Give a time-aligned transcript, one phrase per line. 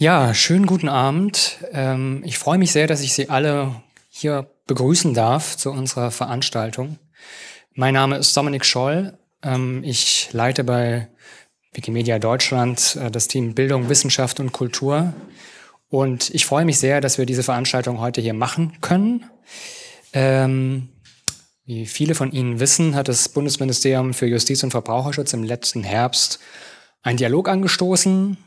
[0.00, 1.58] Ja, schönen guten Abend.
[1.72, 6.98] Ähm, ich freue mich sehr, dass ich Sie alle hier begrüßen darf zu unserer Veranstaltung.
[7.74, 9.18] Mein Name ist Dominik Scholl.
[9.42, 11.08] Ähm, ich leite bei
[11.74, 15.12] Wikimedia Deutschland äh, das Team Bildung, Wissenschaft und Kultur.
[15.90, 19.26] Und ich freue mich sehr, dass wir diese Veranstaltung heute hier machen können.
[20.14, 20.88] Ähm,
[21.66, 26.40] wie viele von Ihnen wissen, hat das Bundesministerium für Justiz und Verbraucherschutz im letzten Herbst
[27.02, 28.38] einen Dialog angestoßen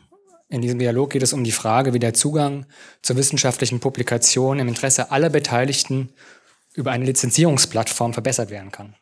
[0.53, 2.67] in diesem Dialog geht es um die Frage, wie der Zugang
[3.01, 6.09] zur wissenschaftlichen Publikation im Interesse aller Beteiligten
[6.75, 8.93] über eine Lizenzierungsplattform verbessert werden kann.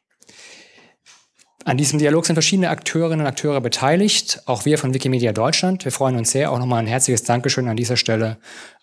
[1.66, 5.84] An diesem Dialog sind verschiedene Akteurinnen und Akteure beteiligt, auch wir von Wikimedia Deutschland.
[5.84, 6.53] Wir freuen uns sehr.
[6.53, 8.38] Auch nochmal ein herzliches Dankeschön an dieser Stelle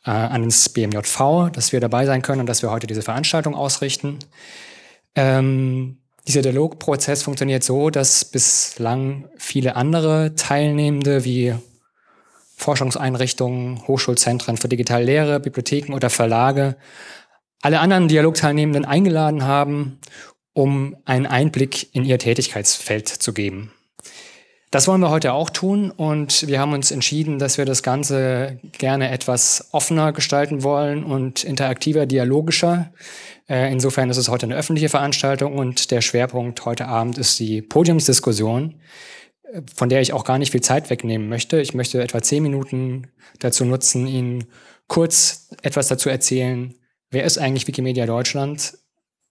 [0.04, 3.54] äh, an das BMJV, dass wir dabei sein können und dass wir heute diese Veranstaltung
[3.54, 4.18] ausrichten.
[5.14, 5.96] Ähm,
[6.26, 11.54] dieser Dialogprozess funktioniert so, dass bislang viele andere Teilnehmende wie
[12.58, 16.76] Forschungseinrichtungen, Hochschulzentren für digitale Lehre, Bibliotheken oder Verlage
[17.62, 19.98] alle anderen Dialogteilnehmenden eingeladen haben,
[20.52, 23.72] um einen Einblick in ihr Tätigkeitsfeld zu geben.
[24.70, 28.60] Das wollen wir heute auch tun und wir haben uns entschieden, dass wir das Ganze
[28.76, 32.92] gerne etwas offener gestalten wollen und interaktiver, dialogischer.
[33.48, 37.62] Äh, insofern ist es heute eine öffentliche Veranstaltung und der Schwerpunkt heute Abend ist die
[37.62, 38.74] Podiumsdiskussion
[39.74, 41.60] von der ich auch gar nicht viel Zeit wegnehmen möchte.
[41.60, 44.44] Ich möchte etwa zehn Minuten dazu nutzen, Ihnen
[44.88, 46.74] kurz etwas dazu erzählen,
[47.10, 48.78] wer ist eigentlich Wikimedia Deutschland,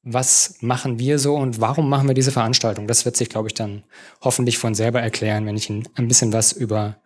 [0.04, 2.88] was machen wir so und warum machen wir diese Veranstaltung.
[2.88, 3.84] Das wird sich, glaube ich, dann
[4.22, 7.02] hoffentlich von selber erklären, wenn ich Ihnen ein bisschen was über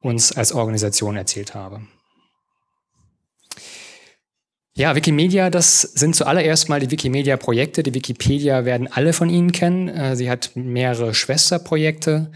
[0.00, 1.82] uns als Organisation erzählt habe.
[4.78, 7.82] Ja, Wikimedia, das sind zuallererst mal die Wikimedia-Projekte.
[7.82, 9.88] Die Wikipedia werden alle von Ihnen kennen.
[9.88, 12.30] Äh, sie hat mehrere Schwesterprojekte.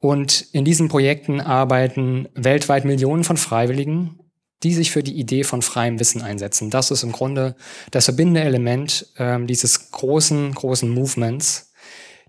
[0.00, 4.18] Und in diesen Projekten arbeiten weltweit Millionen von Freiwilligen,
[4.64, 6.70] die sich für die Idee von freiem Wissen einsetzen.
[6.70, 7.54] Das ist im Grunde
[7.92, 11.70] das verbindende Element äh, dieses großen, großen Movements.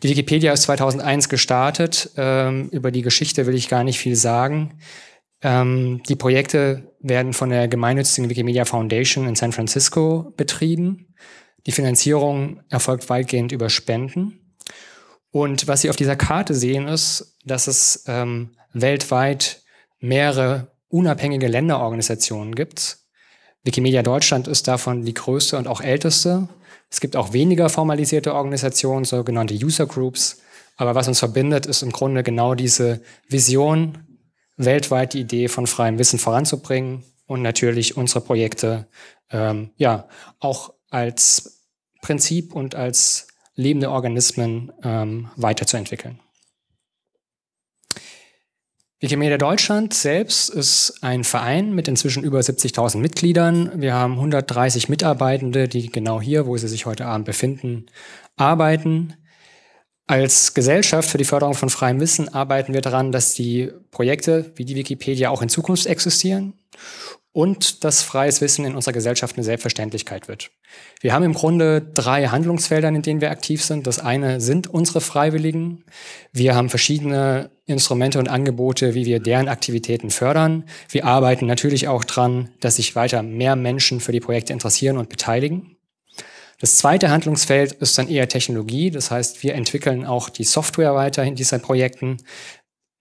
[0.04, 2.12] Die Wikipedia ist 2001 gestartet.
[2.16, 4.78] Ähm, über die Geschichte will ich gar nicht viel sagen.
[5.42, 11.14] Ähm, die Projekte werden von der gemeinnützigen Wikimedia Foundation in San Francisco betrieben.
[11.66, 14.56] Die Finanzierung erfolgt weitgehend über Spenden.
[15.31, 19.62] Und was Sie auf dieser Karte sehen, ist, dass es ähm, weltweit
[20.00, 22.98] mehrere unabhängige Länderorganisationen gibt.
[23.64, 26.48] Wikimedia Deutschland ist davon die größte und auch älteste.
[26.90, 30.40] Es gibt auch weniger formalisierte Organisationen, sogenannte User Groups.
[30.78, 34.06] Aber was uns verbindet, ist im Grunde genau diese Vision,
[34.57, 38.88] weltweit die Idee von freiem Wissen voranzubringen und natürlich unsere Projekte
[39.31, 40.07] ähm, ja
[40.40, 41.63] auch als
[42.01, 46.19] Prinzip und als lebende Organismen ähm, weiterzuentwickeln.
[49.00, 53.79] Wikimedia Deutschland selbst ist ein Verein mit inzwischen über 70.000 Mitgliedern.
[53.79, 57.85] Wir haben 130 Mitarbeitende, die genau hier, wo sie sich heute Abend befinden,
[58.38, 59.13] arbeiten.
[60.09, 64.63] Als Gesellschaft für die Förderung von freiem Wissen arbeiten wir daran, dass die Projekte wie
[64.63, 66.53] die Wikipedia auch in Zukunft existieren
[67.34, 70.50] und dass freies Wissen in unserer Gesellschaft eine Selbstverständlichkeit wird.
[71.01, 73.85] Wir haben im Grunde drei Handlungsfelder, in denen wir aktiv sind.
[73.85, 75.84] Das eine sind unsere Freiwilligen.
[76.31, 80.63] Wir haben verschiedene Instrumente und Angebote, wie wir deren Aktivitäten fördern.
[80.89, 85.09] Wir arbeiten natürlich auch dran, dass sich weiter mehr Menschen für die Projekte interessieren und
[85.09, 85.77] beteiligen.
[86.59, 88.90] Das zweite Handlungsfeld ist dann eher Technologie.
[88.90, 92.18] Das heißt, wir entwickeln auch die Software weiter in diesen Projekten,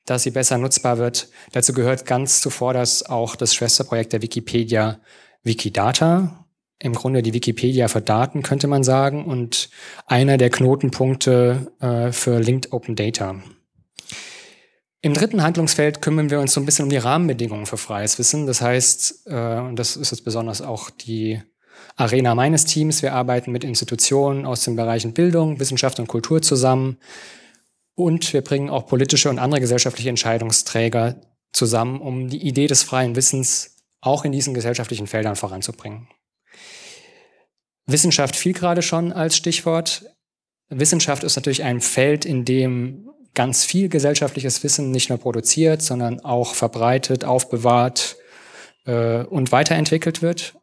[0.05, 1.29] dass sie besser nutzbar wird.
[1.53, 5.01] Dazu gehört ganz zuvorderst auch das Schwesterprojekt der Wikipedia
[5.43, 6.45] Wikidata.
[6.79, 9.71] Im Grunde die Wikipedia für Daten, könnte man sagen, und
[10.07, 13.37] einer der Knotenpunkte äh, für Linked Open Data.
[15.01, 18.47] Im dritten Handlungsfeld kümmern wir uns so ein bisschen um die Rahmenbedingungen für freies Wissen.
[18.47, 21.41] Das heißt, äh, und das ist jetzt besonders auch die
[21.97, 23.03] Arena meines Teams.
[23.03, 26.99] Wir arbeiten mit Institutionen aus den Bereichen Bildung, Wissenschaft und Kultur zusammen.
[27.95, 31.17] Und wir bringen auch politische und andere gesellschaftliche Entscheidungsträger
[31.53, 36.09] zusammen, um die Idee des freien Wissens auch in diesen gesellschaftlichen Feldern voranzubringen.
[37.87, 40.05] Wissenschaft fiel gerade schon als Stichwort.
[40.69, 46.21] Wissenschaft ist natürlich ein Feld, in dem ganz viel gesellschaftliches Wissen nicht nur produziert, sondern
[46.21, 48.17] auch verbreitet, aufbewahrt
[48.87, 50.55] äh, und weiterentwickelt wird.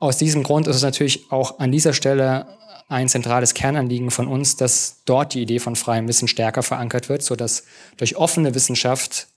[0.00, 2.46] Aus diesem Grund ist es natürlich auch an dieser Stelle
[2.88, 7.22] ein zentrales Kernanliegen von uns, dass dort die Idee von freiem Wissen stärker verankert wird,
[7.22, 7.64] sodass
[7.98, 9.28] durch offene Wissenschaft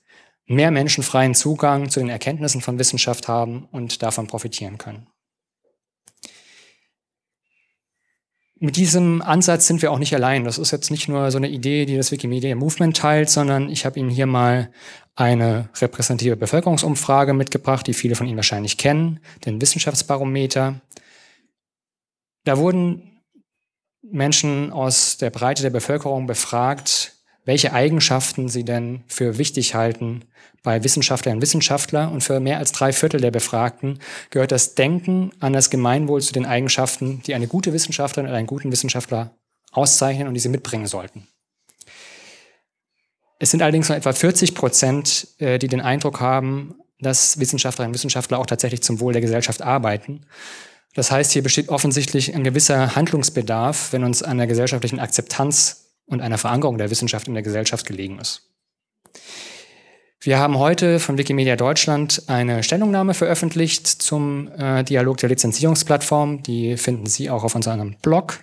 [0.46, 5.06] mehr Menschen freien Zugang zu den Erkenntnissen von Wissenschaft haben und davon profitieren können.
[8.64, 10.44] Mit diesem Ansatz sind wir auch nicht allein.
[10.44, 13.84] Das ist jetzt nicht nur so eine Idee, die das Wikimedia Movement teilt, sondern ich
[13.84, 14.70] habe Ihnen hier mal
[15.14, 20.80] eine repräsentative Bevölkerungsumfrage mitgebracht, die viele von Ihnen wahrscheinlich kennen, den Wissenschaftsbarometer.
[22.44, 23.20] Da wurden
[24.02, 27.13] Menschen aus der Breite der Bevölkerung befragt,
[27.44, 30.24] welche Eigenschaften sie denn für wichtig halten
[30.62, 32.10] bei Wissenschaftlerinnen und Wissenschaftlern.
[32.10, 34.00] Und für mehr als drei Viertel der Befragten
[34.30, 38.46] gehört das Denken an das Gemeinwohl zu den Eigenschaften, die eine gute Wissenschaftlerin oder einen
[38.46, 39.36] guten Wissenschaftler
[39.72, 41.28] auszeichnen und die sie mitbringen sollten.
[43.38, 47.94] Es sind allerdings nur etwa 40 Prozent, äh, die den Eindruck haben, dass Wissenschaftlerinnen und
[47.94, 50.24] Wissenschaftler auch tatsächlich zum Wohl der Gesellschaft arbeiten.
[50.94, 56.20] Das heißt, hier besteht offensichtlich ein gewisser Handlungsbedarf, wenn uns an der gesellschaftlichen Akzeptanz und
[56.20, 58.50] einer Verankerung der Wissenschaft in der Gesellschaft gelegen ist.
[60.20, 66.42] Wir haben heute von Wikimedia Deutschland eine Stellungnahme veröffentlicht zum äh, Dialog der Lizenzierungsplattform.
[66.42, 68.38] Die finden Sie auch auf unserem Blog.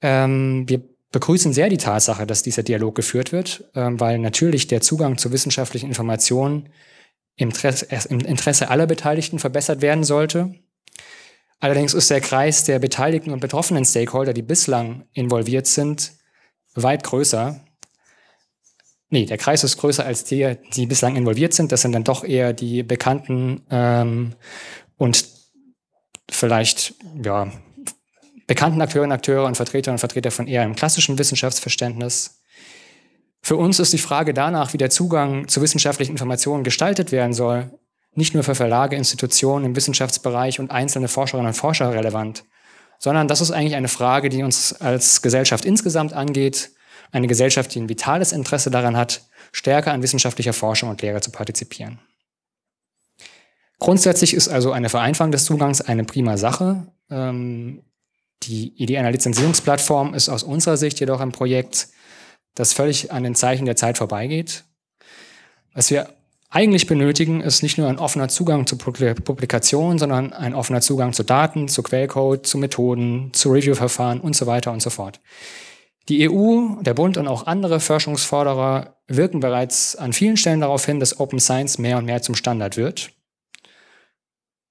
[0.00, 0.80] Ähm, wir
[1.12, 5.32] begrüßen sehr die Tatsache, dass dieser Dialog geführt wird, ähm, weil natürlich der Zugang zu
[5.32, 6.70] wissenschaftlichen Informationen
[7.36, 10.54] im Interesse aller Beteiligten verbessert werden sollte.
[11.60, 16.12] Allerdings ist der Kreis der beteiligten und betroffenen Stakeholder, die bislang involviert sind,
[16.82, 17.60] weit größer.
[19.10, 21.72] Nee, der Kreis ist größer als die, die bislang involviert sind.
[21.72, 24.34] Das sind dann doch eher die bekannten ähm,
[24.96, 25.24] und
[26.30, 26.94] vielleicht
[27.24, 27.50] ja,
[28.46, 32.42] bekannten Akteurinnen und Akteure und Vertreterinnen und Vertreter von eher einem klassischen Wissenschaftsverständnis.
[33.40, 37.70] Für uns ist die Frage danach, wie der Zugang zu wissenschaftlichen Informationen gestaltet werden soll,
[38.14, 42.44] nicht nur für Verlage, Institutionen im Wissenschaftsbereich und einzelne Forscherinnen und Forscher relevant,
[42.98, 46.70] sondern das ist eigentlich eine Frage, die uns als Gesellschaft insgesamt angeht,
[47.12, 49.22] eine Gesellschaft, die ein vitales Interesse daran hat,
[49.52, 52.00] stärker an wissenschaftlicher Forschung und Lehre zu partizipieren.
[53.78, 56.88] Grundsätzlich ist also eine Vereinfachung des Zugangs eine prima Sache.
[57.10, 57.84] Ähm,
[58.42, 61.88] die Idee einer Lizenzierungsplattform ist aus unserer Sicht jedoch ein Projekt,
[62.54, 64.64] das völlig an den Zeichen der Zeit vorbeigeht.
[65.74, 66.12] Was wir
[66.50, 71.22] eigentlich benötigen, ist nicht nur ein offener Zugang zu Publikationen, sondern ein offener Zugang zu
[71.22, 75.20] Daten, zu Quellcode, zu Methoden, zu Reviewverfahren und so weiter und so fort.
[76.08, 81.00] Die EU, der Bund und auch andere Forschungsforderer wirken bereits an vielen Stellen darauf hin,
[81.00, 83.10] dass Open Science mehr und mehr zum Standard wird.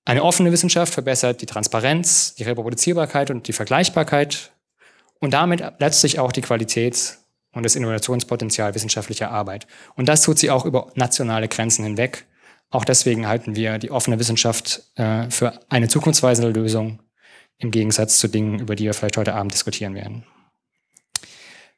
[0.03, 4.51] Eine offene Wissenschaft verbessert die Transparenz, die Reproduzierbarkeit und die Vergleichbarkeit
[5.19, 7.17] und damit letztlich auch die Qualität
[7.57, 9.67] und das Innovationspotenzial wissenschaftlicher Arbeit.
[9.95, 12.25] Und das tut sie auch über nationale Grenzen hinweg.
[12.69, 16.99] Auch deswegen halten wir die offene Wissenschaft äh, für eine zukunftsweisende Lösung
[17.57, 20.23] im Gegensatz zu Dingen, über die wir vielleicht heute Abend diskutieren werden.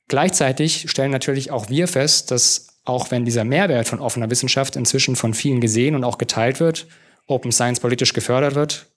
[0.08, 5.16] Gleichzeitig stellen natürlich auch wir fest, dass auch wenn dieser Mehrwert von offener Wissenschaft inzwischen
[5.16, 6.88] von vielen gesehen und auch geteilt wird,
[7.28, 8.88] Open Science politisch gefördert wird,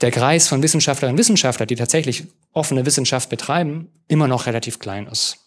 [0.00, 5.06] der Kreis von Wissenschaftlerinnen und Wissenschaftlern, die tatsächlich offene Wissenschaft betreiben, immer noch relativ klein
[5.08, 5.43] ist.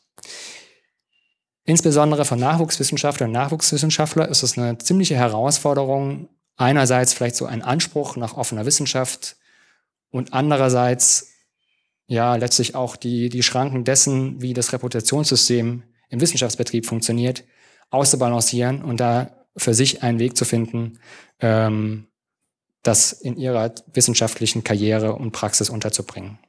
[1.64, 8.16] Insbesondere von Nachwuchswissenschaftlern und Nachwuchswissenschaftlern ist es eine ziemliche Herausforderung, einerseits vielleicht so ein Anspruch
[8.16, 9.36] nach offener Wissenschaft
[10.10, 11.34] und andererseits
[12.08, 17.44] ja letztlich auch die, die Schranken dessen, wie das Reputationssystem im Wissenschaftsbetrieb funktioniert,
[17.90, 21.00] auszubalancieren und da für sich einen Weg zu finden,
[21.40, 22.08] ähm,
[22.84, 26.40] das in ihrer wissenschaftlichen Karriere und Praxis unterzubringen.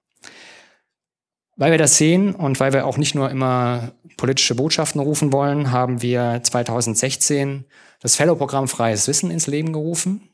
[1.58, 5.72] Weil wir das sehen und weil wir auch nicht nur immer politische Botschaften rufen wollen,
[5.72, 7.64] haben wir 2016
[8.00, 10.30] das Fellow-Programm Freies Wissen ins Leben gerufen.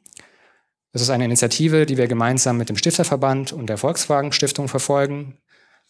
[0.92, 5.38] Das ist eine Initiative, die wir gemeinsam mit dem Stifterverband und der Volkswagen Stiftung verfolgen.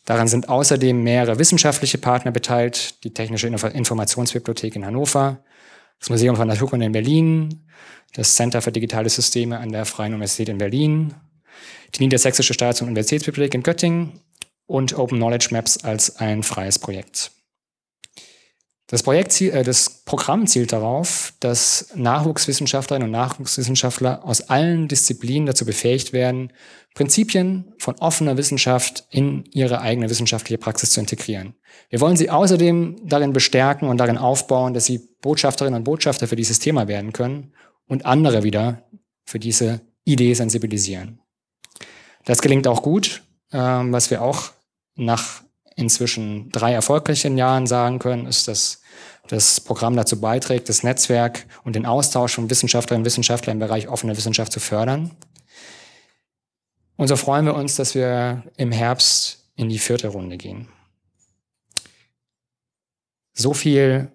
[0.04, 5.42] Daran sind außerdem mehrere wissenschaftliche Partner beteiligt, die Technische Informationsbibliothek in Hannover,
[5.99, 7.66] das Museum von Naturkunde in Berlin,
[8.14, 11.14] das Center für digitale Systeme an der Freien Universität in Berlin,
[11.97, 14.20] die Niedersächsische Staats- und Universitätsbibliothek in Göttingen
[14.66, 17.30] und Open Knowledge Maps als ein freies Projekt.
[18.87, 25.64] Das, Projekt, äh, das Programm zielt darauf, dass Nachwuchswissenschaftlerinnen und Nachwuchswissenschaftler aus allen Disziplinen dazu
[25.64, 26.52] befähigt werden,
[26.94, 31.54] Prinzipien von offener Wissenschaft in ihre eigene wissenschaftliche Praxis zu integrieren.
[31.90, 36.37] Wir wollen sie außerdem darin bestärken und darin aufbauen, dass sie Botschafterinnen und Botschafter für
[36.37, 37.52] dieses Thema werden können
[37.88, 38.85] und andere wieder
[39.25, 41.21] für diese Idee sensibilisieren.
[42.26, 43.24] Das gelingt auch gut,
[43.54, 44.50] ähm, was wir auch
[44.96, 45.42] nach
[45.76, 48.82] inzwischen drei erfolgreichen Jahren sagen können, ist, dass
[49.28, 53.88] das Programm dazu beiträgt, das Netzwerk und den Austausch von Wissenschaftlerinnen und Wissenschaftlern im Bereich
[53.88, 55.12] offene Wissenschaft zu fördern.
[56.96, 60.68] Und so freuen wir uns, dass wir im Herbst in die vierte Runde gehen.
[63.32, 64.12] So viel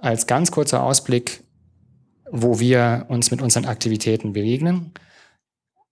[0.00, 1.44] als ganz kurzer Ausblick,
[2.30, 4.92] wo wir uns mit unseren Aktivitäten begegnen.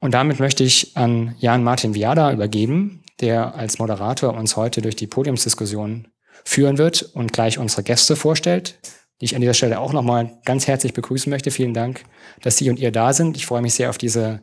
[0.01, 4.97] Und damit möchte ich an Jan Martin Viada übergeben, der als Moderator uns heute durch
[4.97, 6.09] die Podiumsdiskussion
[6.45, 8.79] führen wird und gleich unsere Gäste vorstellt,
[9.21, 11.51] die ich an dieser Stelle auch nochmal ganz herzlich begrüßen möchte.
[11.51, 12.05] Vielen Dank,
[12.41, 13.37] dass Sie und ihr da sind.
[13.37, 14.43] Ich freue mich sehr auf diese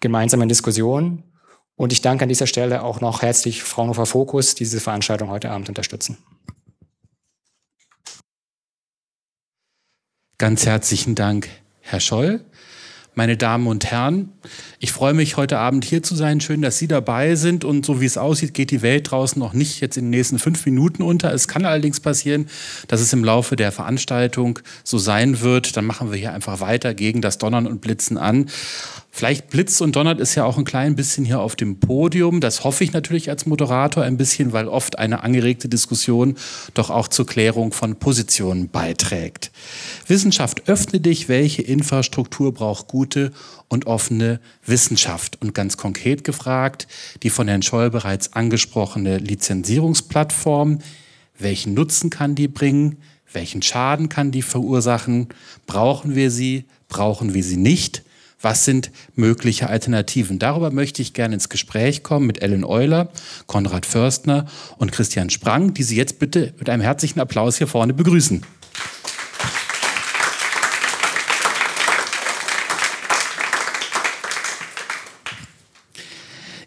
[0.00, 1.24] gemeinsame Diskussion.
[1.74, 5.50] Und ich danke an dieser Stelle auch noch herzlich Fraunhofer Fokus, die diese Veranstaltung heute
[5.50, 6.18] Abend unterstützen.
[10.36, 11.48] Ganz herzlichen Dank,
[11.80, 12.44] Herr Scholl.
[13.18, 14.28] Meine Damen und Herren,
[14.78, 16.40] ich freue mich, heute Abend hier zu sein.
[16.40, 17.64] Schön, dass Sie dabei sind.
[17.64, 20.38] Und so wie es aussieht, geht die Welt draußen noch nicht jetzt in den nächsten
[20.38, 21.34] fünf Minuten unter.
[21.34, 22.48] Es kann allerdings passieren,
[22.86, 25.76] dass es im Laufe der Veranstaltung so sein wird.
[25.76, 28.50] Dann machen wir hier einfach weiter gegen das Donnern und Blitzen an.
[29.18, 32.40] Vielleicht blitzt und donnert es ja auch ein klein bisschen hier auf dem Podium.
[32.40, 36.36] Das hoffe ich natürlich als Moderator ein bisschen, weil oft eine angeregte Diskussion
[36.74, 39.50] doch auch zur Klärung von Positionen beiträgt.
[40.06, 43.32] Wissenschaft öffne dich, welche Infrastruktur braucht gute
[43.66, 45.42] und offene Wissenschaft?
[45.42, 46.86] Und ganz konkret gefragt,
[47.24, 50.78] die von Herrn Scholl bereits angesprochene Lizenzierungsplattform,
[51.40, 52.98] welchen Nutzen kann die bringen?
[53.32, 55.26] Welchen Schaden kann die verursachen?
[55.66, 56.66] Brauchen wir sie?
[56.86, 58.04] Brauchen wir sie nicht?
[58.40, 60.38] Was sind mögliche Alternativen?
[60.38, 63.10] Darüber möchte ich gerne ins Gespräch kommen mit Ellen Euler,
[63.46, 67.94] Konrad Förstner und Christian Sprang, die Sie jetzt bitte mit einem herzlichen Applaus hier vorne
[67.94, 68.42] begrüßen.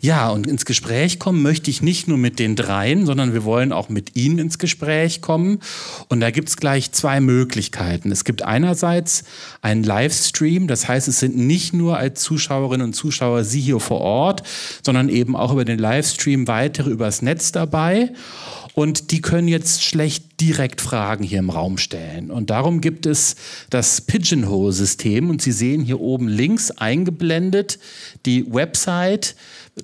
[0.04, 3.72] Ja, und ins Gespräch kommen möchte ich nicht nur mit den dreien, sondern wir wollen
[3.72, 5.60] auch mit Ihnen ins Gespräch kommen.
[6.10, 8.12] Und da gibt es gleich zwei Möglichkeiten.
[8.12, 9.24] Es gibt einerseits
[9.62, 14.02] einen Livestream, das heißt, es sind nicht nur als Zuschauerinnen und Zuschauer Sie hier vor
[14.02, 14.42] Ort,
[14.84, 18.12] sondern eben auch über den Livestream weitere übers Netz dabei.
[18.74, 22.32] Und die können jetzt schlecht direkt Fragen hier im Raum stellen.
[22.32, 23.36] Und darum gibt es
[23.70, 25.30] das Pigeonhole-System.
[25.30, 27.80] Und Sie sehen hier oben links eingeblendet
[28.26, 29.36] die Website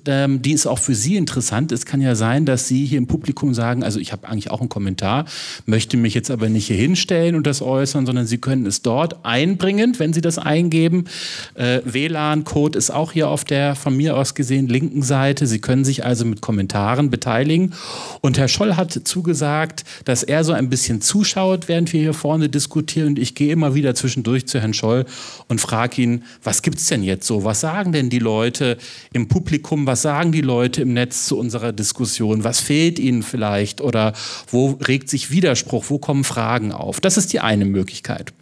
[0.06, 1.72] ähm, die ist auch für Sie interessant.
[1.72, 4.60] Es kann ja sein, dass Sie hier im Publikum sagen, also ich habe eigentlich auch
[4.60, 5.24] einen Kommentar,
[5.64, 9.24] möchte mich jetzt aber nicht hier hinstellen und das äußern, sondern Sie können es dort
[9.24, 11.06] einbringen, wenn Sie das eingeben.
[11.54, 15.46] Äh, WLAN-Code ist auch hier auf der von mir aus gesehen linken Seite.
[15.46, 17.72] Sie können sich also mit Kommentaren beteiligen.
[18.20, 22.50] Und Herr Scholl hat zugesagt, dass er so ein bisschen zuschaut, während wir hier vorne
[22.50, 23.08] diskutieren.
[23.08, 25.06] Und ich gehe immer wieder zwischendurch zu Herrn Scholl
[25.48, 27.44] und frage ihn, was gibt es denn jetzt so?
[27.44, 28.76] Was sagen denn die Leute
[29.14, 29.87] im Publikum?
[29.88, 34.12] Was sagen die Leute im Netz zu unserer Diskussion, was fehlt ihnen vielleicht oder
[34.50, 37.00] wo regt sich Widerspruch, wo kommen Fragen auf.
[37.00, 38.32] Das ist die eine Möglichkeit.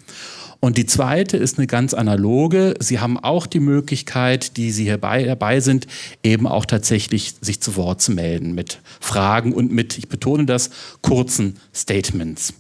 [0.59, 2.75] Und die zweite ist eine ganz analoge.
[2.81, 5.87] Sie haben auch die Möglichkeit, die Sie hier dabei sind,
[6.25, 10.71] eben auch tatsächlich sich zu Wort zu melden mit Fragen und mit, ich betone das,
[11.03, 12.55] kurzen Statements.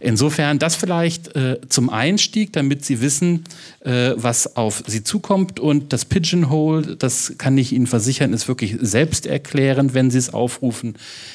[0.00, 3.44] Insofern das vielleicht äh, zum Einstieg, damit Sie wissen,
[3.80, 5.60] äh, was auf Sie zukommt.
[5.60, 10.94] Und das Pigeonhole, das kann ich Ihnen versichern, ist wirklich selbsterklärend, wenn Sie es aufrufen.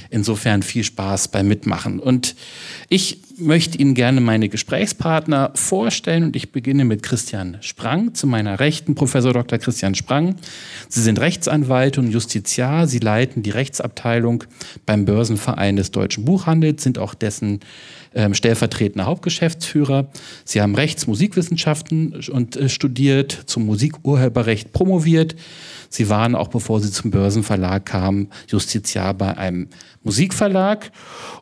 [0.09, 1.99] Insofern viel Spaß beim Mitmachen.
[1.99, 2.35] Und
[2.89, 8.13] ich möchte Ihnen gerne meine Gesprächspartner vorstellen und ich beginne mit Christian Sprang.
[8.13, 9.59] Zu meiner Rechten Professor Dr.
[9.59, 10.35] Christian Sprang.
[10.87, 12.87] Sie sind Rechtsanwalt und Justiziar.
[12.87, 14.43] Sie leiten die Rechtsabteilung
[14.85, 17.59] beim Börsenverein des deutschen Buchhandels, sind auch dessen
[18.13, 20.09] ähm, stellvertretender Hauptgeschäftsführer.
[20.43, 25.35] Sie haben Rechts-, Musikwissenschaften und äh, studiert, zum Musikurheberrecht promoviert.
[25.89, 29.69] Sie waren auch bevor Sie zum Börsenverlag kamen, Justiziar bei einem
[30.03, 30.91] Musikverlag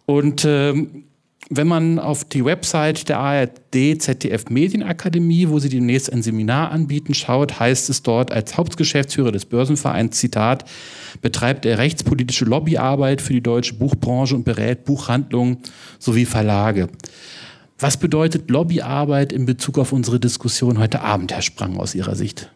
[0.06, 1.06] und ähm,
[1.50, 7.16] wenn man auf die Website der ARD ZDF Medienakademie, wo sie demnächst ein Seminar anbieten,
[7.16, 10.66] schaut, heißt es dort als Hauptgeschäftsführer des Börsenvereins, Zitat,
[11.22, 15.58] betreibt er rechtspolitische Lobbyarbeit für die deutsche Buchbranche und berät Buchhandlungen
[15.98, 16.90] sowie Verlage.
[17.80, 22.52] Was bedeutet Lobbyarbeit in Bezug auf unsere Diskussion heute Abend, Herr Sprang, aus Ihrer Sicht?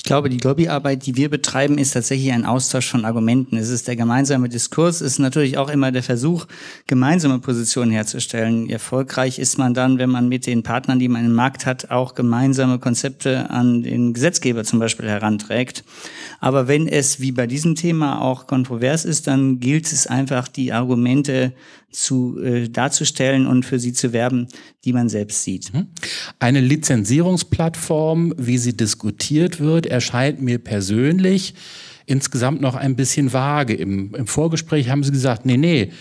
[0.00, 3.58] Ich glaube, die Lobbyarbeit, die wir betreiben, ist tatsächlich ein Austausch von Argumenten.
[3.58, 6.46] Es ist der gemeinsame Diskurs, es ist natürlich auch immer der Versuch,
[6.86, 8.70] gemeinsame Positionen herzustellen.
[8.70, 12.14] Erfolgreich ist man dann, wenn man mit den Partnern, die man im Markt hat, auch
[12.14, 15.84] gemeinsame Konzepte an den Gesetzgeber zum Beispiel heranträgt.
[16.40, 20.72] Aber wenn es wie bei diesem Thema auch kontrovers ist, dann gilt es einfach, die
[20.72, 21.52] Argumente
[21.90, 24.48] zu äh, darzustellen und für sie zu werben,
[24.84, 25.72] die man selbst sieht.
[25.74, 25.88] Mhm.
[26.38, 31.54] Eine Lizenzierungsplattform, wie sie diskutiert wird, erscheint mir persönlich
[32.06, 33.74] insgesamt noch ein bisschen vage.
[33.74, 35.92] Im, im Vorgespräch haben Sie gesagt, nee, nee,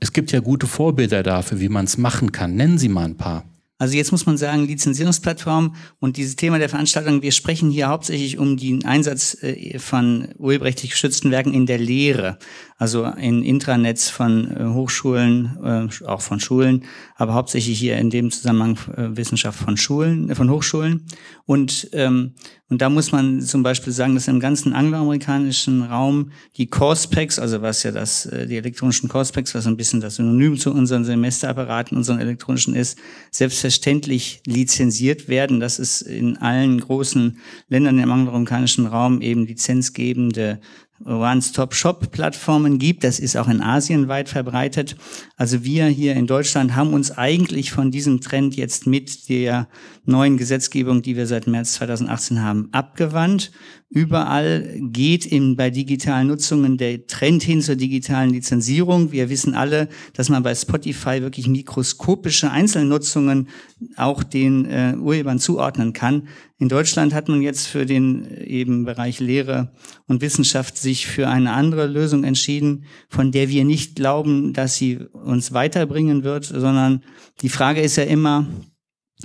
[0.00, 2.54] es gibt ja gute Vorbilder dafür, wie man es machen kann.
[2.54, 3.44] Nennen Sie mal ein paar.
[3.78, 8.36] Also jetzt muss man sagen, Lizenzierungsplattform und dieses Thema der Veranstaltung, wir sprechen hier hauptsächlich
[8.36, 12.38] um den Einsatz äh, von urheberrechtlich geschützten Werken in der Lehre,
[12.76, 18.32] also in Intranets von äh, Hochschulen, äh, auch von Schulen, aber hauptsächlich hier in dem
[18.32, 21.06] Zusammenhang Wissenschaft von Schulen, von Hochschulen.
[21.46, 22.34] Und, ähm,
[22.68, 27.62] und da muss man zum Beispiel sagen, dass im ganzen angloamerikanischen Raum die Course-Packs, also
[27.62, 32.20] was ja das, die elektronischen Course-Packs, was ein bisschen das Synonym zu unseren Semesterapparaten, unseren
[32.20, 32.98] elektronischen ist,
[33.30, 40.58] selbst selbstverständlich lizenziert werden, dass es in allen großen Ländern im angloamerikanischen Raum eben lizenzgebende
[41.04, 43.04] One-Stop-Shop-Plattformen gibt.
[43.04, 44.96] Das ist auch in Asien weit verbreitet.
[45.36, 49.68] Also wir hier in Deutschland haben uns eigentlich von diesem Trend jetzt mit der
[50.08, 53.52] neuen Gesetzgebung, die wir seit März 2018 haben, abgewandt.
[53.90, 59.12] Überall geht in, bei digitalen Nutzungen der Trend hin zur digitalen Lizenzierung.
[59.12, 63.48] Wir wissen alle, dass man bei Spotify wirklich mikroskopische Einzelnutzungen
[63.96, 66.28] auch den äh, Urhebern zuordnen kann.
[66.58, 69.72] In Deutschland hat man jetzt für den äh, eben Bereich Lehre
[70.06, 74.98] und Wissenschaft sich für eine andere Lösung entschieden, von der wir nicht glauben, dass sie
[75.12, 77.04] uns weiterbringen wird, sondern
[77.42, 78.46] die Frage ist ja immer,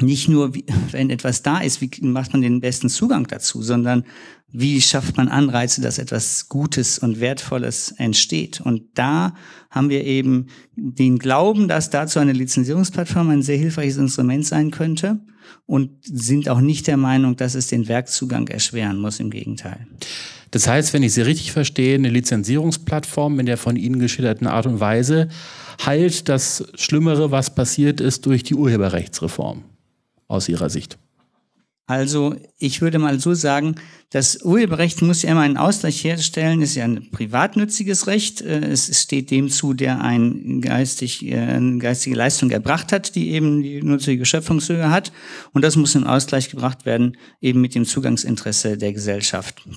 [0.01, 0.53] nicht nur,
[0.91, 4.03] wenn etwas da ist, wie macht man den besten Zugang dazu, sondern
[4.55, 8.61] wie schafft man Anreize, dass etwas Gutes und Wertvolles entsteht.
[8.61, 9.33] Und da
[9.71, 15.19] haben wir eben den Glauben, dass dazu eine Lizenzierungsplattform ein sehr hilfreiches Instrument sein könnte
[15.65, 19.87] und sind auch nicht der Meinung, dass es den Werkzugang erschweren muss, im Gegenteil.
[20.51, 24.67] Das heißt, wenn ich Sie richtig verstehe, eine Lizenzierungsplattform in der von Ihnen geschilderten Art
[24.67, 25.29] und Weise
[25.83, 29.63] heilt das Schlimmere, was passiert ist durch die Urheberrechtsreform
[30.33, 30.97] aus Ihrer Sicht.
[31.85, 33.75] Also ich würde mal so sagen,
[34.09, 38.41] das Urheberrecht muss ja immer einen Ausgleich herstellen, ist ja ein privatnütziges Recht.
[38.41, 43.31] Äh, es steht dem zu, der ein geistig, äh, eine geistige Leistung erbracht hat, die
[43.31, 45.11] eben die nutzige Schöpfungshöhe hat.
[45.51, 49.67] Und das muss in Ausgleich gebracht werden, eben mit dem Zugangsinteresse der Gesellschaft.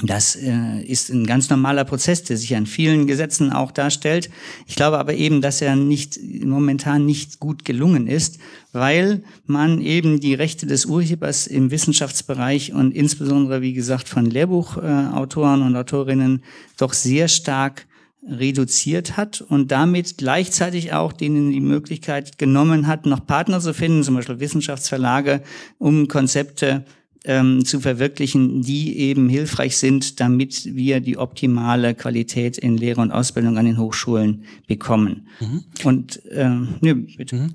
[0.00, 4.30] Das äh, ist ein ganz normaler Prozess, der sich an vielen Gesetzen auch darstellt.
[4.66, 8.38] Ich glaube aber eben, dass er nicht momentan nicht gut gelungen ist,
[8.72, 15.60] weil man eben die Rechte des Urhebers im Wissenschaftsbereich und insbesondere, wie gesagt, von Lehrbuchautoren
[15.60, 16.42] und Autorinnen
[16.78, 17.86] doch sehr stark
[18.26, 24.04] reduziert hat und damit gleichzeitig auch denen die Möglichkeit genommen hat, noch Partner zu finden,
[24.04, 25.42] zum Beispiel Wissenschaftsverlage,
[25.78, 26.86] um Konzepte
[27.24, 33.12] ähm, zu verwirklichen, die eben hilfreich sind, damit wir die optimale Qualität in Lehre und
[33.12, 35.28] Ausbildung an den Hochschulen bekommen.
[35.40, 35.64] Mhm.
[35.84, 36.48] Und äh,
[36.80, 37.36] ne, bitte.
[37.36, 37.52] Mhm.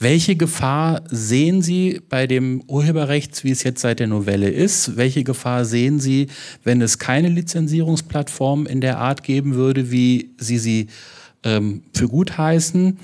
[0.00, 4.96] Welche Gefahr sehen Sie bei dem Urheberrecht, wie es jetzt seit der Novelle ist?
[4.96, 6.28] Welche Gefahr sehen Sie,
[6.62, 10.86] wenn es keine Lizenzierungsplattform in der Art geben würde, wie Sie sie
[11.42, 12.96] ähm, für gut heißen?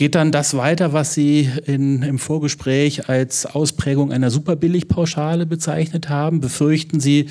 [0.00, 6.40] Geht dann das weiter, was Sie in, im Vorgespräch als Ausprägung einer Superbilligpauschale bezeichnet haben?
[6.40, 7.28] Befürchten Sie,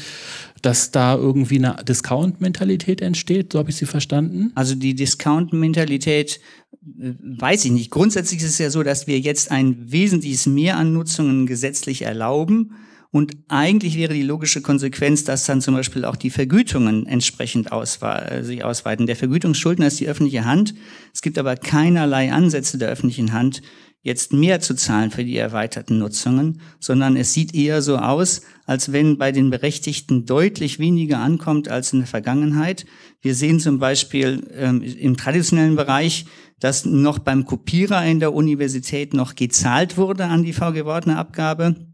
[0.61, 3.53] dass da irgendwie eine Discount-Mentalität entsteht?
[3.53, 4.51] So habe ich Sie verstanden.
[4.53, 6.41] Also die Discount-Mentalität
[6.83, 7.89] äh, weiß ich nicht.
[7.89, 12.75] Grundsätzlich ist es ja so, dass wir jetzt ein wesentliches Mehr an Nutzungen gesetzlich erlauben
[13.11, 18.43] und eigentlich wäre die logische Konsequenz, dass dann zum Beispiel auch die Vergütungen entsprechend auswe
[18.43, 19.07] sich ausweiten.
[19.07, 20.75] Der Vergütungsschuldner ist die öffentliche Hand.
[21.11, 23.63] Es gibt aber keinerlei Ansätze der öffentlichen Hand,
[24.01, 28.91] jetzt mehr zu zahlen für die erweiterten Nutzungen, sondern es sieht eher so aus, als
[28.91, 32.85] wenn bei den Berechtigten deutlich weniger ankommt als in der Vergangenheit.
[33.21, 36.25] Wir sehen zum Beispiel ähm, im traditionellen Bereich,
[36.59, 41.88] dass noch beim Kopierer in der Universität noch gezahlt wurde an die VG-Wordner-Abgabe.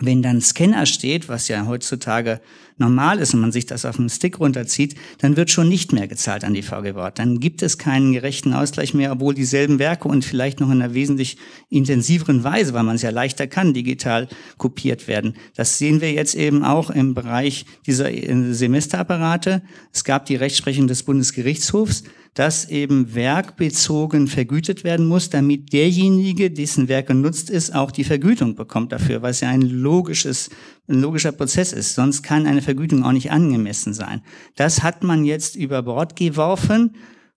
[0.00, 2.40] Wenn dann Scanner steht, was ja heutzutage
[2.78, 6.06] normal ist und man sich das auf dem Stick runterzieht, dann wird schon nicht mehr
[6.06, 7.18] gezahlt an die VG Wort.
[7.18, 10.92] Dann gibt es keinen gerechten Ausgleich mehr, obwohl dieselben Werke und vielleicht noch in einer
[10.92, 11.38] wesentlich
[11.70, 14.28] intensiveren Weise, weil man es ja leichter kann, digital
[14.58, 15.34] kopiert werden.
[15.54, 19.62] Das sehen wir jetzt eben auch im Bereich dieser äh, Semesterapparate.
[19.92, 22.04] Es gab die Rechtsprechung des Bundesgerichtshofs,
[22.36, 28.54] dass eben werkbezogen vergütet werden muss, damit derjenige, dessen Werk genutzt ist, auch die Vergütung
[28.54, 30.50] bekommt dafür, was ja ein logisches,
[30.86, 31.94] ein logischer Prozess ist.
[31.94, 34.20] Sonst kann eine Vergütung auch nicht angemessen sein.
[34.54, 36.94] Das hat man jetzt über Bord geworfen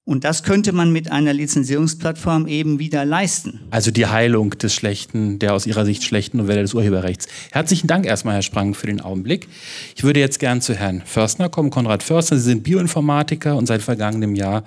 [0.10, 3.60] und das könnte man mit einer Lizenzierungsplattform eben wieder leisten.
[3.70, 7.28] Also die Heilung des schlechten, der aus Ihrer Sicht schlechten Novelle des Urheberrechts.
[7.52, 9.48] Herzlichen Dank erstmal, Herr Sprang, für den Augenblick.
[9.96, 11.70] Ich würde jetzt gern zu Herrn Förstner kommen.
[11.70, 14.64] Konrad Förstner, Sie sind Bioinformatiker und seit vergangenem Jahr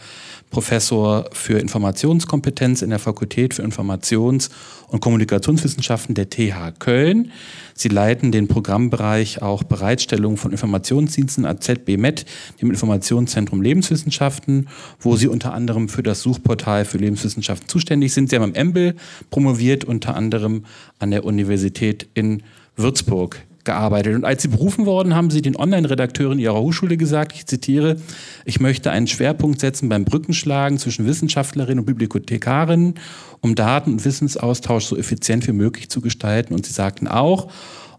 [0.53, 4.51] Professor für Informationskompetenz in der Fakultät für Informations-
[4.89, 7.33] und Kommunikationswissenschaften der TH Köln.
[7.75, 12.27] Sie leiten den Programmbereich auch Bereitstellung von Informationsdiensten an ZBMed,
[12.61, 14.69] dem Informationszentrum Lebenswissenschaften,
[15.01, 18.31] wo Sie unter anderem für das Suchportal für Lebenswissenschaften zuständig sind.
[18.31, 18.95] Sie haben am EMBL
[19.31, 20.65] promoviert, unter anderem
[20.99, 22.43] an der Universität in
[22.77, 24.15] Würzburg gearbeitet.
[24.15, 27.97] Und als Sie berufen worden, haben Sie den Online-Redakteuren Ihrer Hochschule gesagt, ich zitiere,
[28.45, 32.95] ich möchte einen Schwerpunkt setzen beim Brückenschlagen zwischen Wissenschaftlerinnen und Bibliothekarinnen,
[33.41, 36.55] um Daten- und Wissensaustausch so effizient wie möglich zu gestalten.
[36.55, 37.49] Und Sie sagten auch,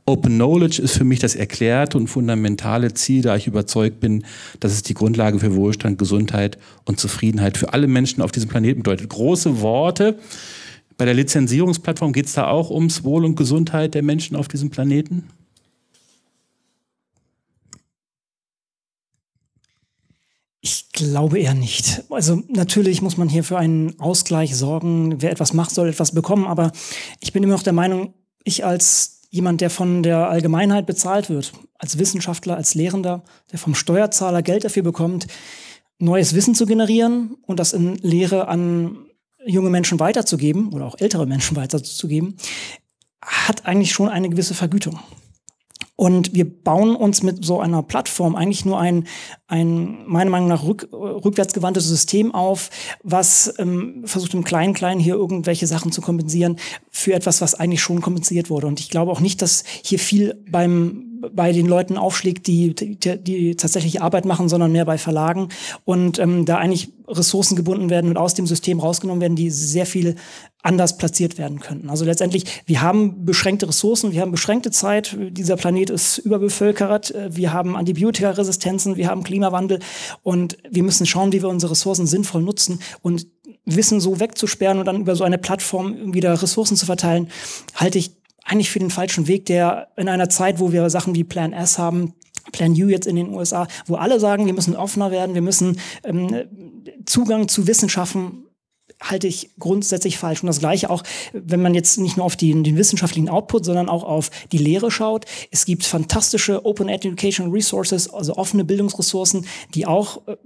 [0.05, 4.25] Open Knowledge ist für mich das erklärte und fundamentale Ziel, da ich überzeugt bin,
[4.59, 8.83] dass es die Grundlage für Wohlstand, Gesundheit und Zufriedenheit für alle Menschen auf diesem Planeten
[8.83, 9.09] bedeutet.
[9.09, 10.19] Große Worte.
[10.97, 14.69] Bei der Lizenzierungsplattform geht es da auch ums Wohl und Gesundheit der Menschen auf diesem
[14.69, 15.29] Planeten?
[20.59, 22.03] Ich glaube eher nicht.
[22.09, 25.21] Also natürlich muss man hier für einen Ausgleich sorgen.
[25.21, 26.45] Wer etwas macht, soll etwas bekommen.
[26.45, 26.71] Aber
[27.21, 28.13] ich bin immer noch der Meinung,
[28.43, 33.73] ich als jemand, der von der Allgemeinheit bezahlt wird, als Wissenschaftler, als Lehrender, der vom
[33.73, 35.25] Steuerzahler Geld dafür bekommt,
[35.97, 39.07] neues Wissen zu generieren und das in Lehre an
[39.43, 42.37] junge Menschen weiterzugeben oder auch ältere Menschen weiterzugeben,
[43.23, 44.99] hat eigentlich schon eine gewisse Vergütung.
[45.95, 49.05] Und wir bauen uns mit so einer Plattform eigentlich nur ein,
[49.47, 52.71] ein meiner Meinung nach rück, rückwärtsgewandtes System auf,
[53.03, 56.57] was ähm, versucht im Kleinen-Kleinen hier irgendwelche Sachen zu kompensieren
[56.89, 58.67] für etwas, was eigentlich schon kompensiert wurde.
[58.67, 62.97] Und ich glaube auch nicht, dass hier viel beim bei den Leuten aufschlägt, die, die,
[63.23, 65.49] die tatsächlich Arbeit machen, sondern mehr bei Verlagen
[65.85, 69.85] und ähm, da eigentlich Ressourcen gebunden werden und aus dem System rausgenommen werden, die sehr
[69.85, 70.15] viel
[70.63, 71.89] anders platziert werden könnten.
[71.89, 77.53] Also letztendlich, wir haben beschränkte Ressourcen, wir haben beschränkte Zeit, dieser Planet ist überbevölkert, wir
[77.53, 79.79] haben Antibiotikaresistenzen, wir haben Klimawandel.
[80.23, 83.27] Und wir müssen schauen, wie wir unsere Ressourcen sinnvoll nutzen und
[83.65, 87.29] Wissen so wegzusperren und dann über so eine Plattform wieder Ressourcen zu verteilen,
[87.75, 88.11] halte ich
[88.43, 91.77] eigentlich für den falschen Weg, der in einer Zeit, wo wir Sachen wie Plan S
[91.77, 92.13] haben,
[92.51, 95.79] Plan U jetzt in den USA, wo alle sagen, wir müssen offener werden, wir müssen
[96.03, 96.43] ähm,
[97.05, 98.45] Zugang zu Wissen schaffen,
[99.09, 100.41] halte ich grundsätzlich falsch.
[100.41, 103.89] Und das Gleiche auch, wenn man jetzt nicht nur auf die, den wissenschaftlichen Output, sondern
[103.89, 105.25] auch auf die Lehre schaut.
[105.51, 110.37] Es gibt fantastische Open Education Resources, also offene Bildungsressourcen, die auch äh,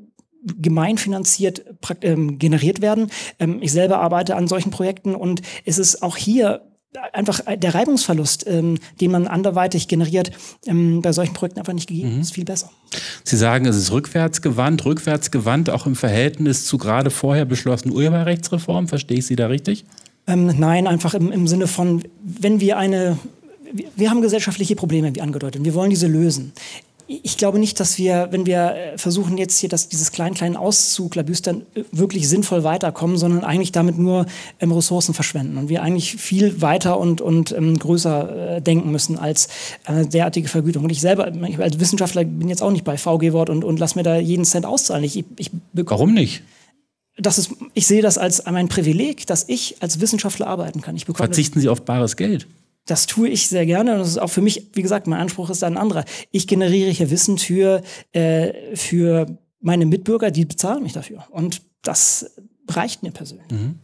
[0.59, 1.65] gemeinfinanziert
[2.01, 3.11] ähm, generiert werden.
[3.39, 6.61] Ähm, ich selber arbeite an solchen Projekten und es ist auch hier
[7.13, 10.31] einfach der Reibungsverlust, ähm, den man anderweitig generiert,
[10.65, 12.15] ähm, bei solchen Projekten einfach nicht gegeben.
[12.15, 12.21] Mhm.
[12.21, 12.71] ist viel besser.
[13.23, 18.87] Sie sagen, es ist rückwärtsgewandt, rückwärtsgewandt auch im Verhältnis zu gerade vorher beschlossenen Urheberrechtsreform.
[18.87, 19.85] Verstehe ich Sie da richtig?
[20.27, 23.17] Ähm, nein, einfach im, im Sinne von, wenn wir eine
[23.97, 25.65] wir haben gesellschaftliche Probleme, wie angedeutet.
[25.65, 26.53] Wir wollen diese lösen
[27.07, 30.57] ich glaube nicht, dass wir, wenn wir äh, versuchen jetzt hier das, dieses kleinen, kleinen
[30.57, 34.25] Auszuglabüstern äh, wirklich sinnvoll weiterkommen, sondern eigentlich damit nur
[34.59, 39.17] ähm, Ressourcen verschwenden und wir eigentlich viel weiter und, und ähm, größer äh, denken müssen
[39.17, 39.47] als
[39.85, 40.83] äh, derartige Vergütung.
[40.83, 43.79] Und ich selber, ich als Wissenschaftler bin jetzt auch nicht bei VG Wort und, und
[43.79, 45.03] lass mir da jeden Cent auszahlen.
[45.03, 46.43] Ich, ich Warum nicht?
[47.17, 50.95] Das ist, ich sehe das als mein Privileg, dass ich als Wissenschaftler arbeiten kann.
[50.95, 52.47] Ich Verzichten Sie auf bares Geld?
[52.87, 55.49] Das tue ich sehr gerne und das ist auch für mich, wie gesagt, mein Anspruch
[55.49, 56.05] ist ein anderer.
[56.31, 59.27] Ich generiere hier Wissen für, äh, für
[59.59, 61.25] meine Mitbürger, die bezahlen mich dafür.
[61.29, 62.31] Und das
[62.69, 63.49] reicht mir persönlich.
[63.49, 63.75] Mhm.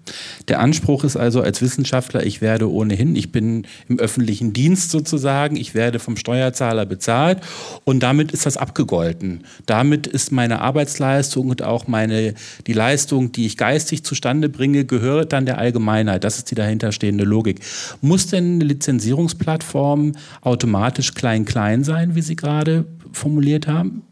[0.48, 5.56] Der Anspruch ist also als Wissenschaftler, ich werde ohnehin, ich bin im öffentlichen Dienst sozusagen,
[5.56, 7.39] ich werde vom Steuerzahler bezahlt
[7.86, 9.43] und damit ist das abgegolten.
[9.65, 12.34] Damit ist meine Arbeitsleistung und auch meine,
[12.67, 16.24] die Leistung, die ich geistig zustande bringe, gehört dann der Allgemeinheit.
[16.24, 17.62] Das ist die dahinterstehende Logik.
[18.02, 24.04] Muss denn eine Lizenzierungsplattform automatisch klein-klein sein, wie Sie gerade formuliert haben?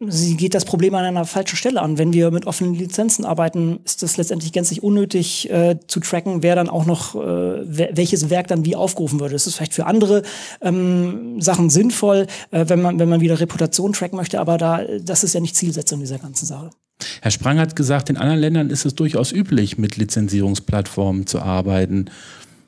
[0.00, 1.98] Sie geht das Problem an einer falschen Stelle an.
[1.98, 6.54] Wenn wir mit offenen Lizenzen arbeiten, ist es letztendlich gänzlich unnötig äh, zu tracken, wer
[6.54, 9.32] dann auch noch, äh, welches Werk dann wie aufgerufen würde.
[9.32, 10.22] Das ist vielleicht für andere
[10.60, 15.24] ähm, Sachen sinnvoll, äh, wenn, man, wenn man wieder Reputation tracken möchte, aber da, das
[15.24, 16.70] ist ja nicht Zielsetzung dieser ganzen Sache.
[17.20, 22.06] Herr Sprang hat gesagt, in anderen Ländern ist es durchaus üblich, mit Lizenzierungsplattformen zu arbeiten.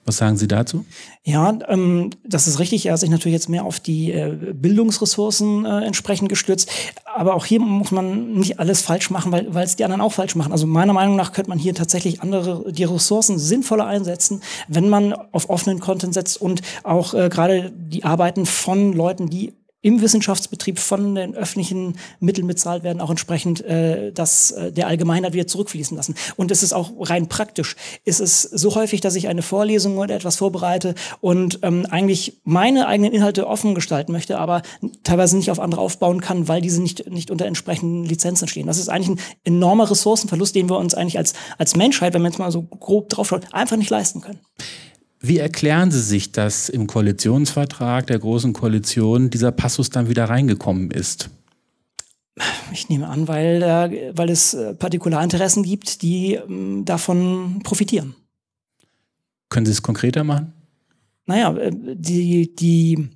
[0.07, 0.85] Was sagen Sie dazu?
[1.23, 2.87] Ja, ähm, das ist richtig.
[2.87, 6.71] Er hat sich natürlich jetzt mehr auf die äh, Bildungsressourcen äh, entsprechend gestürzt.
[7.05, 10.37] Aber auch hier muss man nicht alles falsch machen, weil es die anderen auch falsch
[10.37, 10.53] machen.
[10.53, 15.13] Also meiner Meinung nach könnte man hier tatsächlich andere die Ressourcen sinnvoller einsetzen, wenn man
[15.13, 20.79] auf offenen Content setzt und auch äh, gerade die Arbeiten von Leuten, die im Wissenschaftsbetrieb
[20.79, 25.97] von den öffentlichen Mitteln bezahlt werden, auch entsprechend äh, das äh, der Allgemeinheit wieder zurückfließen
[25.97, 26.15] lassen.
[26.37, 27.77] Und es ist auch rein praktisch.
[28.05, 32.87] Es ist so häufig, dass ich eine Vorlesung oder etwas vorbereite und ähm, eigentlich meine
[32.89, 34.63] eigenen Inhalte offen gestalten möchte, aber
[35.03, 38.67] teilweise nicht auf andere aufbauen kann, weil diese nicht, nicht unter entsprechenden Lizenzen stehen.
[38.67, 42.33] Das ist eigentlich ein enormer Ressourcenverlust, den wir uns eigentlich als, als Menschheit, wenn man
[42.33, 44.41] jetzt mal so grob draufschaut, einfach nicht leisten können.
[45.23, 50.91] Wie erklären Sie sich, dass im Koalitionsvertrag der Großen Koalition dieser Passus dann wieder reingekommen
[50.91, 51.29] ist?
[52.73, 58.15] Ich nehme an, weil, äh, weil es äh, Partikularinteressen gibt, die ähm, davon profitieren.
[59.51, 60.55] Können Sie es konkreter machen?
[61.27, 63.11] Naja, äh, die, die,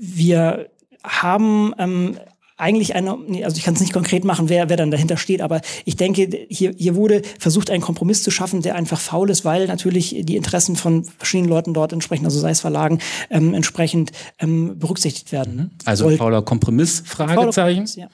[0.00, 0.70] wir
[1.04, 2.18] haben ähm,
[2.62, 5.60] eigentlich eine, also ich kann es nicht konkret machen, wer, wer dann dahinter steht, aber
[5.84, 9.66] ich denke, hier, hier wurde versucht, einen Kompromiss zu schaffen, der einfach faul ist, weil
[9.66, 14.78] natürlich die Interessen von verschiedenen Leuten dort entsprechend, also sei es Verlagen, ähm, entsprechend ähm,
[14.78, 15.56] berücksichtigt werden.
[15.56, 15.70] Mhm.
[15.84, 17.86] Also Soll fauler Kompromiss, Fragezeichen.
[17.96, 18.08] Ja.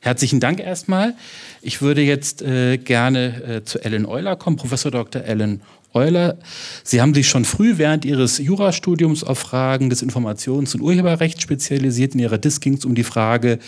[0.00, 1.14] Herzlichen Dank erstmal.
[1.62, 5.22] Ich würde jetzt äh, gerne äh, zu Ellen Euler kommen, Professor Dr.
[5.22, 5.62] Ellen
[5.94, 6.38] Euler,
[6.82, 12.14] Sie haben sich schon früh während Ihres Jurastudiums auf Fragen des Informations- und Urheberrechts spezialisiert.
[12.14, 13.60] In Ihrer Disk ging es um die Frage,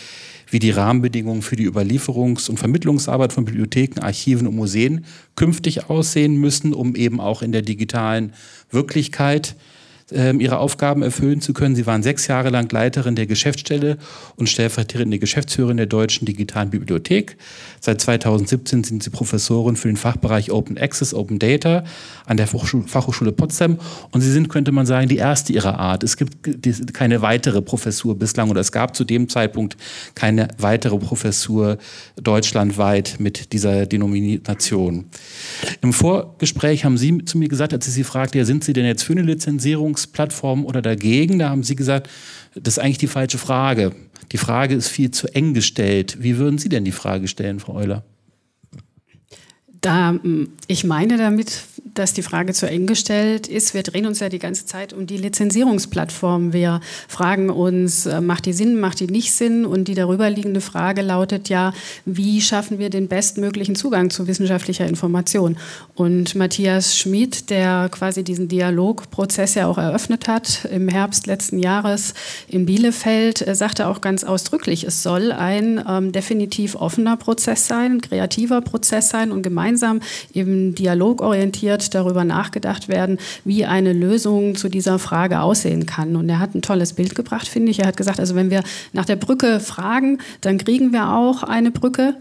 [0.49, 6.35] wie die Rahmenbedingungen für die Überlieferungs- und Vermittlungsarbeit von Bibliotheken, Archiven und Museen künftig aussehen
[6.35, 8.33] müssen, um eben auch in der digitalen
[8.71, 9.76] Wirklichkeit ähm,
[10.09, 11.75] ihre Aufgaben erfüllen zu können.
[11.75, 13.97] Sie waren sechs Jahre lang Leiterin der Geschäftsstelle
[14.37, 17.35] und stellvertretende Geschäftsführerin der Deutschen Digitalen Bibliothek.
[17.81, 21.83] Seit 2017 sind Sie Professorin für den Fachbereich Open Access, Open Data
[22.25, 23.79] an der Fachhochschule Potsdam.
[24.11, 26.03] Und Sie sind, könnte man sagen, die erste ihrer Art.
[26.03, 26.37] Es gibt
[26.93, 29.75] keine weitere Professur bislang oder es gab zu dem Zeitpunkt
[30.15, 31.77] keine weitere Professur
[32.15, 35.05] deutschlandweit mit dieser Denomination.
[35.81, 38.85] Im Vorgespräch haben Sie zu mir gesagt, als ich Sie fragte, ja, sind Sie denn
[38.85, 41.39] jetzt für eine Lizenzierung Vermittlungsplattformen oder dagegen?
[41.39, 42.09] Da haben Sie gesagt,
[42.55, 43.93] das ist eigentlich die falsche Frage.
[44.31, 46.17] Die Frage ist viel zu eng gestellt.
[46.19, 48.03] Wie würden Sie denn die Frage stellen, Frau Euler?
[49.81, 50.19] Da,
[50.67, 53.73] ich meine damit, dass die Frage zu eng gestellt ist.
[53.73, 56.53] Wir drehen uns ja die ganze Zeit um die Lizenzierungsplattform.
[56.53, 59.65] Wir fragen uns, äh, macht die Sinn, macht die nicht Sinn?
[59.65, 61.73] Und die darüberliegende Frage lautet ja,
[62.05, 65.57] wie schaffen wir den bestmöglichen Zugang zu wissenschaftlicher Information?
[65.95, 72.13] Und Matthias Schmid, der quasi diesen Dialogprozess ja auch eröffnet hat im Herbst letzten Jahres
[72.47, 77.93] in Bielefeld, äh, sagte auch ganz ausdrücklich, es soll ein ähm, definitiv offener Prozess sein,
[77.93, 80.01] ein kreativer Prozess sein und gemeinsam
[80.33, 86.15] eben dialogorientiert darüber nachgedacht werden, wie eine Lösung zu dieser Frage aussehen kann.
[86.15, 87.79] Und er hat ein tolles Bild gebracht, finde ich.
[87.79, 88.63] Er hat gesagt, also wenn wir
[88.93, 92.15] nach der Brücke fragen, dann kriegen wir auch eine Brücke.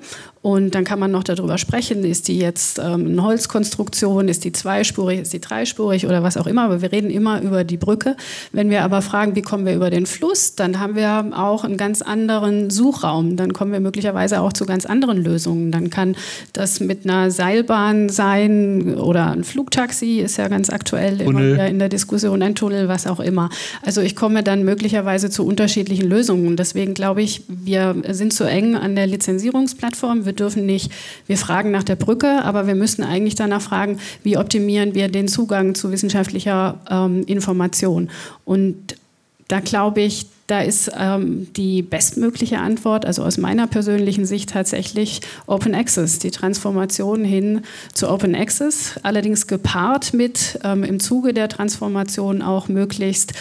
[0.47, 4.53] Und dann kann man noch darüber sprechen, ist die jetzt ähm, eine Holzkonstruktion, ist die
[4.53, 6.63] zweispurig, ist die dreispurig oder was auch immer.
[6.63, 8.17] Aber wir reden immer über die Brücke.
[8.53, 11.77] Wenn wir aber fragen, wie kommen wir über den Fluss, dann haben wir auch einen
[11.77, 13.35] ganz anderen Suchraum.
[13.35, 15.73] Dann kommen wir möglicherweise auch zu ganz anderen Lösungen.
[15.73, 16.15] Dann kann
[16.53, 21.81] das mit einer Seilbahn sein oder ein Flugtaxi ist ja ganz aktuell immer wieder in
[21.81, 23.51] der Diskussion, ein Tunnel, was auch immer.
[23.83, 26.57] Also ich komme dann möglicherweise zu unterschiedlichen Lösungen.
[26.57, 30.25] Deswegen glaube ich, wir sind zu eng an der Lizenzierungsplattform.
[30.25, 30.93] Wir dürfen nicht,
[31.27, 35.29] wir fragen nach der Brücke, aber wir müssen eigentlich danach fragen, wie optimieren wir den
[35.29, 38.11] Zugang zu wissenschaftlicher ähm, Information.
[38.45, 38.97] Und
[39.49, 45.21] da glaube ich, da ist ähm, die bestmögliche Antwort, also aus meiner persönlichen Sicht tatsächlich
[45.47, 47.63] Open Access, die Transformation hin
[47.95, 53.33] zu Open Access, allerdings gepaart mit ähm, im Zuge der Transformation auch möglichst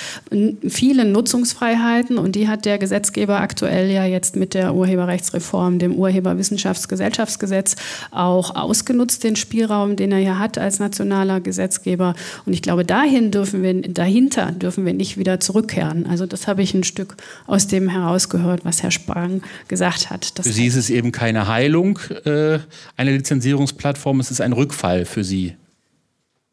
[0.68, 7.76] viele Nutzungsfreiheiten und die hat der Gesetzgeber aktuell ja jetzt mit der Urheberrechtsreform, dem Urheberwissenschaftsgesellschaftsgesetz
[8.12, 12.16] auch ausgenutzt, den Spielraum, den er ja hat als nationaler Gesetzgeber.
[12.46, 16.08] Und ich glaube, dahin dürfen wir, dahinter dürfen wir nicht wieder zurückkehren.
[16.08, 20.32] Also das habe ich ein Stück aus dem herausgehört, was Herr Spang gesagt hat.
[20.42, 22.60] Für Sie ist es eben keine Heilung, äh,
[22.96, 25.56] eine Lizenzierungsplattform, es ist ein Rückfall für Sie.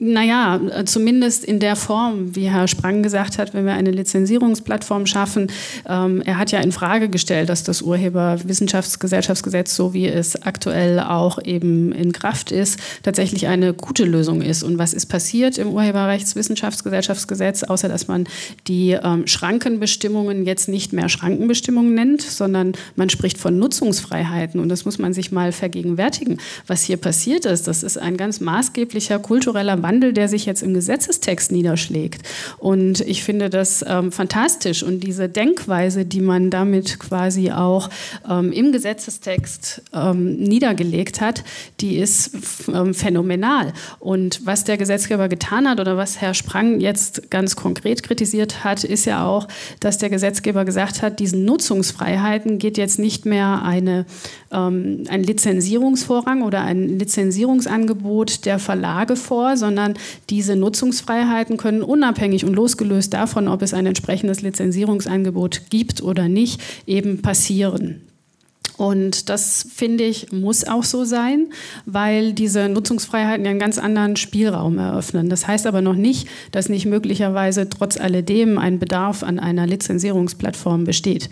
[0.05, 5.47] Naja, zumindest in der Form, wie Herr Sprang gesagt hat, wenn wir eine Lizenzierungsplattform schaffen.
[5.89, 11.39] Ähm, er hat ja in Frage gestellt, dass das Urheberwissenschaftsgesellschaftsgesetz, so wie es aktuell auch
[11.45, 14.65] eben in Kraft ist, tatsächlich eine gute Lösung ist.
[14.65, 18.27] Und was ist passiert im Urheberrechtswissenschaftsgesellschaftsgesetz, außer dass man
[18.67, 24.59] die ähm, Schrankenbestimmungen jetzt nicht mehr Schrankenbestimmungen nennt, sondern man spricht von Nutzungsfreiheiten.
[24.59, 26.39] Und das muss man sich mal vergegenwärtigen.
[26.67, 30.63] Was hier passiert ist, das ist ein ganz maßgeblicher kultureller Wandel Wandel, der sich jetzt
[30.63, 32.23] im Gesetzestext niederschlägt.
[32.59, 34.83] Und ich finde das ähm, fantastisch.
[34.83, 37.91] Und diese Denkweise, die man damit quasi auch
[38.29, 41.45] ähm, im Gesetzestext ähm, niedergelegt hat,
[41.81, 42.31] die ist
[42.73, 43.73] ähm, phänomenal.
[44.01, 48.85] Und was der Gesetzgeber getan hat oder was Herr Sprang jetzt ganz konkret kritisiert hat,
[48.85, 49.47] ist ja auch,
[49.81, 54.07] dass der Gesetzgeber gesagt hat, diesen Nutzungsfreiheiten geht jetzt nicht mehr eine,
[54.51, 62.45] ähm, ein Lizenzierungsvorrang oder ein Lizenzierungsangebot der Verlage vor, sondern sondern diese Nutzungsfreiheiten können unabhängig
[62.45, 68.03] und losgelöst davon, ob es ein entsprechendes Lizenzierungsangebot gibt oder nicht, eben passieren.
[68.79, 71.49] Und das, finde ich, muss auch so sein,
[71.85, 75.29] weil diese Nutzungsfreiheiten ja einen ganz anderen Spielraum eröffnen.
[75.29, 80.85] Das heißt aber noch nicht, dass nicht möglicherweise trotz alledem ein Bedarf an einer Lizenzierungsplattform
[80.85, 81.29] besteht.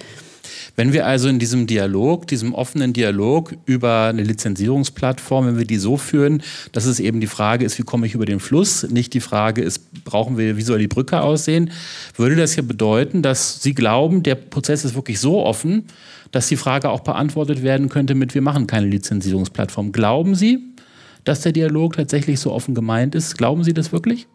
[0.77, 5.77] Wenn wir also in diesem Dialog, diesem offenen Dialog über eine Lizenzierungsplattform, wenn wir die
[5.77, 9.15] so führen, dass es eben die Frage ist, wie komme ich über den Fluss, nicht
[9.15, 11.71] die Frage ist, brauchen wir, wie soll die Brücke aussehen,
[12.17, 15.85] würde das ja bedeuten, dass Sie glauben, der Prozess ist wirklich so offen,
[16.31, 19.93] dass die Frage auch beantwortet werden könnte mit, wir machen keine Lizenzierungsplattform.
[19.93, 20.61] Glauben Sie,
[21.25, 23.37] dass der Dialog tatsächlich so offen gemeint ist?
[23.37, 24.27] Glauben Sie das wirklich?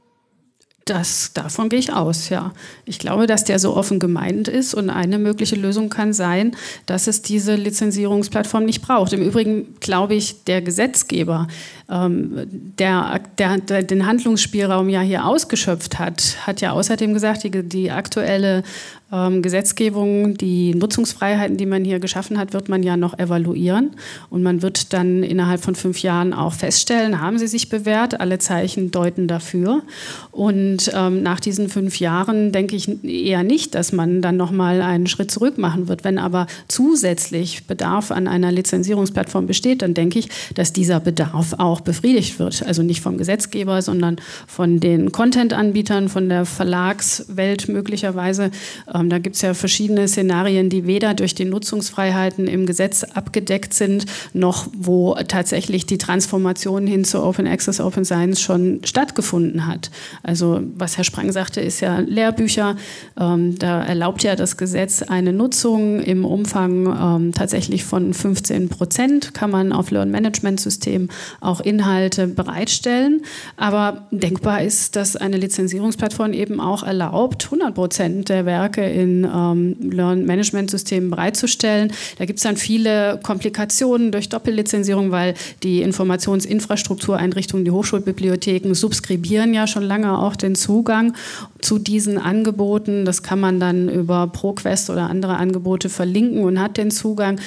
[0.85, 2.53] Das, davon gehe ich aus, ja.
[2.85, 7.07] Ich glaube, dass der so offen gemeint ist und eine mögliche Lösung kann sein, dass
[7.07, 9.11] es diese Lizenzierungsplattform nicht braucht.
[9.11, 11.47] Im Übrigen glaube ich, der Gesetzgeber,
[11.87, 17.91] der, der, der, den Handlungsspielraum ja hier ausgeschöpft hat, hat ja außerdem gesagt, die, die
[17.91, 18.63] aktuelle
[19.11, 23.91] ähm, Gesetzgebung, die Nutzungsfreiheiten, die man hier geschaffen hat, wird man ja noch evaluieren.
[24.29, 28.19] Und man wird dann innerhalb von fünf Jahren auch feststellen, haben sie sich bewährt.
[28.19, 29.83] Alle Zeichen deuten dafür.
[30.31, 35.07] Und ähm, nach diesen fünf Jahren denke ich eher nicht, dass man dann nochmal einen
[35.07, 36.03] Schritt zurück machen wird.
[36.03, 41.74] Wenn aber zusätzlich Bedarf an einer Lizenzierungsplattform besteht, dann denke ich, dass dieser Bedarf auch
[41.81, 42.63] befriedigt wird.
[42.65, 48.51] Also nicht vom Gesetzgeber, sondern von den Content-Anbietern, von der Verlagswelt möglicherweise.
[48.93, 53.73] Ähm, da gibt es ja verschiedene Szenarien, die weder durch die Nutzungsfreiheiten im Gesetz abgedeckt
[53.73, 59.91] sind, noch wo tatsächlich die Transformation hin zu Open Access, Open Science schon stattgefunden hat.
[60.23, 62.75] Also was Herr Sprang sagte, ist ja Lehrbücher.
[63.19, 69.33] Ähm, da erlaubt ja das Gesetz eine Nutzung im Umfang ähm, tatsächlich von 15 Prozent.
[69.33, 71.09] Kann man auf Learn-Management-System
[71.41, 73.21] auch Inhalte bereitstellen.
[73.57, 79.75] Aber denkbar ist, dass eine Lizenzierungsplattform eben auch erlaubt, 100 Prozent der Werke in ähm,
[79.81, 81.91] Learn-Management-Systemen bereitzustellen.
[82.17, 89.67] Da gibt es dann viele Komplikationen durch Doppellizenzierung, weil die Informationsinfrastruktureinrichtungen, die Hochschulbibliotheken subskribieren ja
[89.67, 91.13] schon lange auch den Zugang
[91.61, 93.05] zu diesen Angeboten.
[93.05, 97.39] Das kann man dann über ProQuest oder andere Angebote verlinken und hat den Zugang.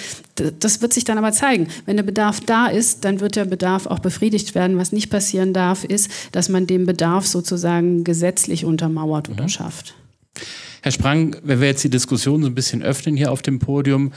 [0.59, 1.69] Das wird sich dann aber zeigen.
[1.87, 4.79] Wenn der Bedarf da ist, dann wird der Bedarf auch befriedigt werden.
[4.79, 9.49] Was nicht passieren darf, ist, dass man den Bedarf sozusagen gesetzlich untermauert oder mhm.
[9.49, 9.95] schafft.
[10.83, 14.13] Herr Sprang, wenn wir jetzt die Diskussion so ein bisschen öffnen hier auf dem Podium,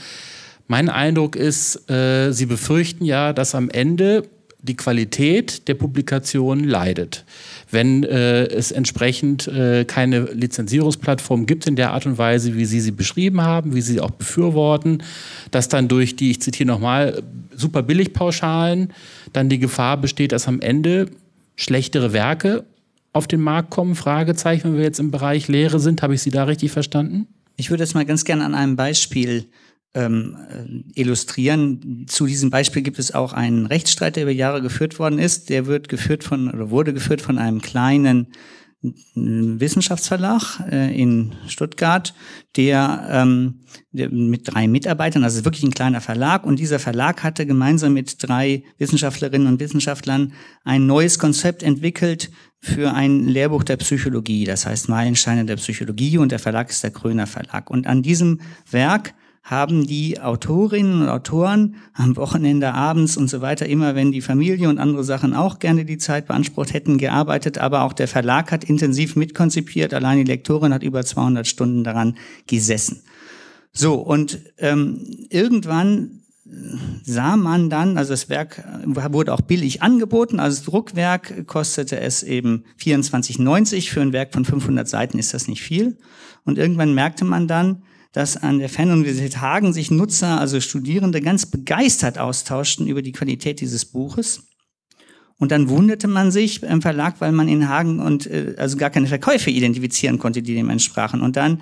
[0.68, 4.28] mein Eindruck ist, äh, Sie befürchten ja, dass am Ende
[4.62, 7.24] die Qualität der Publikation leidet.
[7.72, 12.80] Wenn äh, es entsprechend äh, keine Lizenzierungsplattform gibt in der Art und Weise, wie Sie
[12.80, 15.02] sie beschrieben haben, wie Sie sie auch befürworten,
[15.50, 17.22] dass dann durch die, ich zitiere nochmal,
[17.56, 18.92] super Billigpauschalen
[19.32, 21.06] dann die Gefahr besteht, dass am Ende
[21.56, 22.64] schlechtere Werke
[23.14, 23.94] auf den Markt kommen?
[23.94, 26.02] Fragezeichen, wenn wir jetzt im Bereich Lehre sind.
[26.02, 27.26] Habe ich Sie da richtig verstanden?
[27.56, 29.46] Ich würde das mal ganz gerne an einem Beispiel
[29.94, 32.06] ähm, äh, illustrieren.
[32.08, 35.50] Zu diesem Beispiel gibt es auch einen Rechtsstreit, der über Jahre geführt worden ist.
[35.50, 38.28] Der wird geführt von oder wurde geführt von einem kleinen
[39.14, 42.14] Wissenschaftsverlag äh, in Stuttgart,
[42.56, 43.60] der, ähm,
[43.92, 48.16] der mit drei Mitarbeitern, also wirklich ein kleiner Verlag, und dieser Verlag hatte gemeinsam mit
[48.26, 50.32] drei Wissenschaftlerinnen und Wissenschaftlern
[50.64, 56.32] ein neues Konzept entwickelt für ein Lehrbuch der Psychologie, das heißt Meilensteine der Psychologie, und
[56.32, 57.70] der Verlag ist der Kröner Verlag.
[57.70, 63.66] Und an diesem Werk haben die Autorinnen und Autoren am Wochenende, abends und so weiter,
[63.66, 67.58] immer wenn die Familie und andere Sachen auch gerne die Zeit beansprucht hätten, gearbeitet.
[67.58, 69.94] Aber auch der Verlag hat intensiv mitkonzipiert.
[69.94, 73.02] Allein die Lektorin hat über 200 Stunden daran gesessen.
[73.72, 76.22] So, und ähm, irgendwann
[77.02, 82.64] sah man dann, also das Werk wurde auch billig angeboten, also Druckwerk kostete es eben
[82.80, 83.90] 24,90.
[83.90, 85.96] Für ein Werk von 500 Seiten ist das nicht viel.
[86.44, 91.46] Und irgendwann merkte man dann, dass an der Fernuniversität Hagen sich Nutzer, also Studierende, ganz
[91.46, 94.44] begeistert austauschten über die Qualität dieses Buches.
[95.38, 98.90] Und dann wunderte man sich im Verlag, weil man in Hagen und äh, also gar
[98.90, 101.20] keine Verkäufe identifizieren konnte, die dem entsprachen.
[101.20, 101.60] Und dann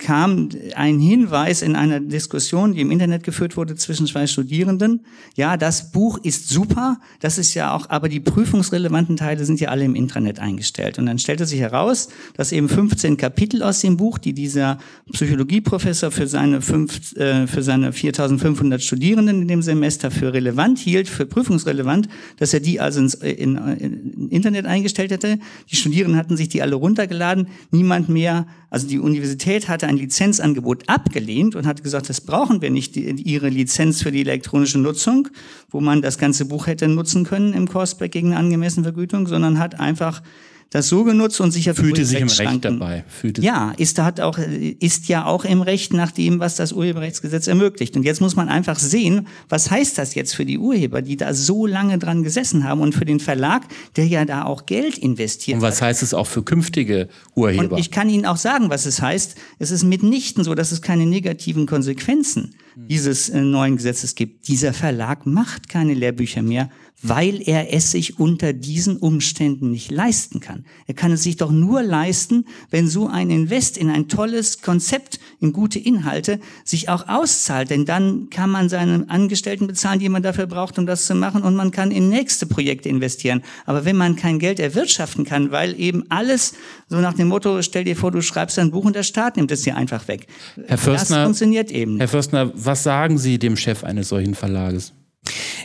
[0.00, 5.04] kam ein Hinweis in einer Diskussion, die im Internet geführt wurde zwischen zwei Studierenden.
[5.36, 9.68] Ja, das Buch ist super, das ist ja auch, aber die prüfungsrelevanten Teile sind ja
[9.68, 10.98] alle im Intranet eingestellt.
[10.98, 14.78] Und dann stellte sich heraus, dass eben 15 Kapitel aus dem Buch, die dieser
[15.12, 21.08] Psychologieprofessor für seine, fünf, äh, für seine 4500 Studierenden in dem Semester für relevant hielt,
[21.08, 25.38] für prüfungsrelevant, dass er die also ins in, in Internet eingestellt hätte.
[25.70, 30.88] Die Studierenden hatten sich die alle runtergeladen, niemand mehr, also die Universität hatte ein Lizenzangebot
[30.88, 35.28] abgelehnt und hat gesagt, das brauchen wir nicht, die, ihre Lizenz für die elektronische Nutzung,
[35.70, 39.58] wo man das ganze Buch hätte nutzen können im Courseback gegen eine angemessene Vergütung, sondern
[39.58, 40.22] hat einfach
[40.70, 43.04] das so genutzt und sich ja fühlte sich im Recht dabei.
[43.08, 47.48] Fühlte ja, ist hat auch ist ja auch im Recht nach dem, was das Urheberrechtsgesetz
[47.48, 47.96] ermöglicht.
[47.96, 51.34] Und jetzt muss man einfach sehen, was heißt das jetzt für die Urheber, die da
[51.34, 53.64] so lange dran gesessen haben und für den Verlag,
[53.96, 55.56] der ja da auch Geld investiert.
[55.56, 55.88] Und was hat.
[55.88, 57.74] heißt es auch für künftige Urheber?
[57.74, 59.34] Und ich kann Ihnen auch sagen, was es heißt.
[59.58, 64.46] Es ist mitnichten so, dass es keine negativen Konsequenzen dieses äh, neuen Gesetzes gibt.
[64.46, 66.70] Dieser Verlag macht keine Lehrbücher mehr,
[67.02, 70.64] weil er es sich unter diesen Umständen nicht leisten kann.
[70.86, 75.18] Er kann es sich doch nur leisten, wenn so ein Invest in ein tolles Konzept,
[75.40, 77.70] in gute Inhalte sich auch auszahlt.
[77.70, 81.42] Denn dann kann man seine Angestellten bezahlen, die man dafür braucht, um das zu machen,
[81.42, 83.42] und man kann in nächste Projekte investieren.
[83.64, 86.54] Aber wenn man kein Geld erwirtschaften kann, weil eben alles
[86.88, 89.50] so nach dem Motto, stell dir vor, du schreibst ein Buch und der Staat nimmt
[89.50, 90.26] es dir einfach weg.
[90.66, 91.98] Herr Fürstner, das funktioniert eben.
[91.98, 94.92] Herr Fürstner, was sagen Sie dem Chef eines solchen Verlages?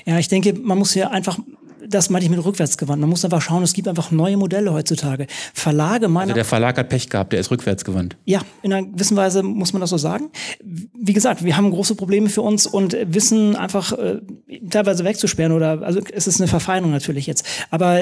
[0.05, 1.37] Ja, ich denke, man muss hier einfach
[1.87, 2.99] das meine ich mit rückwärtsgewandt.
[2.99, 5.27] Man muss einfach schauen, es gibt einfach neue Modelle heutzutage.
[5.53, 6.29] Verlage meiner.
[6.29, 8.17] Also der Verlag hat Pech gehabt, der ist rückwärtsgewandt.
[8.25, 10.29] Ja, in einer gewissen Weise muss man das so sagen.
[10.63, 14.21] Wie gesagt, wir haben große Probleme für uns und wissen einfach äh,
[14.69, 17.45] teilweise wegzusperren oder also es ist eine Verfeinerung natürlich jetzt.
[17.69, 18.01] Aber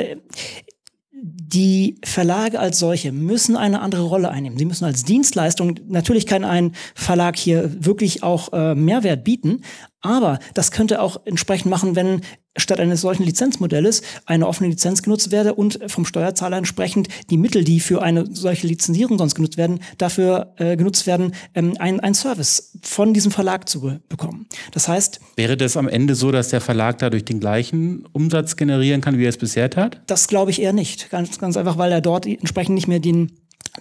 [1.26, 4.58] die Verlage als solche müssen eine andere Rolle einnehmen.
[4.58, 9.62] Sie müssen als Dienstleistung, natürlich kann ein Verlag hier wirklich auch äh, Mehrwert bieten,
[10.04, 12.22] aber das könnte auch entsprechend machen, wenn
[12.56, 17.64] statt eines solchen Lizenzmodells eine offene Lizenz genutzt werde und vom Steuerzahler entsprechend die Mittel,
[17.64, 22.14] die für eine solche Lizenzierung sonst genutzt werden, dafür äh, genutzt werden, ähm, ein, ein
[22.14, 24.46] Service von diesem Verlag zu be bekommen.
[24.72, 25.20] Das heißt.
[25.36, 29.26] Wäre das am Ende so, dass der Verlag dadurch den gleichen Umsatz generieren kann, wie
[29.26, 30.02] er es bisher tat?
[30.06, 31.10] Das glaube ich eher nicht.
[31.10, 33.32] Ganz, ganz einfach, weil er dort entsprechend nicht mehr den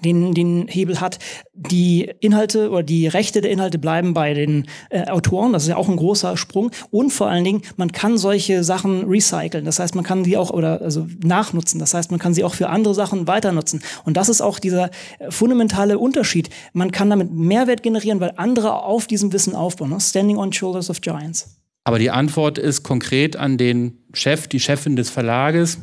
[0.01, 1.19] den, den Hebel hat.
[1.55, 5.53] Die Inhalte oder die Rechte der Inhalte bleiben bei den äh, Autoren.
[5.53, 6.71] Das ist ja auch ein großer Sprung.
[6.91, 9.65] Und vor allen Dingen, man kann solche Sachen recyceln.
[9.65, 11.79] Das heißt, man kann die auch oder also nachnutzen.
[11.79, 13.83] Das heißt, man kann sie auch für andere Sachen weiter nutzen.
[14.05, 16.51] Und das ist auch dieser äh, fundamentale Unterschied.
[16.73, 19.91] Man kann damit Mehrwert generieren, weil andere auf diesem Wissen aufbauen.
[19.91, 20.01] Ne?
[20.01, 21.62] Standing on shoulders of giants.
[21.85, 25.79] Aber die Antwort ist konkret an den Chef, die Chefin des Verlages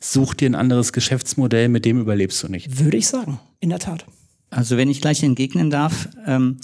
[0.00, 2.78] such dir ein anderes Geschäftsmodell, mit dem überlebst du nicht.
[2.78, 4.04] Würde ich sagen, in der Tat.
[4.50, 6.58] Also wenn ich gleich entgegnen darf, ähm,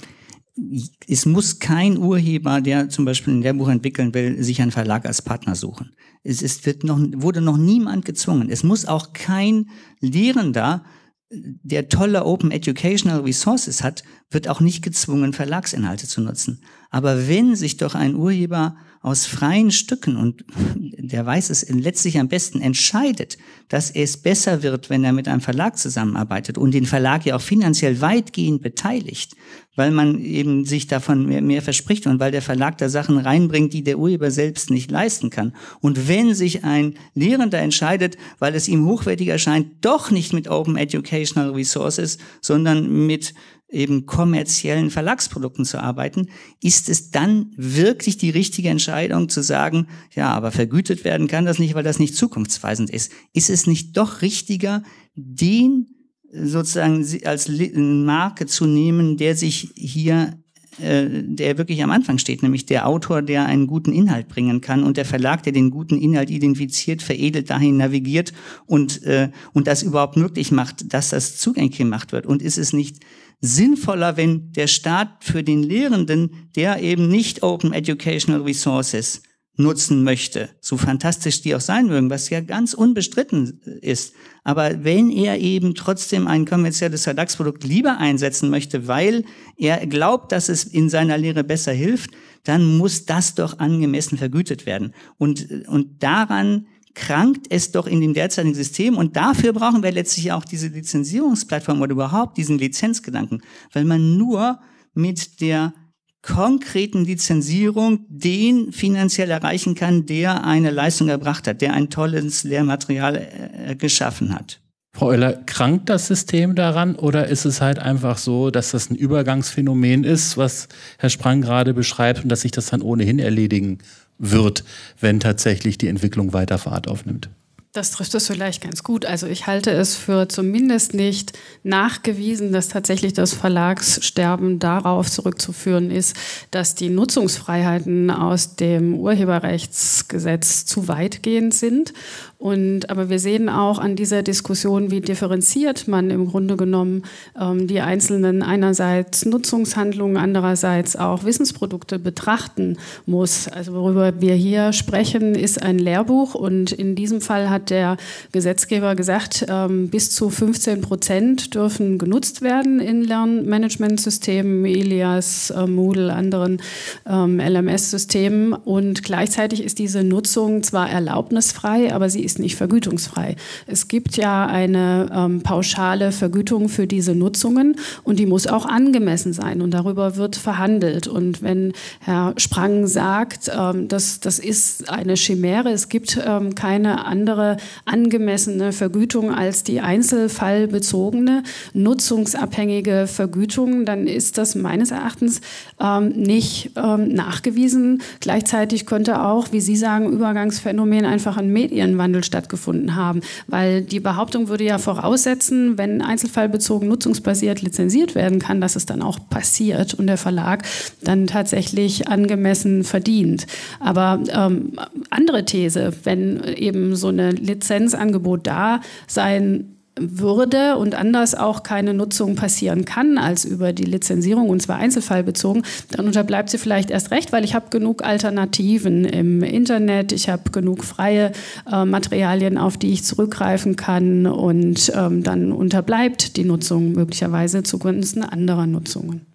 [1.07, 5.21] es muss kein Urheber, der zum Beispiel ein Lehrbuch entwickeln will, sich einen Verlag als
[5.21, 5.93] Partner suchen.
[6.23, 8.49] Es ist, wird noch, wurde noch niemand gezwungen.
[8.49, 9.69] Es muss auch kein
[10.01, 10.83] Lehrender,
[11.31, 16.61] der tolle Open Educational Resources hat, wird auch nicht gezwungen, Verlagsinhalte zu nutzen.
[16.89, 20.43] Aber wenn sich doch ein Urheber aus freien Stücken und
[20.75, 23.37] der weiß es letztlich am besten entscheidet,
[23.69, 27.41] dass es besser wird, wenn er mit einem Verlag zusammenarbeitet und den Verlag ja auch
[27.41, 29.35] finanziell weitgehend beteiligt,
[29.75, 33.71] weil man eben sich davon mehr, mehr verspricht und weil der Verlag da Sachen reinbringt,
[33.71, 35.55] die der Urheber selbst nicht leisten kann.
[35.79, 40.75] Und wenn sich ein Lehrender entscheidet, weil es ihm hochwertig erscheint, doch nicht mit Open
[40.75, 43.33] Educational Resources, sondern mit
[43.69, 46.29] eben kommerziellen Verlagsprodukten zu arbeiten,
[46.61, 51.59] ist es dann wirklich die richtige Entscheidung zu sagen, ja, aber vergütet werden kann das
[51.59, 53.11] nicht, weil das nicht zukunftsweisend ist.
[53.33, 54.83] Ist es nicht doch richtiger,
[55.15, 55.87] den
[56.31, 60.39] sozusagen als Marke zu nehmen, der sich hier
[60.79, 64.83] äh, der wirklich am Anfang steht, nämlich der Autor, der einen guten Inhalt bringen kann
[64.83, 68.31] und der Verlag, der den guten Inhalt identifiziert, veredelt, dahin navigiert
[68.65, 72.25] und, äh, und das überhaupt möglich macht, dass das zugänglich gemacht wird.
[72.25, 72.99] Und ist es nicht
[73.41, 79.21] sinnvoller, wenn der Staat für den Lehrenden, der eben nicht Open Educational Resources
[79.59, 84.13] nutzen möchte, so fantastisch die auch sein mögen, was ja ganz unbestritten ist.
[84.45, 89.25] Aber wenn er eben trotzdem ein kommerzielles Verlagsprodukt lieber einsetzen möchte, weil
[89.57, 92.11] er glaubt, dass es in seiner Lehre besser hilft,
[92.45, 94.93] dann muss das doch angemessen vergütet werden.
[95.17, 98.97] Und, und daran krankt es doch in dem derzeitigen System.
[98.97, 103.41] Und dafür brauchen wir letztlich auch diese Lizenzierungsplattform oder überhaupt diesen Lizenzgedanken,
[103.73, 104.59] weil man nur
[104.93, 105.73] mit der
[106.21, 113.15] konkreten Lizenzierung den finanziell erreichen kann, der eine Leistung erbracht hat, der ein tolles Lehrmaterial
[113.15, 114.59] äh, geschaffen hat.
[114.91, 118.95] Frau Euler, krankt das System daran oder ist es halt einfach so, dass das ein
[118.95, 120.67] Übergangsphänomen ist, was
[120.97, 123.77] Herr Sprang gerade beschreibt und dass sich das dann ohnehin erledigen
[124.19, 124.63] wird,
[124.99, 127.29] wenn tatsächlich die Entwicklung weiter Fahrt aufnimmt?
[127.71, 129.05] Das trifft es vielleicht ganz gut.
[129.05, 136.15] Also ich halte es für zumindest nicht nachgewiesen, dass tatsächlich das Verlagssterben darauf zurückzuführen ist,
[136.49, 141.93] dass die Nutzungsfreiheiten aus dem Urheberrechtsgesetz zu weitgehend sind
[142.39, 147.03] Und, aber wir sehen auch an dieser Diskussion, wie differenziert man im Grunde genommen
[147.37, 153.49] ähm, die einzelnen einerseits Nutzungshandlungen, andererseits auch Wissensprodukte betrachten muss.
[153.49, 157.97] Also worüber wir hier sprechen, ist ein Lehrbuch und in diesem Fall hat der
[158.31, 166.13] Gesetzgeber gesagt, ähm, bis zu 15 Prozent dürfen genutzt werden in Lernmanagementsystemen, Elias, äh, Moodle,
[166.13, 166.61] anderen
[167.05, 173.35] ähm, LMS-Systemen und gleichzeitig ist diese Nutzung zwar erlaubnisfrei, aber sie ist nicht vergütungsfrei.
[173.65, 179.33] Es gibt ja eine ähm, pauschale Vergütung für diese Nutzungen und die muss auch angemessen
[179.33, 181.07] sein und darüber wird verhandelt.
[181.07, 187.05] Und wenn Herr Sprang sagt, ähm, dass das ist eine Chimäre, es gibt ähm, keine
[187.05, 191.41] andere angemessene Vergütung als die einzelfallbezogene
[191.73, 195.41] nutzungsabhängige Vergütung, dann ist das meines Erachtens
[195.81, 198.03] ähm, nicht ähm, nachgewiesen.
[198.19, 204.47] Gleichzeitig könnte auch, wie Sie sagen, Übergangsphänomen einfach ein Medienwandel stattgefunden haben, weil die Behauptung
[204.47, 210.07] würde ja voraussetzen, wenn einzelfallbezogen nutzungsbasiert lizenziert werden kann, dass es dann auch passiert und
[210.07, 210.63] der Verlag
[211.01, 213.47] dann tatsächlich angemessen verdient.
[213.79, 214.73] Aber ähm,
[215.09, 222.35] andere These, wenn eben so eine Lizenzangebot da sein würde und anders auch keine Nutzung
[222.35, 227.31] passieren kann als über die Lizenzierung und zwar einzelfallbezogen, dann unterbleibt sie vielleicht erst recht,
[227.31, 231.31] weil ich habe genug Alternativen im Internet, ich habe genug freie
[231.71, 238.23] äh, Materialien, auf die ich zurückgreifen kann und ähm, dann unterbleibt die Nutzung möglicherweise zugunsten
[238.23, 239.25] anderer Nutzungen.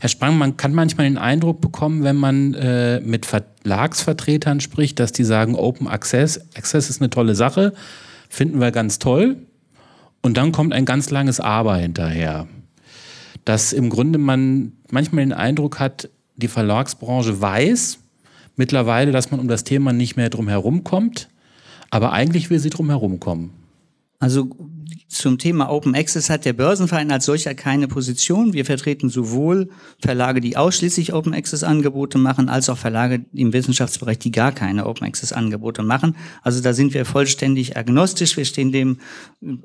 [0.00, 5.10] Herr Sprang, man kann manchmal den Eindruck bekommen, wenn man äh, mit Verlagsvertretern spricht, dass
[5.10, 7.72] die sagen, Open Access, Access ist eine tolle Sache,
[8.28, 9.36] finden wir ganz toll.
[10.22, 12.48] Und dann kommt ein ganz langes Aber hinterher.
[13.44, 17.98] Dass im Grunde man manchmal den Eindruck hat, die Verlagsbranche weiß
[18.56, 21.28] mittlerweile, dass man um das Thema nicht mehr drum herum kommt,
[21.90, 23.57] aber eigentlich will sie drum herum kommen.
[24.20, 24.50] Also
[25.08, 28.52] zum Thema Open Access hat der Börsenverein als solcher keine Position.
[28.52, 29.68] Wir vertreten sowohl
[30.00, 34.86] Verlage, die ausschließlich Open Access Angebote machen, als auch Verlage im Wissenschaftsbereich, die gar keine
[34.86, 36.16] Open Access Angebote machen.
[36.42, 38.36] Also da sind wir vollständig agnostisch.
[38.36, 38.98] Wir stehen dem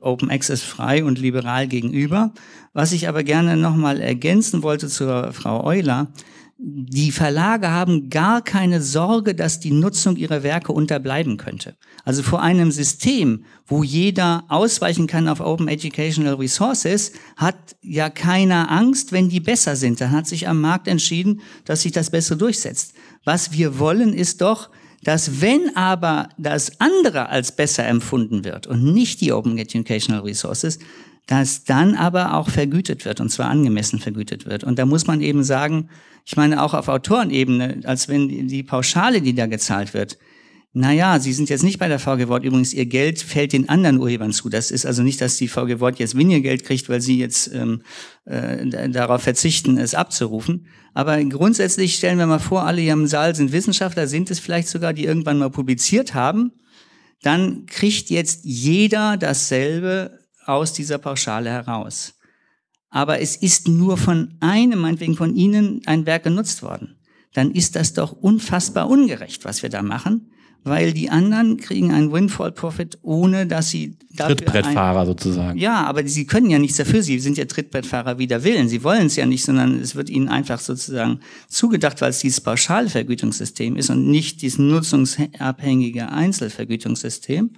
[0.02, 2.32] Open Access frei und liberal gegenüber.
[2.74, 6.10] Was ich aber gerne nochmal ergänzen wollte zur Frau Euler,
[6.66, 11.76] die Verlage haben gar keine Sorge, dass die Nutzung ihrer Werke unterbleiben könnte.
[12.06, 18.72] Also vor einem System, wo jeder ausweichen kann auf Open Educational Resources, hat ja keiner
[18.72, 20.00] Angst, wenn die besser sind.
[20.00, 22.94] Dann hat sich am Markt entschieden, dass sich das Bessere durchsetzt.
[23.26, 24.70] Was wir wollen, ist doch,
[25.04, 30.80] dass wenn aber das andere als besser empfunden wird und nicht die Open Educational Resources,
[31.28, 34.64] dass dann aber auch vergütet wird und zwar angemessen vergütet wird.
[34.64, 35.90] Und da muss man eben sagen,
[36.26, 40.18] ich meine auch auf Autorenebene, als wenn die, die Pauschale, die da gezahlt wird,
[40.76, 42.44] naja, Sie sind jetzt nicht bei der VG Wort.
[42.44, 44.50] Übrigens, Ihr Geld fällt den anderen Urhebern zu.
[44.50, 47.54] Das ist also nicht, dass die VG Wort jetzt weniger Geld kriegt, weil Sie jetzt
[47.54, 47.84] ähm,
[48.26, 50.66] äh, darauf verzichten, es abzurufen.
[50.96, 54.68] Aber grundsätzlich stellen wir mal vor, alle hier im Saal sind Wissenschaftler, sind es vielleicht
[54.68, 56.54] sogar, die irgendwann mal publiziert haben.
[57.22, 62.16] Dann kriegt jetzt jeder dasselbe aus dieser Pauschale heraus.
[62.90, 66.96] Aber es ist nur von einem, meinetwegen von Ihnen, ein Werk genutzt worden.
[67.34, 70.30] Dann ist das doch unfassbar ungerecht, was wir da machen,
[70.64, 75.60] weil die anderen kriegen einen Windfall Profit, ohne dass sie dafür Trittbrettfahrer sozusagen.
[75.60, 77.04] Ja, aber sie können ja nichts dafür.
[77.04, 78.70] Sie sind ja Trittbrettfahrer wider Willen.
[78.70, 82.42] Sie wollen es ja nicht, sondern es wird ihnen einfach sozusagen zugedacht, weil es dieses
[82.42, 87.52] Pauschalvergütungssystem ist und nicht dieses nutzungsabhängige Einzelvergütungssystem.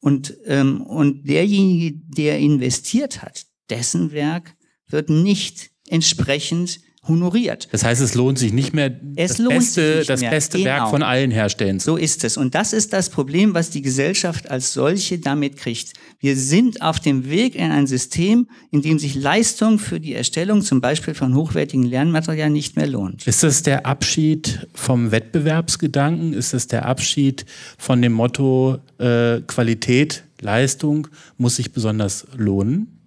[0.00, 7.68] Und, ähm, und derjenige, der investiert hat, dessen Werk wird nicht entsprechend honoriert.
[7.72, 10.30] Das heißt, es lohnt sich nicht mehr, es das beste, das mehr.
[10.30, 10.70] beste genau.
[10.70, 11.80] Werk von allen herstellen.
[11.80, 12.36] So ist es.
[12.36, 15.92] Und das ist das Problem, was die Gesellschaft als solche damit kriegt.
[16.20, 20.62] Wir sind auf dem Weg in ein System, in dem sich Leistung für die Erstellung
[20.62, 23.26] zum Beispiel von hochwertigen Lernmaterialien nicht mehr lohnt.
[23.26, 26.32] Ist das der Abschied vom Wettbewerbsgedanken?
[26.32, 27.46] Ist das der Abschied
[27.78, 32.97] von dem Motto äh, Qualität, Leistung muss sich besonders lohnen?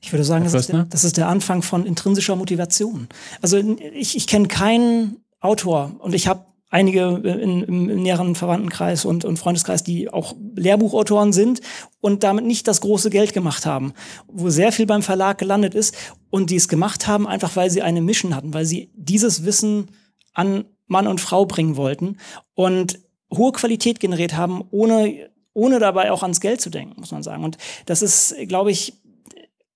[0.00, 3.08] Ich würde sagen, das ist, der, das ist, der, Anfang von intrinsischer Motivation.
[3.42, 3.58] Also
[3.92, 9.24] ich, ich kenne keinen Autor und ich habe einige in, im, im näheren Verwandtenkreis und,
[9.24, 11.60] und Freundeskreis, die auch Lehrbuchautoren sind
[12.00, 13.92] und damit nicht das große Geld gemacht haben,
[14.28, 15.96] wo sehr viel beim Verlag gelandet ist
[16.30, 19.90] und die es gemacht haben, einfach weil sie eine Mission hatten, weil sie dieses Wissen
[20.34, 22.18] an Mann und Frau bringen wollten
[22.54, 23.00] und
[23.34, 27.42] hohe Qualität generiert haben, ohne ohne dabei auch ans Geld zu denken, muss man sagen.
[27.42, 28.92] Und das ist, glaube ich,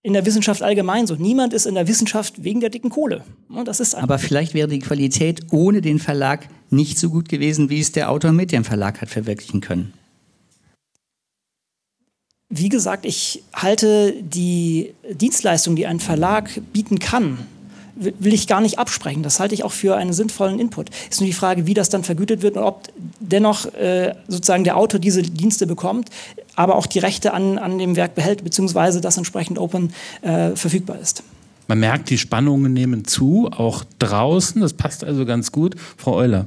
[0.03, 1.14] in der Wissenschaft allgemein so.
[1.14, 3.24] Niemand ist in der Wissenschaft wegen der dicken Kohle.
[3.64, 7.80] Das ist Aber vielleicht wäre die Qualität ohne den Verlag nicht so gut gewesen, wie
[7.80, 9.92] es der Autor mit dem Verlag hat verwirklichen können.
[12.48, 17.38] Wie gesagt, ich halte die Dienstleistung, die ein Verlag bieten kann,
[17.95, 19.22] will ich gar nicht absprechen.
[19.22, 20.90] Das halte ich auch für einen sinnvollen Input.
[21.11, 22.88] Ist nur die Frage, wie das dann vergütet wird und ob
[23.20, 26.09] dennoch äh, sozusagen der Autor diese Dienste bekommt,
[26.57, 30.99] aber auch die Rechte an, an dem Werk behält, beziehungsweise das entsprechend open äh, verfügbar
[31.01, 31.22] ist.
[31.68, 34.61] Man merkt, die Spannungen nehmen zu, auch draußen.
[34.61, 35.76] Das passt also ganz gut.
[35.97, 36.47] Frau Euler.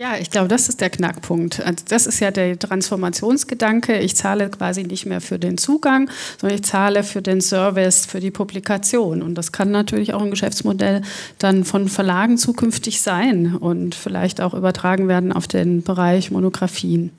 [0.00, 1.60] Ja, ich glaube, das ist der Knackpunkt.
[1.60, 3.98] Also das ist ja der Transformationsgedanke.
[3.98, 8.18] Ich zahle quasi nicht mehr für den Zugang, sondern ich zahle für den Service, für
[8.18, 9.20] die Publikation.
[9.20, 11.02] Und das kann natürlich auch ein Geschäftsmodell
[11.36, 17.10] dann von Verlagen zukünftig sein und vielleicht auch übertragen werden auf den Bereich Monographien.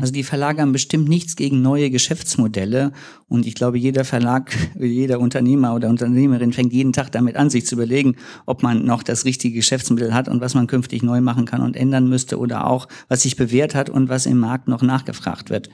[0.00, 2.92] Also die Verlage haben bestimmt nichts gegen neue Geschäftsmodelle
[3.28, 7.66] und ich glaube, jeder Verlag, jeder Unternehmer oder Unternehmerin fängt jeden Tag damit an, sich
[7.66, 8.16] zu überlegen,
[8.46, 11.76] ob man noch das richtige Geschäftsmodell hat und was man künftig neu machen kann und
[11.76, 15.68] ändern müsste oder auch, was sich bewährt hat und was im Markt noch nachgefragt wird.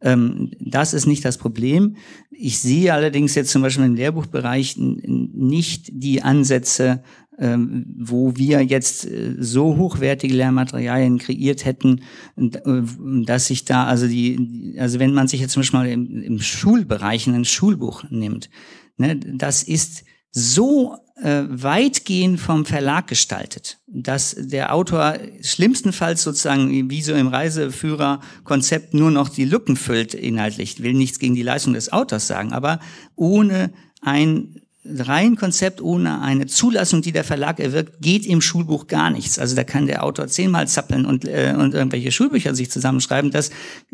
[0.00, 1.96] Ähm, das ist nicht das Problem.
[2.30, 7.02] Ich sehe allerdings jetzt zum Beispiel im Lehrbuchbereich nicht die Ansätze,
[7.44, 12.02] wo wir jetzt äh, so hochwertige Lehrmaterialien kreiert hätten,
[12.36, 12.82] äh,
[13.24, 16.38] dass sich da, also die, also wenn man sich jetzt zum Beispiel mal im, im
[16.38, 18.48] Schulbereich ein Schulbuch nimmt,
[18.96, 27.02] ne, das ist so äh, weitgehend vom Verlag gestaltet, dass der Autor schlimmstenfalls sozusagen wie
[27.02, 30.74] so im Reiseführerkonzept nur noch die Lücken füllt inhaltlich.
[30.74, 32.80] Ich will nichts gegen die Leistung des Autors sagen, aber
[33.14, 39.10] ohne ein rein Konzept ohne eine Zulassung, die der Verlag erwirkt, geht im Schulbuch gar
[39.10, 39.38] nichts.
[39.38, 43.30] Also da kann der Autor zehnmal zappeln und, äh, und irgendwelche Schulbücher sich zusammenschreiben.
[43.30, 43.50] Das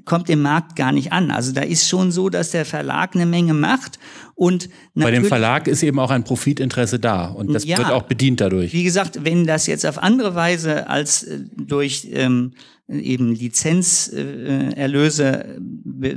[0.07, 1.31] kommt im Markt gar nicht an.
[1.31, 3.99] Also da ist schon so, dass der Verlag eine Menge macht
[4.35, 8.05] und bei dem Verlag ist eben auch ein Profitinteresse da und das ja, wird auch
[8.05, 8.73] bedient dadurch.
[8.73, 12.53] Wie gesagt, wenn das jetzt auf andere Weise als äh, durch ähm,
[12.89, 15.61] eben Lizenzerlöse
[16.01, 16.15] äh,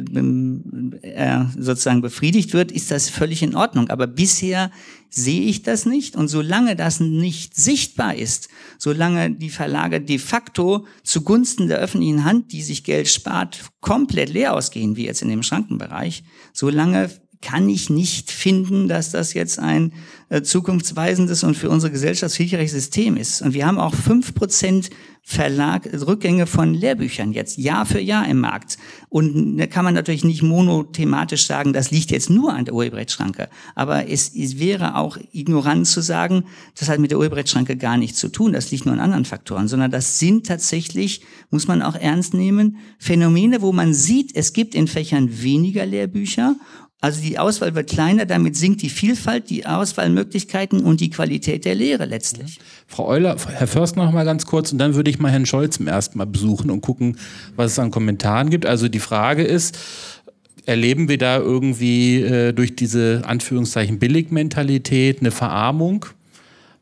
[1.02, 3.90] äh, sozusagen befriedigt wird, ist das völlig in Ordnung.
[3.90, 4.72] Aber bisher
[5.10, 6.16] sehe ich das nicht.
[6.16, 8.48] Und solange das nicht sichtbar ist,
[8.78, 14.54] solange die Verlage de facto zugunsten der öffentlichen Hand, die sich Geld spart, komplett leer
[14.54, 17.10] ausgehen, wie jetzt in dem Schrankenbereich, solange
[17.42, 19.92] kann ich nicht finden, dass das jetzt ein
[20.30, 23.42] äh, zukunftsweisendes und für unsere Gesellschaft hilfreiches System ist.
[23.42, 24.92] Und wir haben auch fünf Prozent
[25.24, 28.78] Verlag, Rückgänge von Lehrbüchern jetzt, Jahr für Jahr im Markt.
[29.08, 33.48] Und da kann man natürlich nicht monothematisch sagen, das liegt jetzt nur an der Urheberrechtsschranke.
[33.76, 36.46] Aber es, es wäre auch ignorant zu sagen,
[36.78, 39.68] das hat mit der Urheberrechtsschranke gar nichts zu tun, das liegt nur an anderen Faktoren,
[39.68, 44.74] sondern das sind tatsächlich, muss man auch ernst nehmen, Phänomene, wo man sieht, es gibt
[44.74, 46.56] in Fächern weniger Lehrbücher
[47.02, 51.74] also die Auswahl wird kleiner, damit sinkt die Vielfalt, die Auswahlmöglichkeiten und die Qualität der
[51.74, 52.60] Lehre letztlich.
[52.86, 55.78] Frau Euler, Herr Först noch mal ganz kurz und dann würde ich mal Herrn Scholz
[55.78, 57.18] zum ersten Mal besuchen und gucken,
[57.56, 58.68] was es an Kommentaren gibt.
[58.68, 59.80] Also die Frage ist,
[60.68, 66.06] erleben wir da irgendwie äh, durch diese Anführungszeichen Billigmentalität eine Verarmung?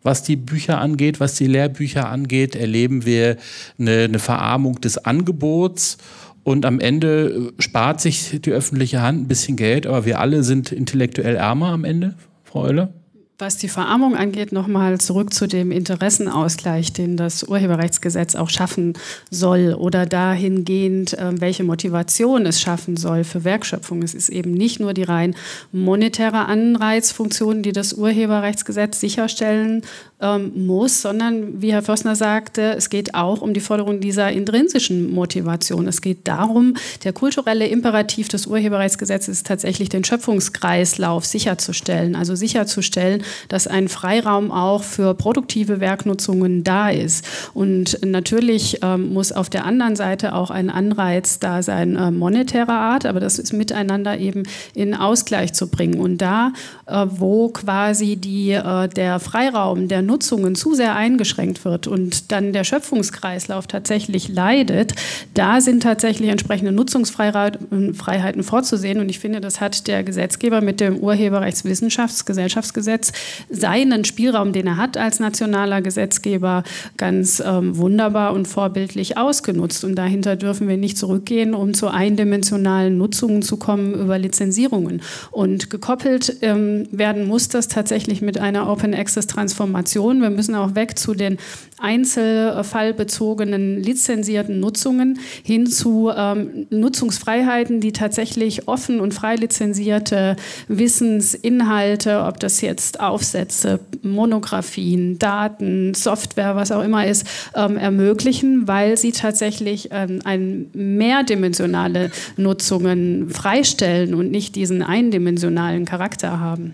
[0.01, 3.37] was die Bücher angeht, was die Lehrbücher angeht, erleben wir
[3.77, 5.97] eine, eine Verarmung des Angebots
[6.43, 10.43] und am Ende äh, spart sich die öffentliche Hand ein bisschen Geld, aber wir alle
[10.43, 12.93] sind intellektuell ärmer am Ende, Frau Euler?
[13.41, 18.97] Was die Verarmung angeht, nochmal zurück zu dem Interessenausgleich, den das Urheberrechtsgesetz auch schaffen
[19.31, 24.03] soll oder dahingehend, ähm, welche Motivation es schaffen soll für Werkschöpfung.
[24.03, 25.35] Es ist eben nicht nur die rein
[25.71, 29.83] monetäre Anreizfunktion, die das Urheberrechtsgesetz sicherstellen
[30.19, 35.13] ähm, muss, sondern wie Herr Förstner sagte, es geht auch um die Forderung dieser intrinsischen
[35.13, 35.87] Motivation.
[35.87, 36.73] Es geht darum,
[37.05, 44.51] der kulturelle Imperativ des Urheberrechtsgesetzes ist tatsächlich den Schöpfungskreislauf sicherzustellen, also sicherzustellen, dass ein Freiraum
[44.51, 47.25] auch für produktive Werknutzungen da ist.
[47.53, 52.73] Und natürlich ähm, muss auf der anderen Seite auch ein Anreiz da sein, äh, monetärer
[52.73, 55.99] Art, aber das ist miteinander eben in Ausgleich zu bringen.
[55.99, 56.53] Und da,
[56.85, 62.53] äh, wo quasi die, äh, der Freiraum der Nutzungen zu sehr eingeschränkt wird und dann
[62.53, 64.93] der Schöpfungskreislauf tatsächlich leidet,
[65.33, 68.99] da sind tatsächlich entsprechende Nutzungsfreiheiten vorzusehen.
[68.99, 73.11] Und ich finde, das hat der Gesetzgeber mit dem Urheberrechtswissenschaftsgesellschaftsgesetz
[73.49, 76.63] seinen Spielraum, den er hat als nationaler Gesetzgeber,
[76.97, 79.83] ganz ähm, wunderbar und vorbildlich ausgenutzt.
[79.83, 85.01] Und dahinter dürfen wir nicht zurückgehen, um zu eindimensionalen Nutzungen zu kommen über Lizenzierungen.
[85.31, 90.21] Und gekoppelt ähm, werden muss das tatsächlich mit einer Open Access Transformation.
[90.21, 91.37] Wir müssen auch weg zu den
[91.79, 100.35] einzelfallbezogenen lizenzierten Nutzungen hin zu ähm, Nutzungsfreiheiten, die tatsächlich offen und frei lizenzierte
[100.67, 108.97] Wissensinhalte, ob das jetzt Aufsätze, Monographien, Daten, Software, was auch immer ist, ähm, ermöglichen, weil
[108.97, 116.73] sie tatsächlich ähm, ein mehrdimensionale Nutzungen freistellen und nicht diesen eindimensionalen Charakter haben.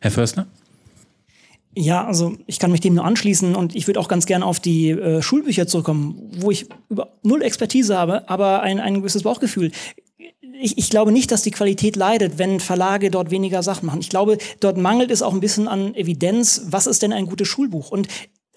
[0.00, 0.46] Herr Förstner?
[1.78, 4.60] Ja, also ich kann mich dem nur anschließen und ich würde auch ganz gerne auf
[4.60, 9.72] die äh, Schulbücher zurückkommen, wo ich über null Expertise habe, aber ein, ein gewisses Bauchgefühl.
[10.60, 14.00] Ich, ich glaube nicht, dass die Qualität leidet, wenn Verlage dort weniger Sachen machen.
[14.00, 16.62] Ich glaube, dort mangelt es auch ein bisschen an Evidenz.
[16.70, 17.90] Was ist denn ein gutes Schulbuch?
[17.90, 18.08] Und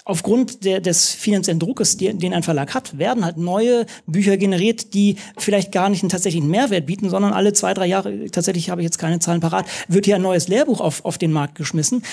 [0.06, 5.18] aufgrund der, des finanziellen Druckes, den ein Verlag hat, werden halt neue Bücher generiert, die
[5.38, 8.86] vielleicht gar nicht einen tatsächlichen Mehrwert bieten, sondern alle zwei, drei Jahre, tatsächlich habe ich
[8.86, 12.04] jetzt keine Zahlen parat, wird hier ein neues Lehrbuch auf, auf den Markt geschmissen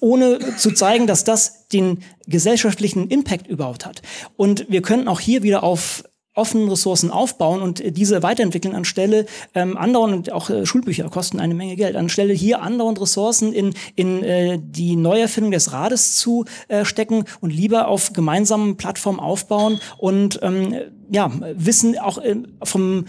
[0.00, 4.02] ohne zu zeigen, dass das den gesellschaftlichen Impact überhaupt hat.
[4.36, 6.02] Und wir könnten auch hier wieder auf
[6.34, 11.54] offenen Ressourcen aufbauen und diese weiterentwickeln anstelle ähm, anderen und auch äh, Schulbücher kosten eine
[11.54, 16.84] Menge Geld anstelle hier anderen Ressourcen in in äh, die Neuerfindung des Rades zu äh,
[16.84, 20.74] stecken und lieber auf gemeinsamen Plattformen aufbauen und ähm,
[21.10, 23.04] ja Wissen auch äh, vom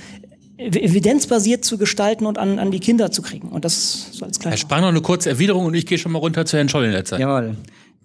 [0.57, 3.49] evidenzbasiert zu gestalten und an, an die Kinder zu kriegen.
[3.49, 6.19] Und das soll als Herr Spahn noch eine kurze Erwiderung und ich gehe schon mal
[6.19, 7.19] runter zu Herrn Scholl in der Zeit.
[7.19, 7.55] Jawohl.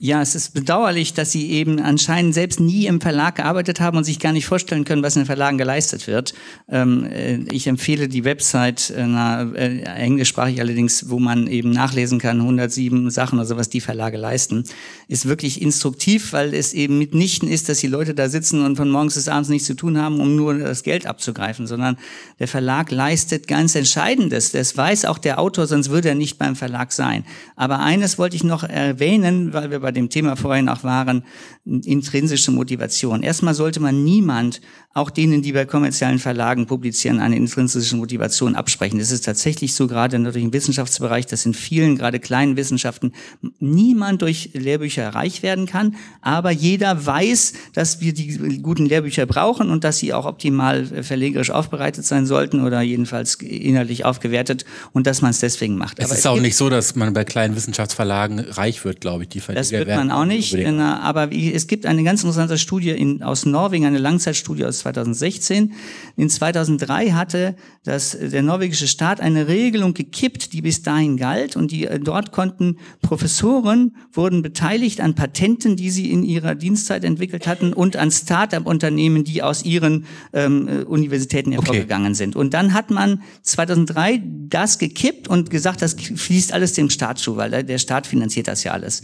[0.01, 4.05] Ja, es ist bedauerlich, dass Sie eben anscheinend selbst nie im Verlag gearbeitet haben und
[4.05, 6.35] sich gar nicht vorstellen können, was in den Verlagen geleistet wird.
[6.69, 12.21] Ähm, äh, ich empfehle die Website, äh, na, äh, englischsprachig allerdings, wo man eben nachlesen
[12.21, 14.63] kann, 107 Sachen oder so, was die Verlage leisten.
[15.09, 18.91] Ist wirklich instruktiv, weil es eben mitnichten ist, dass die Leute da sitzen und von
[18.91, 21.99] morgens bis abends nichts zu tun haben, um nur das Geld abzugreifen, sondern
[22.39, 24.53] der Verlag leistet ganz Entscheidendes.
[24.53, 27.25] Das weiß auch der Autor, sonst würde er nicht beim Verlag sein.
[27.57, 31.23] Aber eines wollte ich noch erwähnen, weil wir bei dem Thema vorhin auch waren,
[31.65, 33.23] intrinsische Motivation.
[33.23, 34.61] Erstmal sollte man niemand,
[34.93, 38.99] auch denen, die bei kommerziellen Verlagen publizieren, eine intrinsische Motivation absprechen.
[38.99, 43.13] Das ist tatsächlich so, gerade natürlich im Wissenschaftsbereich, dass in vielen, gerade kleinen Wissenschaften,
[43.61, 49.71] niemand durch Lehrbücher reich werden kann, aber jeder weiß, dass wir die guten Lehrbücher brauchen
[49.71, 55.23] und dass sie auch optimal verlegerisch aufbereitet sein sollten oder jedenfalls inhaltlich aufgewertet und dass
[55.23, 55.99] man es deswegen macht.
[55.99, 59.23] Es aber ist es auch nicht so, dass man bei kleinen Wissenschaftsverlagen reich wird, glaube
[59.23, 63.23] ich, die Das wird man auch nicht, aber es gibt eine ganz interessante Studie in,
[63.23, 65.73] aus Norwegen, eine Langzeitstudie aus 2016.
[66.17, 71.71] In 2003 hatte das, der norwegische Staat eine Regelung gekippt, die bis dahin galt und
[71.71, 77.73] die dort konnten Professoren wurden beteiligt an Patenten, die sie in ihrer Dienstzeit entwickelt hatten
[77.73, 82.17] und an Start-up-Unternehmen, die aus ihren ähm, äh, Universitäten hervorgegangen okay.
[82.17, 82.37] sind.
[82.37, 87.37] Und dann hat man 2003 das gekippt und gesagt, das fließt alles dem Staat zu,
[87.37, 89.03] weil der Staat finanziert das ja alles.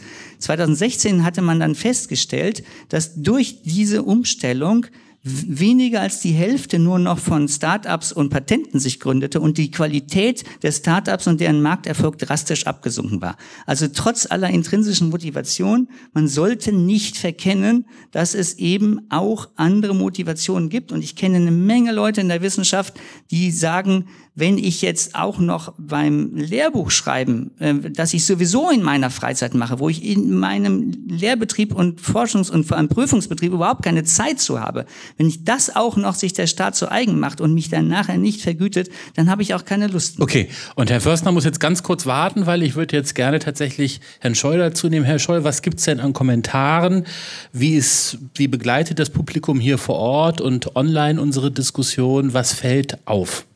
[0.65, 4.87] 2016 hatte man dann festgestellt, dass durch diese Umstellung
[5.27, 10.45] weniger als die Hälfte nur noch von Startups und Patenten sich gründete und die Qualität
[10.63, 13.39] der Startups und deren Markterfolg drastisch abgesunken war.
[13.65, 20.69] Also trotz aller intrinsischen Motivation, man sollte nicht verkennen, dass es eben auch andere Motivationen
[20.69, 20.93] gibt.
[20.93, 22.93] Und ich kenne eine Menge Leute in der Wissenschaft,
[23.31, 24.07] die sagen,
[24.37, 29.55] wenn ich jetzt auch noch beim Lehrbuch schreiben, äh, das ich sowieso in meiner Freizeit
[29.55, 34.41] mache, wo ich in meinem Lehrbetrieb und Forschungs- und vor allem Prüfungsbetrieb überhaupt keine Zeit
[34.41, 34.87] zu habe,
[35.19, 38.19] wenn ich das auch noch sich der Staat zu eigen macht und mich dann nachher
[38.19, 40.19] nicht vergütet, dann habe ich auch keine Lust.
[40.19, 40.25] Mehr.
[40.25, 44.01] Okay, und Herr Förstner muss jetzt ganz kurz warten, weil ich würde jetzt gerne tatsächlich
[44.19, 45.05] Herrn Scholl dazu nehmen.
[45.05, 47.07] Herr Scholl, was gibt's denn an Kommentaren?
[47.53, 52.35] Wie, ist, wie begleitet das Publikum hier vor Ort und online unsere Diskussion?
[52.35, 53.47] Was fällt auf?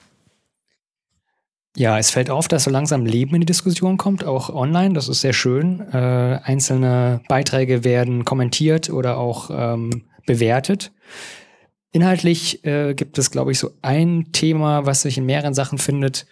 [1.78, 4.94] Ja, es fällt auf, dass so langsam Leben in die Diskussion kommt, auch online.
[4.94, 5.80] Das ist sehr schön.
[5.92, 10.90] Äh, einzelne Beiträge werden kommentiert oder auch ähm, bewertet.
[11.92, 16.26] Inhaltlich äh, gibt es, glaube ich, so ein Thema, was sich in mehreren Sachen findet.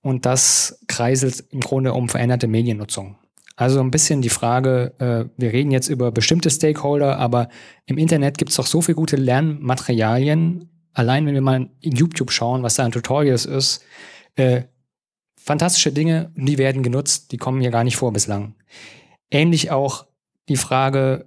[0.00, 3.18] Und das kreiselt im Grunde um veränderte Mediennutzung.
[3.56, 7.48] Also ein bisschen die Frage, äh, wir reden jetzt über bestimmte Stakeholder, aber
[7.86, 10.70] im Internet gibt es doch so viele gute Lernmaterialien.
[10.94, 13.82] Allein wenn wir mal in YouTube schauen, was da an Tutorials ist,
[14.38, 14.64] äh,
[15.36, 18.54] fantastische Dinge, die werden genutzt, die kommen hier gar nicht vor bislang.
[19.30, 20.06] Ähnlich auch
[20.48, 21.26] die Frage,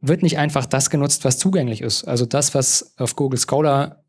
[0.00, 2.04] wird nicht einfach das genutzt, was zugänglich ist?
[2.04, 3.99] Also das, was auf Google Scholar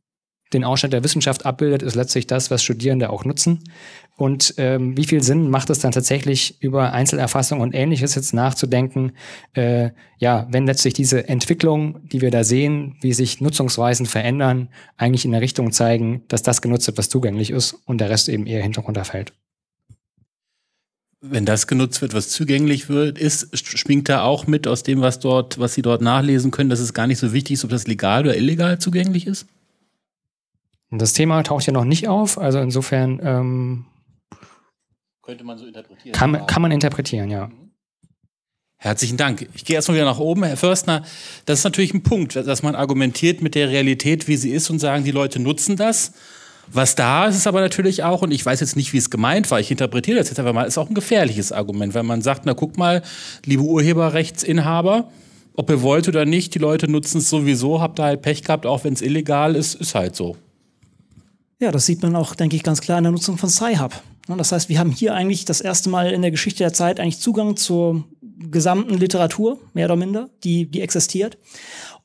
[0.53, 3.63] den Ausschnitt der Wissenschaft abbildet, ist letztlich das, was Studierende auch nutzen.
[4.17, 9.13] Und ähm, wie viel Sinn macht es dann tatsächlich über Einzelerfassung und ähnliches jetzt nachzudenken?
[9.53, 15.25] Äh, ja, wenn letztlich diese Entwicklung, die wir da sehen, wie sich Nutzungsweisen verändern, eigentlich
[15.25, 18.45] in der Richtung zeigen, dass das genutzt wird, was zugänglich ist und der Rest eben
[18.45, 19.33] eher hinterunterfällt.
[21.23, 25.19] Wenn das genutzt wird, was zugänglich wird, ist, schwingt da auch mit aus dem, was
[25.19, 27.85] dort, was Sie dort nachlesen können, dass es gar nicht so wichtig ist, ob das
[27.85, 29.45] legal oder illegal zugänglich ist?
[30.91, 33.85] Das Thema taucht ja noch nicht auf, also insofern ähm,
[35.21, 36.13] könnte man so interpretieren.
[36.13, 37.49] Kann, kann man interpretieren, ja.
[38.77, 39.47] Herzlichen Dank.
[39.53, 40.43] Ich gehe erstmal wieder nach oben.
[40.43, 41.03] Herr Förstner,
[41.45, 44.79] das ist natürlich ein Punkt, dass man argumentiert mit der Realität, wie sie ist und
[44.79, 46.13] sagen, die Leute nutzen das.
[46.67, 49.51] Was da ist, ist aber natürlich auch, und ich weiß jetzt nicht, wie es gemeint
[49.51, 52.45] war, ich interpretiere das jetzt einfach mal, ist auch ein gefährliches Argument, weil man sagt,
[52.45, 53.03] na guck mal,
[53.45, 55.09] liebe Urheberrechtsinhaber,
[55.53, 58.65] ob ihr wollt oder nicht, die Leute nutzen es sowieso, habt ihr halt Pech gehabt,
[58.65, 60.37] auch wenn es illegal ist, ist halt so.
[61.62, 63.93] Ja, das sieht man auch, denke ich, ganz klar in der Nutzung von Sci-Hub.
[64.28, 67.20] Das heißt, wir haben hier eigentlich das erste Mal in der Geschichte der Zeit eigentlich
[67.20, 71.38] Zugang zur gesamten Literatur, mehr oder minder, die, die existiert.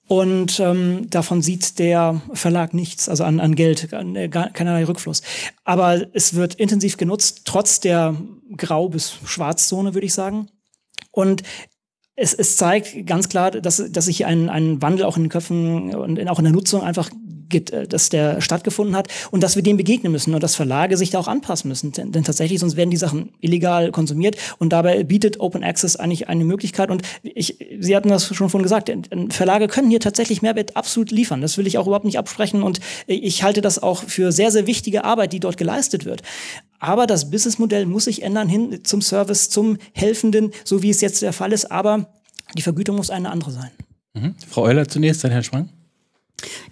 [0.08, 5.22] Und ähm, davon sieht der Verlag nichts, also an, an Geld, an, äh, keinerlei Rückfluss.
[5.64, 8.14] Aber es wird intensiv genutzt, trotz der
[8.58, 10.48] Grau- bis Schwarzzone, würde ich sagen.
[11.12, 11.42] Und
[12.14, 15.30] es, es zeigt ganz klar, dass, dass sich hier ein, ein Wandel auch in den
[15.30, 17.08] Köpfen und in, auch in der Nutzung einfach
[17.88, 21.18] dass der stattgefunden hat und dass wir dem begegnen müssen und dass Verlage sich da
[21.18, 21.92] auch anpassen müssen.
[21.92, 26.28] Denn, denn, tatsächlich, sonst werden die Sachen illegal konsumiert und dabei bietet Open Access eigentlich
[26.28, 28.92] eine Möglichkeit und ich, Sie hatten das schon vorhin gesagt,
[29.30, 31.40] Verlage können hier tatsächlich Mehrwert absolut liefern.
[31.40, 34.66] Das will ich auch überhaupt nicht absprechen und ich halte das auch für sehr, sehr
[34.66, 36.22] wichtige Arbeit, die dort geleistet wird.
[36.78, 41.22] Aber das Businessmodell muss sich ändern hin zum Service, zum Helfenden, so wie es jetzt
[41.22, 41.70] der Fall ist.
[41.70, 42.12] Aber
[42.56, 43.70] die Vergütung muss eine andere sein.
[44.14, 44.34] Mhm.
[44.48, 45.70] Frau Euler zunächst, dann Herr Schwang.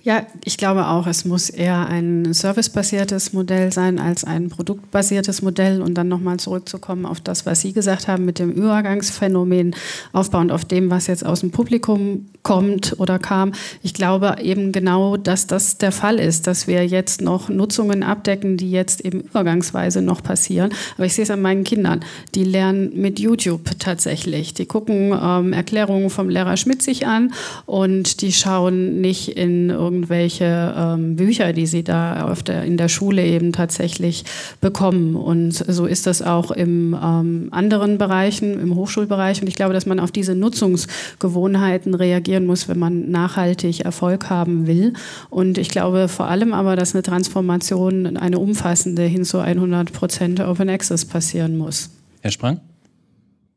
[0.02, 5.80] Ja, ich glaube auch, es muss eher ein servicebasiertes Modell sein als ein produktbasiertes Modell.
[5.80, 9.74] Und dann nochmal zurückzukommen auf das, was Sie gesagt haben mit dem Übergangsphänomen,
[10.12, 13.52] aufbauend auf dem, was jetzt aus dem Publikum kommt oder kam.
[13.82, 18.58] Ich glaube eben genau, dass das der Fall ist, dass wir jetzt noch Nutzungen abdecken,
[18.58, 20.74] die jetzt eben übergangsweise noch passieren.
[20.96, 22.04] Aber ich sehe es an meinen Kindern.
[22.34, 24.52] Die lernen mit YouTube tatsächlich.
[24.52, 27.32] Die gucken ähm, Erklärungen vom Lehrer Schmidt sich an
[27.64, 32.76] und die schauen nicht in in irgendwelche ähm, Bücher, die sie da auf der, in
[32.76, 34.24] der Schule eben tatsächlich
[34.60, 35.16] bekommen.
[35.16, 39.40] Und so ist das auch im ähm, anderen Bereichen, im Hochschulbereich.
[39.40, 44.66] Und ich glaube, dass man auf diese Nutzungsgewohnheiten reagieren muss, wenn man nachhaltig Erfolg haben
[44.66, 44.92] will.
[45.30, 50.40] Und ich glaube vor allem aber, dass eine Transformation, eine umfassende hin zu 100 Prozent
[50.40, 51.90] Open Access passieren muss.
[52.22, 52.60] Herr Sprang?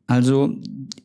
[0.07, 0.55] Also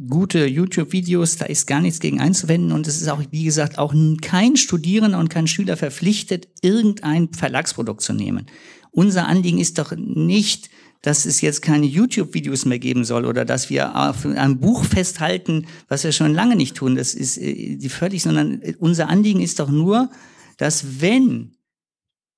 [0.08, 3.92] gute YouTube-Videos, da ist gar nichts gegen einzuwenden und es ist auch, wie gesagt, auch
[4.20, 8.46] kein Studierender und kein Schüler verpflichtet, irgendein Verlagsprodukt zu nehmen.
[8.92, 10.70] Unser Anliegen ist doch nicht,
[11.02, 15.66] dass es jetzt keine YouTube-Videos mehr geben soll oder dass wir auf einem Buch festhalten,
[15.88, 16.94] was wir schon lange nicht tun.
[16.94, 20.10] Das ist äh, die völlig, sondern unser Anliegen ist doch nur,
[20.58, 21.56] dass wenn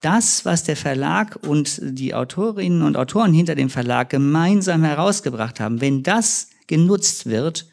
[0.00, 5.80] das, was der Verlag und die Autorinnen und Autoren hinter dem Verlag gemeinsam herausgebracht haben,
[5.80, 7.66] wenn das genutzt wird,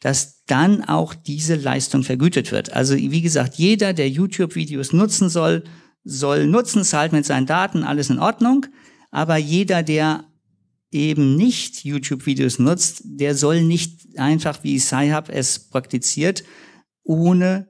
[0.00, 2.72] dass dann auch diese Leistung vergütet wird.
[2.72, 5.64] Also wie gesagt, jeder, der YouTube-Videos nutzen soll,
[6.04, 8.66] soll nutzen, zahlt mit seinen Daten, alles in Ordnung.
[9.10, 10.24] Aber jeder, der
[10.92, 16.44] eben nicht YouTube-Videos nutzt, der soll nicht einfach wie Sci-Hub es praktiziert,
[17.02, 17.68] ohne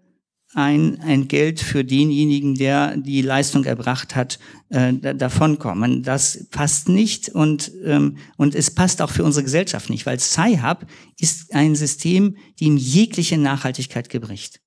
[0.54, 4.38] ein, ein Geld für denjenigen, der die Leistung erbracht hat,
[4.70, 6.02] äh, davonkommen.
[6.02, 10.86] Das passt nicht und, ähm, und es passt auch für unsere Gesellschaft nicht, weil Sci-Hub
[11.18, 14.60] ist ein System, dem jegliche Nachhaltigkeit gebricht.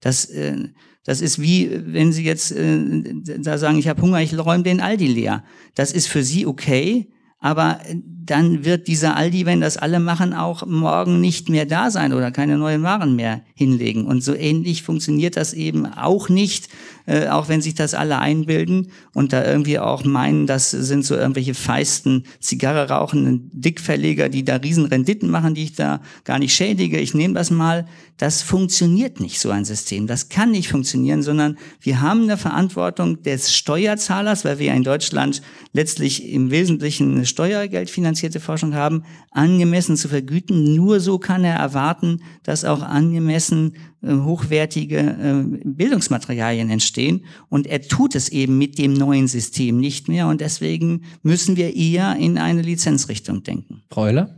[0.00, 0.68] Das, äh,
[1.04, 3.02] das ist wie, wenn Sie jetzt äh,
[3.38, 5.44] da sagen, ich habe Hunger, ich räume den Aldi leer.
[5.74, 7.80] Das ist für Sie okay, aber
[8.26, 12.30] dann wird dieser Aldi, wenn das alle machen, auch morgen nicht mehr da sein oder
[12.30, 14.04] keine neuen Waren mehr hinlegen.
[14.04, 16.68] Und so ähnlich funktioniert das eben auch nicht,
[17.06, 21.14] äh, auch wenn sich das alle einbilden und da irgendwie auch meinen, das sind so
[21.14, 26.98] irgendwelche feisten Zigarre rauchenden Dickverleger, die da Riesenrenditen machen, die ich da gar nicht schädige.
[26.98, 27.86] Ich nehme das mal.
[28.16, 30.06] Das funktioniert nicht, so ein System.
[30.06, 35.42] Das kann nicht funktionieren, sondern wir haben eine Verantwortung des Steuerzahlers, weil wir in Deutschland
[35.74, 40.74] letztlich im Wesentlichen Steuergeld finanzierte Forschung haben, angemessen zu vergüten.
[40.74, 47.24] Nur so kann er erwarten, dass auch angemessen äh, hochwertige äh, Bildungsmaterialien entstehen.
[47.50, 50.28] Und er tut es eben mit dem neuen System nicht mehr.
[50.28, 53.82] Und deswegen müssen wir eher in eine Lizenzrichtung denken.
[53.90, 54.34] Frau Euler?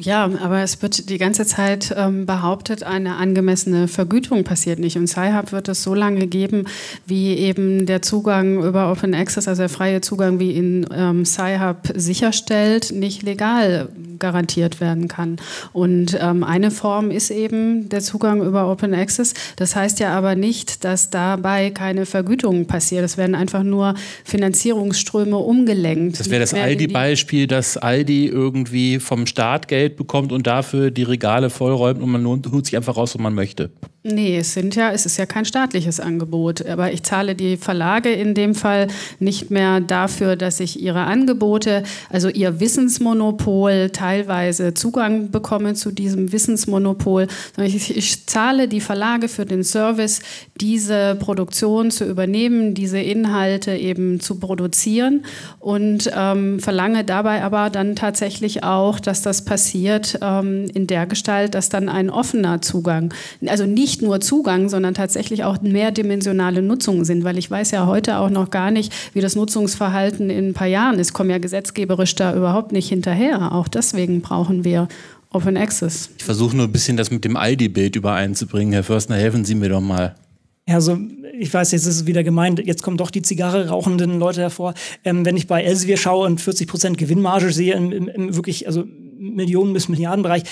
[0.00, 4.96] Ja, aber es wird die ganze Zeit ähm, behauptet, eine angemessene Vergütung passiert nicht.
[4.96, 6.66] Und Sci-Hub wird es so lange geben,
[7.06, 11.88] wie eben der Zugang über Open Access, also der freie Zugang, wie ihn ähm, Sci-Hub
[11.96, 13.88] sicherstellt, nicht legal
[14.20, 15.36] garantiert werden kann.
[15.72, 19.34] Und ähm, eine Form ist eben der Zugang über Open Access.
[19.56, 23.04] Das heißt ja aber nicht, dass dabei keine Vergütung passiert.
[23.04, 23.94] Es werden einfach nur
[24.24, 26.20] Finanzierungsströme umgelenkt.
[26.20, 31.50] Das wäre das Aldi-Beispiel, dass Aldi irgendwie vom Staat Geld bekommt und dafür die Regale
[31.50, 33.70] vollräumt und man holt sich einfach raus, wo man möchte.
[34.04, 38.12] Nee, es sind ja, es ist ja kein staatliches Angebot, aber ich zahle die Verlage
[38.12, 38.86] in dem Fall
[39.18, 46.30] nicht mehr dafür, dass ich ihre Angebote, also ihr Wissensmonopol teilweise Zugang bekomme zu diesem
[46.30, 47.26] Wissensmonopol,
[47.56, 50.20] sondern ich, ich zahle die Verlage für den Service,
[50.60, 55.24] diese Produktion zu übernehmen, diese Inhalte eben zu produzieren
[55.58, 61.56] und ähm, verlange dabei aber dann tatsächlich auch, dass das passiert ähm, in der Gestalt,
[61.56, 63.12] dass dann ein offener Zugang,
[63.44, 67.86] also nicht nicht nur Zugang, sondern tatsächlich auch mehrdimensionale Nutzungen sind, weil ich weiß ja
[67.86, 71.08] heute auch noch gar nicht, wie das Nutzungsverhalten in ein paar Jahren ist.
[71.08, 73.52] Ich komme ja gesetzgeberisch da überhaupt nicht hinterher.
[73.52, 74.88] Auch deswegen brauchen wir
[75.30, 76.10] Open Access.
[76.18, 78.74] Ich versuche nur ein bisschen das mit dem Aldi-Bild übereinzubringen.
[78.74, 80.14] Herr Förstner, helfen Sie mir doch mal.
[80.66, 80.98] Also
[81.38, 84.74] ich weiß, jetzt ist es wieder gemeint, jetzt kommen doch die Zigarre rauchenden Leute hervor.
[85.02, 88.66] Ähm, wenn ich bei Elsevier schaue und 40 Prozent Gewinnmarge sehe im, im, im wirklich
[88.66, 88.84] also
[89.18, 90.42] Millionen bis Milliardenbereich,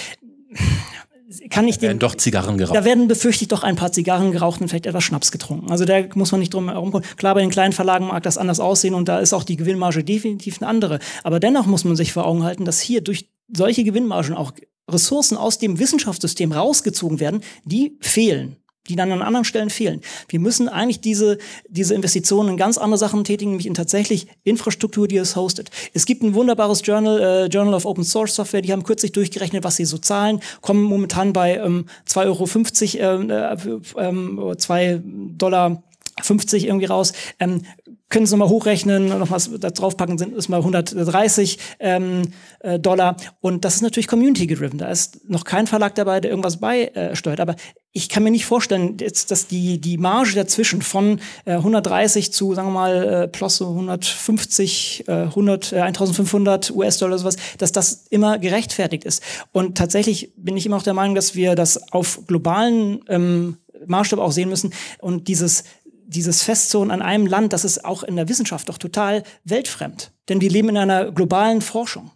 [1.51, 1.89] kann ich den.
[1.89, 2.77] Werden doch Zigarren geraucht.
[2.77, 5.70] Da werden befürchtet doch ein paar Zigarren geraucht und vielleicht etwas Schnaps getrunken.
[5.70, 7.05] Also da muss man nicht drum herum kommen.
[7.16, 10.05] Klar, bei den kleinen Verlagen mag das anders aussehen und da ist auch die Gewinnmarge
[10.05, 10.99] definitiv eine andere.
[11.24, 14.53] Aber dennoch muss man sich vor Augen halten, dass hier durch solche Gewinnmargen auch
[14.89, 18.57] Ressourcen aus dem Wissenschaftssystem rausgezogen werden, die fehlen
[18.89, 20.01] die dann an anderen Stellen fehlen.
[20.28, 25.09] Wir müssen eigentlich diese, diese Investitionen in ganz andere Sachen tätigen, nämlich in tatsächlich Infrastruktur,
[25.09, 25.70] die es hostet.
[25.93, 29.64] Es gibt ein wunderbares Journal, äh, Journal of Open Source Software, die haben kürzlich durchgerechnet,
[29.64, 35.82] was sie so zahlen, kommen momentan bei ähm, 2,50 Euro, äh, äh, 2 ähm, Dollar
[36.22, 37.12] 50 irgendwie raus.
[37.39, 37.62] Ähm,
[38.09, 42.22] können Sie nochmal hochrechnen, noch was da draufpacken, sind es mal 130 ähm,
[42.61, 43.16] äh, Dollar.
[43.40, 44.78] Und das ist natürlich community-gedriven.
[44.78, 47.40] Da ist noch kein Verlag dabei, der irgendwas beisteuert.
[47.40, 47.57] Aber
[47.92, 52.54] ich kann mir nicht vorstellen, jetzt, dass die, die Marge dazwischen von äh, 130 zu,
[52.54, 58.07] sagen wir mal, äh, plus so 150, äh, 100, äh, 1500 US-Dollar sowas, dass das
[58.11, 59.22] immer gerechtfertigt ist.
[59.50, 64.20] Und tatsächlich bin ich immer auch der Meinung, dass wir das auf globalen ähm, Maßstab
[64.20, 65.64] auch sehen müssen und dieses
[66.07, 70.12] dieses Festzonen an einem Land, das ist auch in der Wissenschaft doch total weltfremd.
[70.28, 72.11] Denn wir leben in einer globalen Forschung.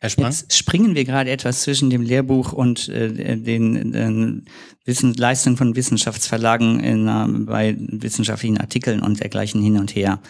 [0.00, 0.30] Herr Sprang?
[0.30, 4.52] Jetzt springen wir gerade etwas zwischen dem Lehrbuch und äh, den äh,
[4.84, 10.20] Wissen, Leistungen von Wissenschaftsverlagen in, äh, bei wissenschaftlichen Artikeln und dergleichen hin und her.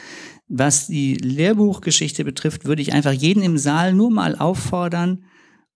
[0.48, 5.24] Was die Lehrbuchgeschichte betrifft, würde ich einfach jeden im Saal nur mal auffordern,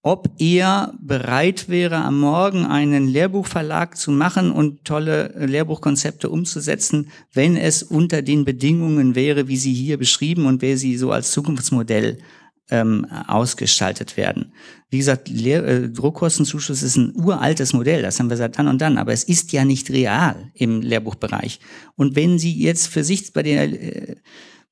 [0.03, 7.57] ob er bereit wäre, am Morgen einen Lehrbuchverlag zu machen und tolle Lehrbuchkonzepte umzusetzen, wenn
[7.57, 12.19] es unter den Bedingungen wäre, wie sie hier beschrieben und wer sie so als Zukunftsmodell
[12.71, 14.53] ähm, ausgestaltet werden.
[14.91, 18.81] Wie gesagt, Lehr äh, Druckkostenzuschuss ist ein uraltes Modell, das haben wir seit dann und
[18.81, 21.61] dann, aber es ist ja nicht real im Lehrbuchbereich.
[21.97, 24.17] Und wenn Sie jetzt für sich bei, der, äh,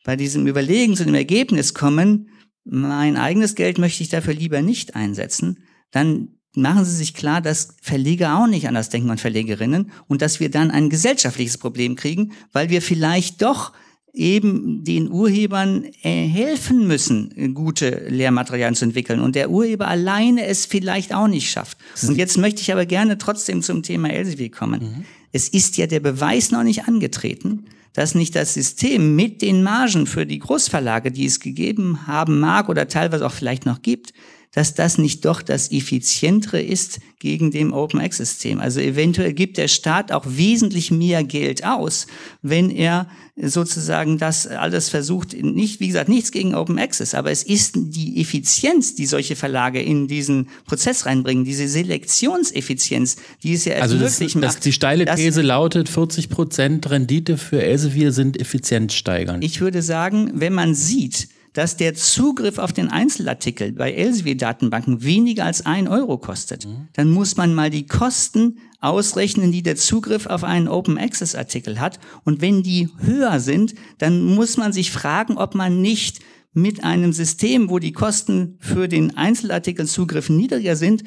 [0.02, 2.30] bei diesem Überlegen zu dem Ergebnis kommen,
[2.64, 5.58] mein eigenes Geld möchte ich dafür lieber nicht einsetzen,
[5.90, 10.40] dann machen Sie sich klar, dass Verleger auch nicht anders denken und Verlegerinnen und dass
[10.40, 13.72] wir dann ein gesellschaftliches Problem kriegen, weil wir vielleicht doch
[14.12, 20.66] eben den Urhebern äh, helfen müssen, gute Lehrmaterialien zu entwickeln und der Urheber alleine es
[20.66, 21.78] vielleicht auch nicht schafft.
[22.02, 24.80] Und jetzt möchte ich aber gerne trotzdem zum Thema Elsevier kommen.
[24.82, 25.04] Mhm.
[25.30, 30.06] Es ist ja der Beweis noch nicht angetreten, dass nicht das System mit den Margen
[30.06, 34.12] für die Großverlage, die es gegeben haben mag oder teilweise auch vielleicht noch gibt,
[34.52, 38.60] dass das nicht doch das effizientere ist gegen dem Open Access System.
[38.60, 42.06] Also eventuell gibt der Staat auch wesentlich mehr Geld aus,
[42.42, 47.42] wenn er sozusagen das alles versucht, nicht, wie gesagt, nichts gegen Open Access, aber es
[47.42, 53.76] ist die Effizienz, die solche Verlage in diesen Prozess reinbringen, diese Selektionseffizienz, die es ja
[53.76, 54.44] also möglich macht.
[54.44, 59.42] Das, die steile These lautet, 40 Prozent Rendite für Elsevier sind effizienzsteigernd.
[59.42, 65.44] Ich würde sagen, wenn man sieht, dass der Zugriff auf den Einzelartikel bei Elsevier-Datenbanken weniger
[65.44, 66.88] als ein Euro kostet, mhm.
[66.92, 71.80] dann muss man mal die Kosten ausrechnen, die der Zugriff auf einen Open Access Artikel
[71.80, 71.98] hat.
[72.24, 76.20] Und wenn die höher sind, dann muss man sich fragen, ob man nicht
[76.52, 81.04] mit einem System, wo die Kosten für den Einzelartikelzugriff niedriger sind,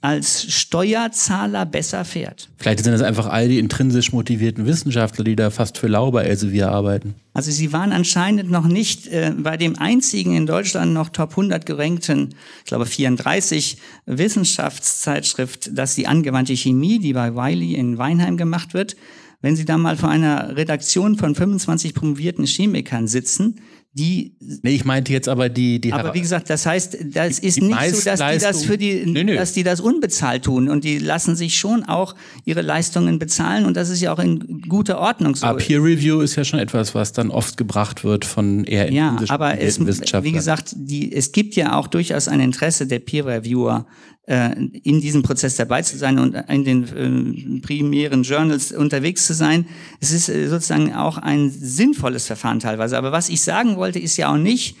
[0.00, 2.50] als Steuerzahler besser fährt.
[2.56, 6.24] Vielleicht sind das einfach all die intrinsisch motivierten Wissenschaftler, die da fast für lau bei
[6.24, 7.14] Elsevier arbeiten.
[7.32, 11.64] Also sie waren anscheinend noch nicht äh, bei dem einzigen in Deutschland noch Top 100
[11.64, 18.74] gerankten, ich glaube 34 Wissenschaftszeitschrift, dass die angewandte Chemie, die bei Wiley in Weinheim gemacht
[18.74, 18.96] wird,
[19.40, 23.60] wenn Sie da mal vor einer Redaktion von 25 promovierten Chemikern sitzen,
[23.94, 24.34] die.
[24.62, 27.56] Nee, ich meinte jetzt aber die, die Aber wie gesagt, das heißt, das Die- ist
[27.58, 29.34] die nicht so, dass die das für die, Nö, nö.
[29.36, 32.14] dass die das unbezahlt tun und die lassen sich schon auch
[32.44, 35.46] ihre Leistungen bezahlen und das ist ja auch in guter Ordnung so.
[35.46, 39.16] Aber Peer Review ist ja schon etwas, was dann oft gebracht wird von eher Ja,
[39.28, 43.86] aber es, wie gesagt, die, es gibt ja auch durchaus ein Interesse der Peer Reviewer,
[44.26, 49.66] in diesem Prozess dabei zu sein und in den äh, primären Journals unterwegs zu sein.
[50.00, 52.96] Es ist äh, sozusagen auch ein sinnvolles Verfahren teilweise.
[52.96, 54.76] Aber was ich sagen wollte, ist ja auch nicht,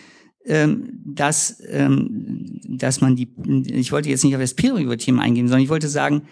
[0.46, 3.28] ähm, dass, ähm, dass man die,
[3.66, 6.22] ich wollte jetzt nicht auf das Peer Review-Thema eingehen, sondern ich wollte sagen,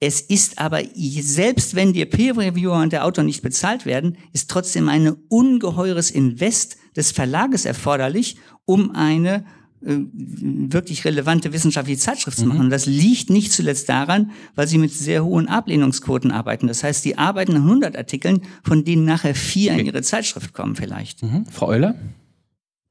[0.00, 4.50] es ist aber, selbst wenn der Peer Reviewer und der Autor nicht bezahlt werden, ist
[4.50, 12.46] trotzdem ein ungeheures Invest des Verlages erforderlich, um eine äh, wirklich relevante wissenschaftliche Zeitschrift zu
[12.46, 12.60] machen.
[12.60, 16.66] Und das liegt nicht zuletzt daran, weil sie mit sehr hohen Ablehnungsquoten arbeiten.
[16.66, 20.74] Das heißt, die arbeiten an 100 Artikeln, von denen nachher vier in ihre Zeitschrift kommen
[20.74, 21.22] vielleicht.
[21.22, 21.46] Mhm.
[21.50, 21.94] Frau Euler?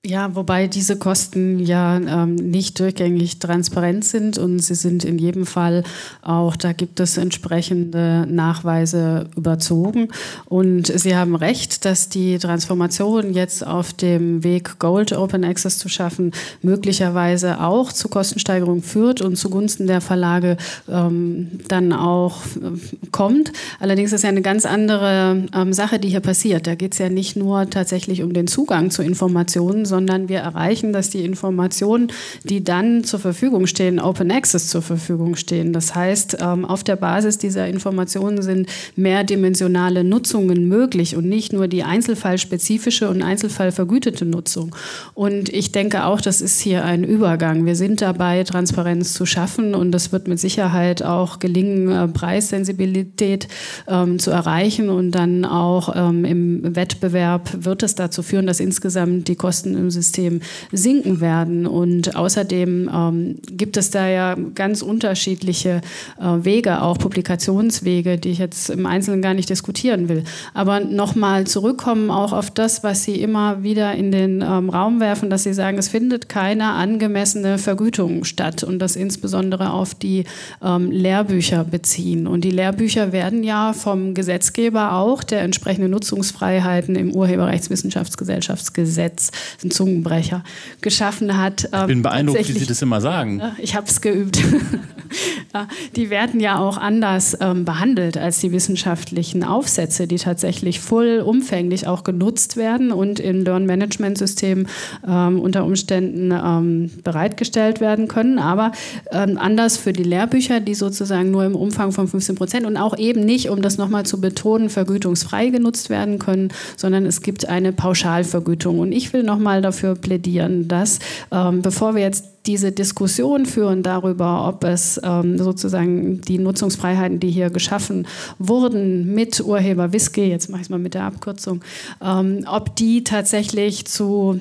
[0.05, 5.45] Ja, wobei diese Kosten ja ähm, nicht durchgängig transparent sind und sie sind in jedem
[5.45, 5.83] Fall
[6.21, 10.09] auch, da gibt es entsprechende Nachweise überzogen.
[10.45, 15.89] Und Sie haben recht, dass die Transformation jetzt auf dem Weg Gold Open Access zu
[15.89, 16.31] schaffen,
[16.61, 23.51] möglicherweise auch zu Kostensteigerung führt und zugunsten der Verlage ähm, dann auch äh, kommt.
[23.79, 26.67] Allerdings ist ja eine ganz andere ähm, Sache, die hier passiert.
[26.67, 30.93] Da geht es ja nicht nur tatsächlich um den Zugang zu Informationen, sondern wir erreichen,
[30.93, 32.11] dass die Informationen,
[32.43, 35.73] die dann zur Verfügung stehen, Open Access zur Verfügung stehen.
[35.73, 41.67] Das heißt, ähm, auf der Basis dieser Informationen sind mehrdimensionale Nutzungen möglich und nicht nur
[41.67, 44.75] die einzelfallspezifische und einzelfallvergütete Nutzung.
[45.13, 47.65] Und ich denke auch, das ist hier ein Übergang.
[47.65, 53.47] Wir sind dabei, Transparenz zu schaffen und das wird mit Sicherheit auch gelingen, äh, Preissensibilität
[53.87, 59.27] ähm, zu erreichen und dann auch ähm, im Wettbewerb wird es dazu führen, dass insgesamt
[59.27, 61.67] die Kosten im System sinken werden.
[61.67, 65.81] Und außerdem ähm, gibt es da ja ganz unterschiedliche
[66.19, 70.23] äh, Wege, auch Publikationswege, die ich jetzt im Einzelnen gar nicht diskutieren will.
[70.53, 75.29] Aber nochmal zurückkommen auch auf das, was Sie immer wieder in den ähm, Raum werfen,
[75.29, 80.25] dass Sie sagen, es findet keine angemessene Vergütung statt und das insbesondere auf die
[80.63, 82.27] ähm, Lehrbücher beziehen.
[82.27, 89.31] Und die Lehrbücher werden ja vom Gesetzgeber auch der entsprechenden Nutzungsfreiheiten im Urheberrechtswissenschaftsgesellschaftsgesetz,
[89.67, 90.43] ein Zungenbrecher,
[90.81, 91.65] geschaffen hat.
[91.65, 93.41] Ich bin ähm, beeindruckt, wie Sie das immer sagen.
[93.59, 94.39] Ich habe es geübt.
[95.95, 102.03] Die werden ja auch anders ähm, behandelt als die wissenschaftlichen Aufsätze, die tatsächlich vollumfänglich auch
[102.03, 104.67] genutzt werden und in Learn-Management-Systemen
[105.07, 108.39] ähm, unter Umständen bereitgestellt werden können.
[108.39, 108.71] Aber
[109.11, 113.21] anders für die Lehrbücher, die sozusagen nur im Umfang von 15 Prozent und auch eben
[113.21, 118.79] nicht, um das nochmal zu betonen, vergütungsfrei genutzt werden können, sondern es gibt eine Pauschalvergütung.
[118.79, 120.99] Und ich will nochmal dafür plädieren, dass
[121.31, 127.29] ähm, bevor wir jetzt diese Diskussion führen darüber, ob es ähm, sozusagen die Nutzungsfreiheiten, die
[127.29, 128.07] hier geschaffen
[128.39, 131.61] wurden mit Urheber Whisky, jetzt mache ich es mal mit der Abkürzung,
[132.01, 134.39] ähm, ob die tatsächlich zu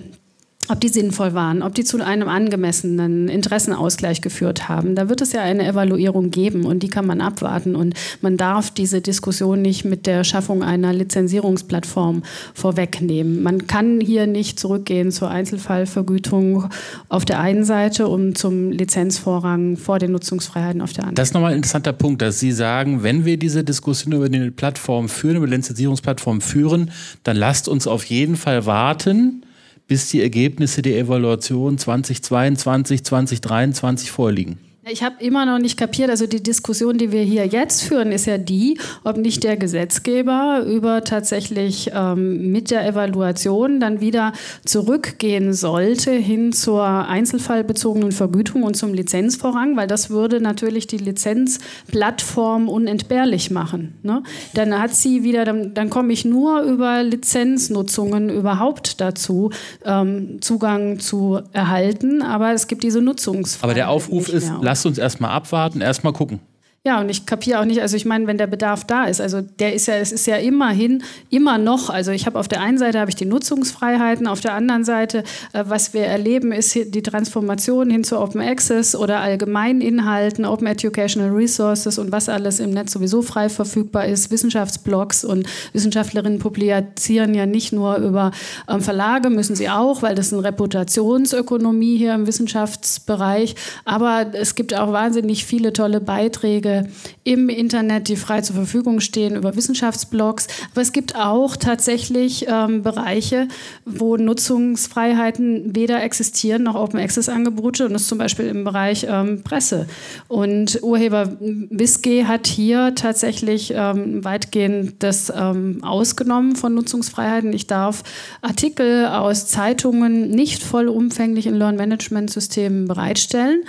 [0.68, 4.94] ob die sinnvoll waren, ob die zu einem angemessenen Interessenausgleich geführt haben.
[4.94, 7.76] Da wird es ja eine Evaluierung geben und die kann man abwarten.
[7.76, 12.22] Und man darf diese Diskussion nicht mit der Schaffung einer Lizenzierungsplattform
[12.54, 13.42] vorwegnehmen.
[13.42, 16.68] Man kann hier nicht zurückgehen zur Einzelfallvergütung
[17.08, 21.14] auf der einen Seite und zum Lizenzvorrang vor den Nutzungsfreiheiten auf der anderen.
[21.16, 24.50] Das ist nochmal ein interessanter Punkt, dass Sie sagen, wenn wir diese Diskussion über die
[24.50, 26.90] Plattform führen, über die Lizenzierungsplattform führen,
[27.22, 29.42] dann lasst uns auf jeden Fall warten,
[29.88, 34.58] bis die Ergebnisse der Evaluation 2022, 2023 vorliegen.
[34.88, 38.26] Ich habe immer noch nicht kapiert, also die Diskussion, die wir hier jetzt führen, ist
[38.26, 44.32] ja die, ob nicht der Gesetzgeber über tatsächlich ähm, mit der Evaluation dann wieder
[44.64, 52.68] zurückgehen sollte hin zur einzelfallbezogenen Vergütung und zum Lizenzvorrang, weil das würde natürlich die Lizenzplattform
[52.68, 53.98] unentbehrlich machen.
[54.04, 54.22] Ne?
[54.54, 59.50] Dann hat sie wieder, dann, dann komme ich nur über Lizenznutzungen überhaupt dazu,
[59.84, 63.64] ähm, Zugang zu erhalten, aber es gibt diese Nutzungsfreiheit.
[63.64, 64.60] Aber der Aufruf ist, mehr.
[64.76, 66.40] Lasst uns erstmal abwarten, erstmal gucken.
[66.86, 69.40] Ja, und ich kapiere auch nicht, also ich meine, wenn der Bedarf da ist, also
[69.40, 72.78] der ist ja, es ist ja immerhin, immer noch, also ich habe auf der einen
[72.78, 77.02] Seite habe ich die Nutzungsfreiheiten, auf der anderen Seite, äh, was wir erleben, ist die
[77.02, 82.92] Transformation hin zu Open Access oder Allgemeininhalten, Open Educational Resources und was alles im Netz
[82.92, 88.30] sowieso frei verfügbar ist, Wissenschaftsblogs und Wissenschaftlerinnen publizieren ja nicht nur über
[88.68, 94.72] ähm, Verlage, müssen sie auch, weil das eine Reputationsökonomie hier im Wissenschaftsbereich, aber es gibt
[94.72, 96.75] auch wahnsinnig viele tolle Beiträge
[97.24, 100.46] Im Internet, die frei zur Verfügung stehen über Wissenschaftsblogs.
[100.72, 103.48] Aber es gibt auch tatsächlich ähm, Bereiche,
[103.84, 107.86] wo Nutzungsfreiheiten weder existieren noch Open Access Angebote.
[107.86, 109.86] Und das zum Beispiel im Bereich ähm, Presse.
[110.28, 117.52] Und Urheber WISG hat hier tatsächlich ähm, weitgehend das ähm, ausgenommen von Nutzungsfreiheiten.
[117.52, 118.02] Ich darf
[118.42, 123.62] Artikel aus Zeitungen nicht vollumfänglich in Learn-Management-Systemen bereitstellen.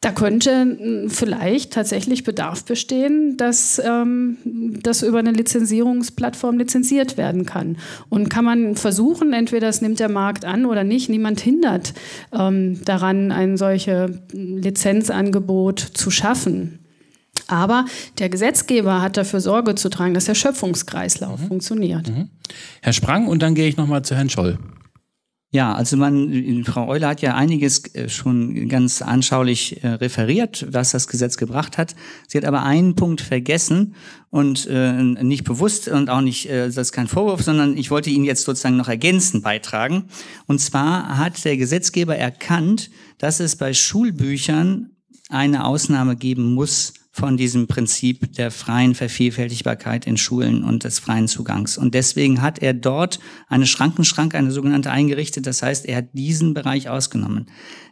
[0.00, 4.36] Da könnte hm, vielleicht tatsächlich Bedarf bestehen, dass ähm,
[4.82, 7.78] das über eine Lizenzierungsplattform lizenziert werden kann.
[8.08, 11.08] Und kann man versuchen, entweder das nimmt der Markt an oder nicht.
[11.08, 11.94] Niemand hindert
[12.32, 16.78] ähm, daran, ein solches Lizenzangebot zu schaffen.
[17.48, 17.86] Aber
[18.18, 21.46] der Gesetzgeber hat dafür Sorge zu tragen, dass der Schöpfungskreislauf mhm.
[21.48, 22.08] funktioniert.
[22.08, 22.28] Mhm.
[22.82, 24.58] Herr Sprang, und dann gehe ich nochmal zu Herrn Scholl.
[25.50, 30.90] Ja, also man, Frau Euler hat ja einiges äh, schon ganz anschaulich äh, referiert, was
[30.90, 31.94] das Gesetz gebracht hat.
[32.26, 33.94] Sie hat aber einen Punkt vergessen
[34.28, 38.10] und äh, nicht bewusst und auch nicht, äh, das ist kein Vorwurf, sondern ich wollte
[38.10, 40.04] ihn jetzt sozusagen noch ergänzend beitragen.
[40.46, 44.90] Und zwar hat der Gesetzgeber erkannt, dass es bei Schulbüchern
[45.30, 51.26] eine Ausnahme geben muss von diesem Prinzip der freien Vervielfältigbarkeit in Schulen und des freien
[51.26, 51.76] Zugangs.
[51.76, 53.18] Und deswegen hat er dort
[53.48, 55.46] eine Schrankenschranke, eine sogenannte eingerichtet.
[55.46, 57.46] Das heißt, er hat diesen Bereich ausgenommen.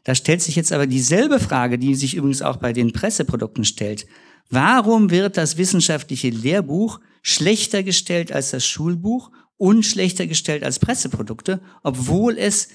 [0.05, 4.07] Da stellt sich jetzt aber dieselbe Frage, die sich übrigens auch bei den Presseprodukten stellt.
[4.48, 11.61] Warum wird das wissenschaftliche Lehrbuch schlechter gestellt als das Schulbuch und schlechter gestellt als Presseprodukte,
[11.82, 12.69] obwohl es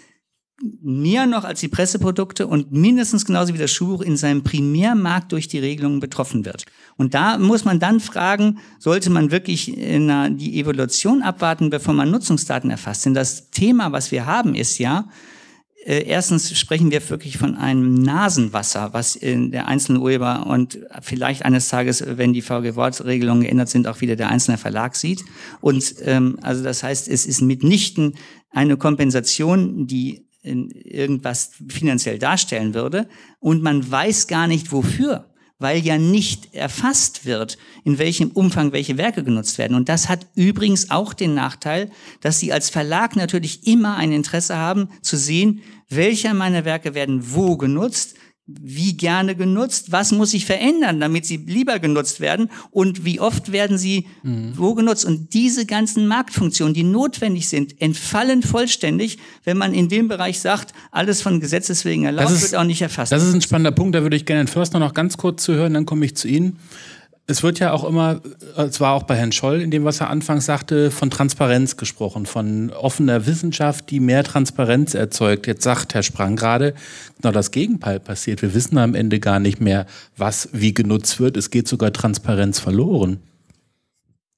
[0.82, 5.48] mehr noch als die Presseprodukte und mindestens genauso wie das Schulbuch in seinem Primärmarkt durch
[5.48, 6.66] die Regelungen betroffen wird.
[6.98, 12.70] Und da muss man dann fragen, sollte man wirklich die Evolution abwarten, bevor man Nutzungsdaten
[12.70, 13.06] erfasst?
[13.06, 15.06] Denn das Thema, was wir haben, ist ja,
[15.84, 21.44] äh, erstens sprechen wir wirklich von einem Nasenwasser, was in der einzelne Urheber und vielleicht
[21.44, 25.24] eines Tages, wenn die VG-Wortregelungen geändert sind, auch wieder der einzelne Verlag sieht.
[25.60, 28.14] Und ähm, also das heißt, es ist mitnichten
[28.52, 33.08] eine Kompensation, die irgendwas finanziell darstellen würde
[33.40, 35.26] und man weiß gar nicht wofür,
[35.60, 39.76] weil ja nicht erfasst wird, in welchem Umfang welche Werke genutzt werden.
[39.76, 41.92] Und das hat übrigens auch den Nachteil,
[42.22, 47.34] dass Sie als Verlag natürlich immer ein Interesse haben zu sehen, welcher meiner Werke werden
[47.34, 48.16] wo genutzt,
[48.62, 53.52] wie gerne genutzt, was muss sich verändern, damit sie lieber genutzt werden und wie oft
[53.52, 54.54] werden sie mhm.
[54.56, 55.06] wo genutzt.
[55.06, 60.74] Und diese ganzen Marktfunktionen, die notwendig sind, entfallen vollständig, wenn man in dem Bereich sagt,
[60.92, 63.12] alles von Gesetzes wegen erlaubt, ist, wird auch nicht erfasst.
[63.12, 65.74] Das ist ein spannender Punkt, da würde ich gerne Herrn Förster noch ganz kurz zuhören,
[65.74, 66.58] dann komme ich zu Ihnen
[67.28, 68.22] es wird ja auch immer,
[68.58, 72.26] es war auch bei Herrn Scholl in dem, was er anfangs sagte, von Transparenz gesprochen,
[72.26, 75.48] von offener Wissenschaft, die mehr Transparenz erzeugt.
[75.48, 76.74] Jetzt sagt Herr Sprang gerade,
[77.22, 78.42] genau das Gegenteil passiert.
[78.42, 79.86] Wir wissen am Ende gar nicht mehr,
[80.18, 81.38] was wie genutzt wird.
[81.38, 83.20] Es geht sogar Transparenz verloren.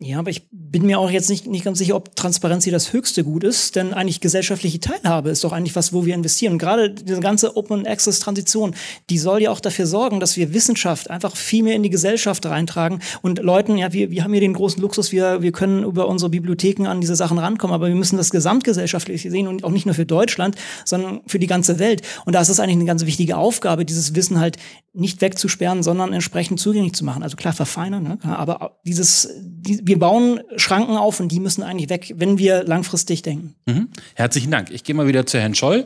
[0.06, 2.92] Ja, aber ich bin mir auch jetzt nicht, nicht ganz sicher, ob Transparenz hier das
[2.92, 6.54] höchste Gut ist, denn eigentlich gesellschaftliche Teilhabe ist doch eigentlich was, wo wir investieren.
[6.54, 8.76] Und gerade diese ganze Open Access Transition,
[9.10, 12.46] die soll ja auch dafür sorgen, dass wir Wissenschaft einfach viel mehr in die Gesellschaft
[12.46, 16.08] reintragen und Leuten, ja, wir, wir haben hier den großen Luxus, wir, wir können über
[16.08, 19.86] unsere Bibliotheken an diese Sachen rankommen, aber wir müssen das gesamtgesellschaftlich sehen und auch nicht
[19.86, 22.02] nur für Deutschland, sondern für die ganze Welt.
[22.26, 24.58] Und da ist es eigentlich eine ganz wichtige Aufgabe, dieses Wissen halt
[24.94, 27.24] nicht wegzusperren, sondern entsprechend zugänglich zu machen.
[27.24, 28.20] Also klar verfeinern, ne?
[28.22, 33.22] aber dieses, die, wir bauen Schranken auf und die müssen eigentlich weg, wenn wir langfristig
[33.22, 33.56] denken.
[33.66, 33.90] Mhm.
[34.16, 34.72] Herzlichen Dank.
[34.72, 35.86] Ich gehe mal wieder zu Herrn Scholl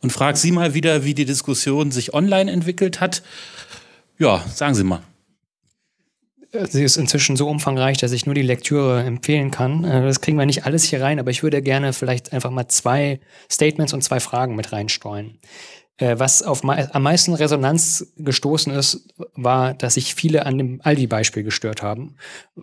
[0.00, 3.22] und frage Sie mal wieder, wie die Diskussion sich online entwickelt hat.
[4.18, 5.00] Ja, sagen Sie mal.
[6.68, 9.82] Sie ist inzwischen so umfangreich, dass ich nur die Lektüre empfehlen kann.
[9.84, 12.68] Äh, das kriegen wir nicht alles hier rein, aber ich würde gerne vielleicht einfach mal
[12.68, 13.18] zwei
[13.50, 15.38] Statements und zwei Fragen mit reinstreuen.
[15.96, 21.44] Äh, was auf am meisten Resonanz gestoßen ist, war, dass sich viele an dem Aldi-Beispiel
[21.44, 22.16] gestört haben.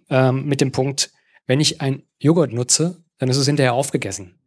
[0.09, 1.11] Ähm, mit dem Punkt,
[1.47, 4.39] wenn ich ein Joghurt nutze, dann ist es hinterher aufgegessen.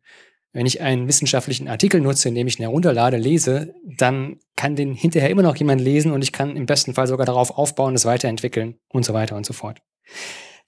[0.53, 5.31] Wenn ich einen wissenschaftlichen Artikel nutze, indem ich ihn herunterlade, lese, dann kann den hinterher
[5.31, 8.77] immer noch jemand lesen und ich kann im besten Fall sogar darauf aufbauen, es weiterentwickeln
[8.89, 9.83] und so weiter und so fort.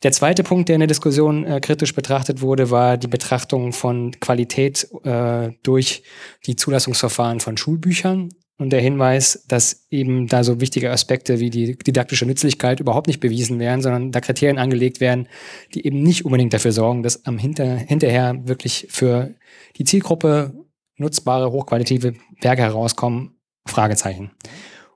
[0.02, 4.12] Der zweite Punkt, der in der Diskussion äh, kritisch betrachtet wurde, war die Betrachtung von
[4.20, 6.02] Qualität äh, durch
[6.46, 8.28] die Zulassungsverfahren von Schulbüchern
[8.58, 13.20] und der Hinweis, dass eben da so wichtige Aspekte wie die didaktische Nützlichkeit überhaupt nicht
[13.20, 15.28] bewiesen werden, sondern da Kriterien angelegt werden,
[15.74, 19.34] die eben nicht unbedingt dafür sorgen, dass am hinter, hinterher wirklich für
[19.76, 20.52] die Zielgruppe
[20.96, 23.32] nutzbare, hochqualitative Werke herauskommen.
[23.66, 24.30] Fragezeichen.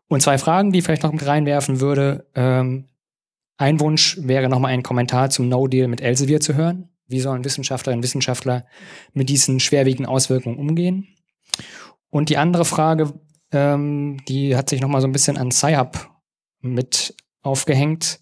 [0.08, 2.26] Und zwei Fragen, die ich vielleicht noch mit reinwerfen würde.
[2.34, 2.86] Ähm,
[3.60, 6.88] ein Wunsch wäre nochmal ein Kommentar zum No-Deal mit Elsevier zu hören.
[7.08, 8.64] Wie sollen Wissenschaftlerinnen und Wissenschaftler
[9.12, 11.08] mit diesen schwerwiegenden Auswirkungen umgehen?
[12.08, 13.12] Und die andere Frage,
[13.52, 16.08] ähm, die hat sich nochmal so ein bisschen an Sci-Hub
[16.62, 18.20] mit aufgehängt.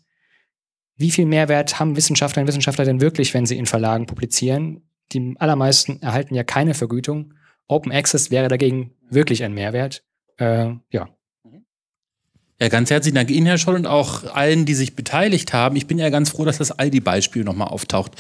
[0.97, 4.91] Wie viel Mehrwert haben Wissenschaftlerinnen und Wissenschaftler denn wirklich, wenn sie in Verlagen publizieren?
[5.13, 7.35] Die allermeisten erhalten ja keine Vergütung.
[7.69, 10.03] Open Access wäre dagegen wirklich ein Mehrwert.
[10.39, 11.09] Äh, ja.
[12.61, 15.77] Ja, ganz herzlichen Dank Ihnen, Herr Scholl, und auch allen, die sich beteiligt haben.
[15.77, 18.11] Ich bin ja ganz froh, dass das Aldi-Beispiel nochmal auftaucht,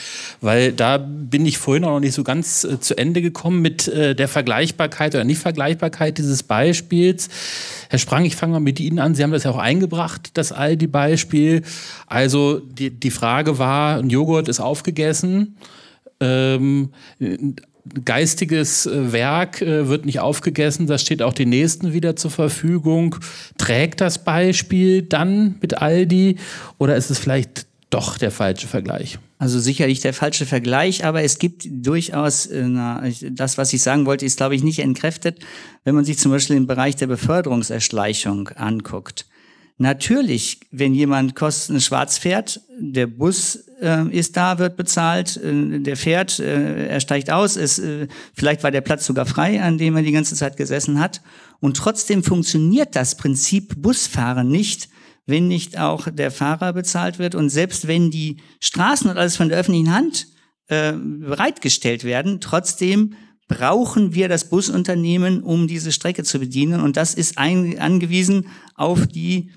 [0.40, 3.89] weil da bin ich vorhin auch noch nicht so ganz äh, zu Ende gekommen mit
[3.89, 7.28] äh, der Vergleichbarkeit oder Nichtvergleichbarkeit dieses Beispiels.
[7.89, 9.16] Herr Sprang, ich fange mal mit Ihnen an.
[9.16, 11.62] Sie haben das ja auch eingebracht, das Aldi-Beispiel.
[12.06, 15.56] Also die, die Frage war, ein Joghurt ist aufgegessen.
[16.20, 16.90] Ähm,
[18.05, 23.16] geistiges äh, Werk äh, wird nicht aufgegessen, das steht auch den Nächsten wieder zur Verfügung.
[23.56, 26.36] Trägt das Beispiel dann mit Aldi
[26.78, 29.19] oder ist es vielleicht doch der falsche Vergleich?
[29.39, 34.05] Also sicherlich der falsche Vergleich, aber es gibt durchaus, äh, na, das, was ich sagen
[34.05, 35.39] wollte, ist, glaube ich, nicht entkräftet,
[35.85, 39.27] wenn man sich zum Beispiel den Bereich der Beförderungserschleichung anguckt.
[39.80, 45.96] Natürlich, wenn jemand kosten schwarz fährt, der Bus äh, ist da, wird bezahlt, äh, der
[45.96, 49.94] fährt, äh, er steigt aus, es, äh, vielleicht war der Platz sogar frei, an dem
[49.96, 51.22] er die ganze Zeit gesessen hat.
[51.60, 54.88] Und trotzdem funktioniert das Prinzip Busfahren nicht,
[55.26, 57.36] wenn nicht auch der Fahrer bezahlt wird.
[57.36, 60.26] Und selbst wenn die Straßen und alles von der öffentlichen Hand
[60.66, 63.14] äh, bereitgestellt werden, trotzdem
[63.46, 66.80] brauchen wir das Busunternehmen, um diese Strecke zu bedienen.
[66.80, 69.52] Und das ist ein, angewiesen auf die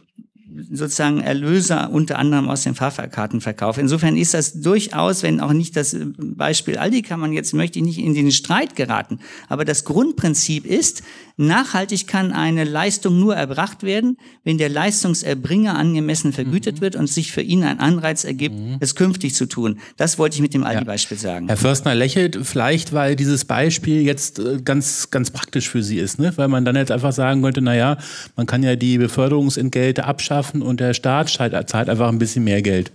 [0.71, 3.77] sozusagen Erlöser unter anderem aus dem Fahrkartenverkauf.
[3.77, 7.85] Insofern ist das durchaus, wenn auch nicht das Beispiel Aldi kann man jetzt, möchte ich
[7.85, 11.03] nicht in den Streit geraten, aber das Grundprinzip ist,
[11.37, 16.81] nachhaltig kann eine Leistung nur erbracht werden, wenn der Leistungserbringer angemessen vergütet mhm.
[16.81, 18.77] wird und sich für ihn ein Anreiz ergibt, mhm.
[18.79, 19.79] es künftig zu tun.
[19.97, 21.23] Das wollte ich mit dem Aldi-Beispiel ja.
[21.23, 21.47] sagen.
[21.47, 26.19] Herr Förstner lächelt vielleicht, weil dieses Beispiel jetzt äh, ganz, ganz praktisch für Sie ist,
[26.19, 26.33] ne?
[26.35, 27.97] weil man dann jetzt einfach sagen könnte, na ja,
[28.35, 32.61] man kann ja die Beförderungsentgelte abschaffen, schaffen und der Staat zahlt einfach ein bisschen mehr
[32.61, 32.91] Geld.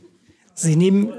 [0.55, 1.13] Sie nehmen.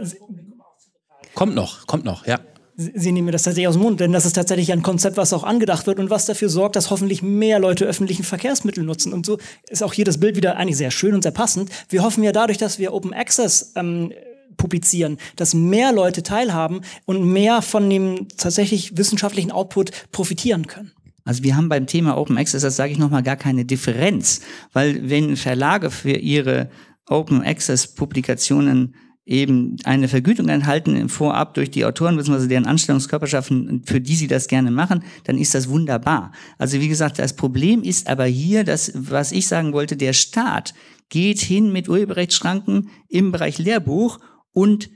[1.33, 2.39] Kommt noch, kommt noch, ja.
[2.75, 5.33] Sie nehmen mir das tatsächlich aus dem Mund, denn das ist tatsächlich ein Konzept, was
[5.33, 9.13] auch angedacht wird und was dafür sorgt, dass hoffentlich mehr Leute öffentlichen Verkehrsmittel nutzen.
[9.13, 11.71] Und so ist auch hier das Bild wieder eigentlich sehr schön und sehr passend.
[11.89, 14.13] Wir hoffen ja dadurch, dass wir Open Access ähm,
[14.57, 20.91] publizieren, dass mehr Leute teilhaben und mehr von dem tatsächlich wissenschaftlichen Output profitieren können.
[21.27, 24.41] Also wir haben beim Thema Open Access, das sage ich nochmal, gar keine Differenz,
[24.71, 26.69] weil wenn Verlage für ihre
[27.05, 28.95] Open Access Publikationen
[29.25, 32.47] eben eine Vergütung enthalten vorab durch die Autoren bzw.
[32.47, 36.31] deren Anstellungskörperschaften, für die sie das gerne machen, dann ist das wunderbar.
[36.57, 40.73] Also wie gesagt, das Problem ist aber hier, dass, was ich sagen wollte, der Staat
[41.09, 44.19] geht hin mit Urheberrechtsschranken im Bereich Lehrbuch
[44.53, 44.89] und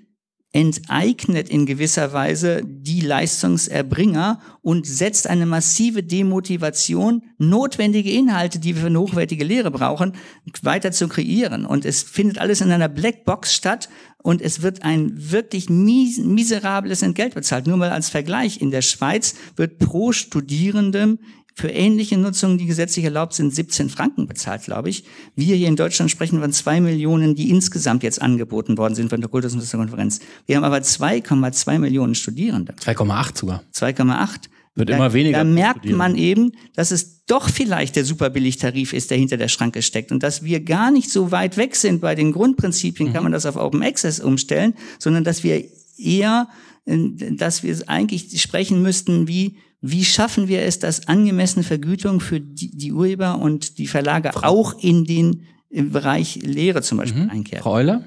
[0.54, 8.82] enteignet in gewisser Weise die Leistungserbringer und setzt eine massive Demotivation, notwendige Inhalte, die wir
[8.82, 10.14] für eine hochwertige Lehre brauchen,
[10.62, 11.66] weiter zu kreieren.
[11.66, 13.88] Und es findet alles in einer Blackbox statt
[14.24, 17.66] und es wird ein wirklich mies miserables Entgelt bezahlt.
[17.66, 18.62] Nur mal als Vergleich.
[18.62, 21.20] In der Schweiz wird pro Studierendem
[21.62, 25.04] für ähnliche Nutzungen, die gesetzlich erlaubt sind, 17 Franken bezahlt, glaube ich.
[25.36, 29.22] Wir hier in Deutschland sprechen von zwei Millionen, die insgesamt jetzt angeboten worden sind von
[29.22, 30.22] der Kultusministerkonferenz.
[30.48, 32.74] Wir haben aber 2,2 Millionen Studierende.
[32.74, 33.64] 2,8 sogar.
[33.76, 34.50] 2,8.
[34.74, 35.38] Wird da, immer weniger.
[35.38, 39.84] Da merkt man eben, dass es doch vielleicht der Superbilligtarif ist, der hinter der Schranke
[39.84, 43.14] steckt und dass wir gar nicht so weit weg sind bei den Grundprinzipien, mhm.
[43.14, 45.64] kann man das auf Open Access umstellen, sondern dass wir
[45.98, 46.48] eher,
[46.86, 46.98] äh,
[47.32, 52.70] dass wir eigentlich sprechen müssten, wie wie schaffen wir es, dass angemessene Vergütung für die,
[52.76, 54.48] die Urheber und die Verlage Frau.
[54.48, 57.30] auch in den im Bereich Lehre zum Beispiel mhm.
[57.30, 57.64] einkehrt?
[57.64, 58.04] Frau Euler?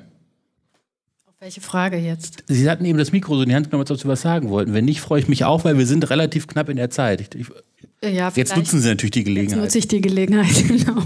[1.27, 2.45] Auf welche Frage jetzt?
[2.47, 4.51] Sie hatten eben das Mikro so in die Hand genommen, als ob Sie was sagen
[4.51, 4.73] wollten.
[4.73, 7.21] Wenn nicht, freue ich mich auch, weil wir sind relativ knapp in der Zeit.
[7.21, 9.57] Ich, ich, ja, jetzt nutzen Sie natürlich die Gelegenheit.
[9.57, 11.03] Jetzt nutze ich die Gelegenheit, genau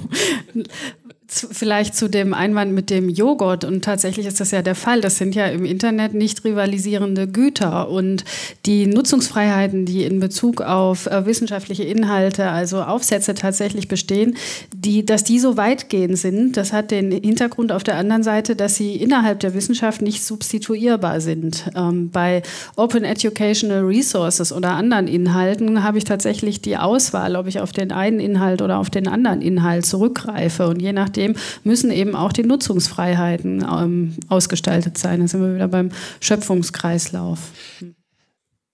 [1.29, 3.65] vielleicht zu dem Einwand mit dem Joghurt.
[3.65, 5.01] Und tatsächlich ist das ja der Fall.
[5.03, 7.91] Das sind ja im Internet nicht rivalisierende Güter.
[7.91, 8.25] Und
[8.65, 14.37] die Nutzungsfreiheiten, die in Bezug auf äh, wissenschaftliche Inhalte, also Aufsätze tatsächlich bestehen,
[14.75, 18.77] die, dass die so weitgehend sind, das hat den Hintergrund auf der anderen Seite, dass
[18.77, 21.71] sie innerhalb der Wissenschaft nicht substituierbar sind.
[21.77, 22.43] Ähm, bei
[22.77, 27.93] Open Educational Resources oder anderen Inhalten habe ich tatsächlich die Auswahl, ob ich auf den
[27.93, 30.69] einen Inhalt oder auf den anderen Inhalt zurückgreife.
[30.69, 31.35] Und je nachdem, dem
[31.65, 35.20] müssen eben auch die Nutzungsfreiheiten ähm, ausgestaltet sein.
[35.20, 35.90] Da sind wir wieder beim
[36.20, 37.39] Schöpfungskreislauf.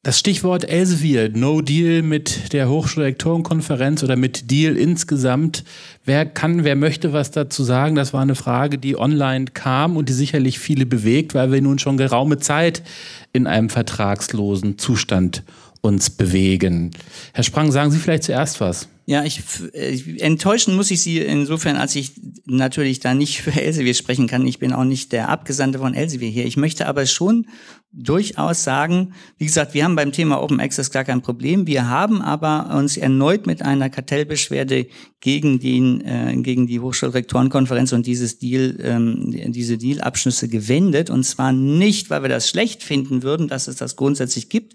[0.04, 5.64] Das Stichwort Elsevier, No Deal mit der Hochschulrektorenkonferenz oder mit Deal insgesamt.
[6.04, 7.94] Wer kann, wer möchte was dazu sagen?
[7.94, 11.78] Das war eine Frage, die online kam und die sicherlich viele bewegt, weil wir nun
[11.78, 12.82] schon geraume Zeit
[13.32, 15.42] in einem vertragslosen Zustand
[15.80, 16.90] uns bewegen.
[17.32, 18.88] Herr Sprang, sagen Sie vielleicht zuerst was.
[19.06, 19.42] Ja, ich,
[19.74, 22.12] ich enttäuschen muss ich Sie insofern, als ich
[22.46, 24.46] natürlich da nicht für Elsevier sprechen kann.
[24.46, 26.46] Ich bin auch nicht der Abgesandte von Elsevier hier.
[26.46, 27.46] Ich möchte aber schon
[27.92, 31.66] durchaus sagen, wie gesagt, wir haben beim Thema Open Access gar kein Problem.
[31.66, 34.86] Wir haben aber uns erneut mit einer Kartellbeschwerde
[35.20, 41.52] gegen den äh, gegen die Hochschulrektorenkonferenz und dieses Deal ähm, diese Dealabschlüsse gewendet und zwar
[41.52, 44.74] nicht, weil wir das schlecht finden würden, dass es das grundsätzlich gibt,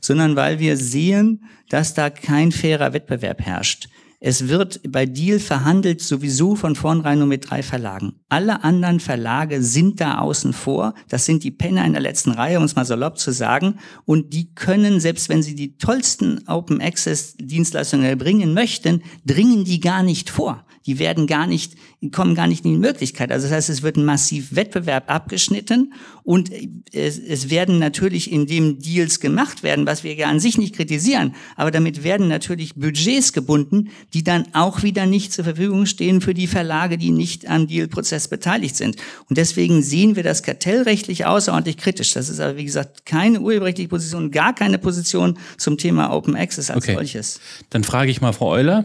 [0.00, 3.88] sondern weil wir sehen, dass da kein fairer Wettbewerb herrscht.
[4.18, 8.14] Es wird bei Deal verhandelt sowieso von vornherein nur mit drei Verlagen.
[8.28, 10.94] Alle anderen Verlage sind da außen vor.
[11.08, 13.78] Das sind die Penner in der letzten Reihe, um es mal salopp zu sagen.
[14.04, 19.80] Und die können, selbst wenn sie die tollsten Open Access Dienstleistungen erbringen möchten, dringen die
[19.80, 21.74] gar nicht vor die werden gar nicht,
[22.12, 23.32] kommen gar nicht in die Möglichkeit.
[23.32, 25.92] Also das heißt, es wird ein massiv Wettbewerb abgeschnitten
[26.22, 26.50] und
[26.92, 30.74] es, es werden natürlich in dem Deals gemacht werden, was wir ja an sich nicht
[30.74, 36.20] kritisieren, aber damit werden natürlich Budgets gebunden, die dann auch wieder nicht zur Verfügung stehen
[36.20, 38.96] für die Verlage, die nicht am Dealprozess beteiligt sind.
[39.28, 42.12] Und deswegen sehen wir das kartellrechtlich außerordentlich kritisch.
[42.12, 46.70] Das ist aber, wie gesagt, keine urheberrechtliche Position, gar keine Position zum Thema Open Access
[46.70, 46.94] als okay.
[46.94, 47.40] solches.
[47.70, 48.84] Dann frage ich mal Frau Euler.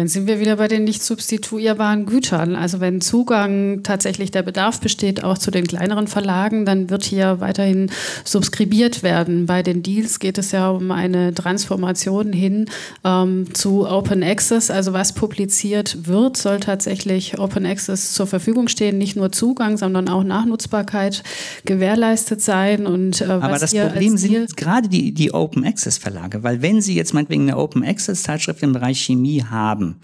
[0.00, 2.56] Dann sind wir wieder bei den nicht substituierbaren Gütern.
[2.56, 7.40] Also wenn Zugang tatsächlich der Bedarf besteht, auch zu den kleineren Verlagen, dann wird hier
[7.40, 7.90] weiterhin
[8.24, 9.44] subskribiert werden.
[9.44, 12.64] Bei den Deals geht es ja um eine Transformation hin
[13.04, 14.70] ähm, zu Open Access.
[14.70, 18.96] Also was publiziert wird, soll tatsächlich Open Access zur Verfügung stehen.
[18.96, 21.22] Nicht nur Zugang, sondern auch Nachnutzbarkeit
[21.66, 22.86] gewährleistet sein.
[22.86, 26.94] Und, äh, Aber das Problem sind gerade die, die Open Access Verlage, weil wenn Sie
[26.94, 30.00] jetzt meinetwegen eine Open Access Zeitschrift im Bereich Chemie haben, haben.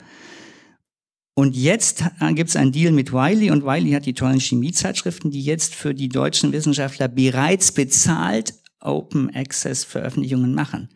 [1.39, 2.03] Und jetzt
[2.35, 5.95] gibt es einen Deal mit Wiley und Wiley hat die tollen Chemiezeitschriften, die jetzt für
[5.95, 10.89] die deutschen Wissenschaftler bereits bezahlt Open Access Veröffentlichungen machen.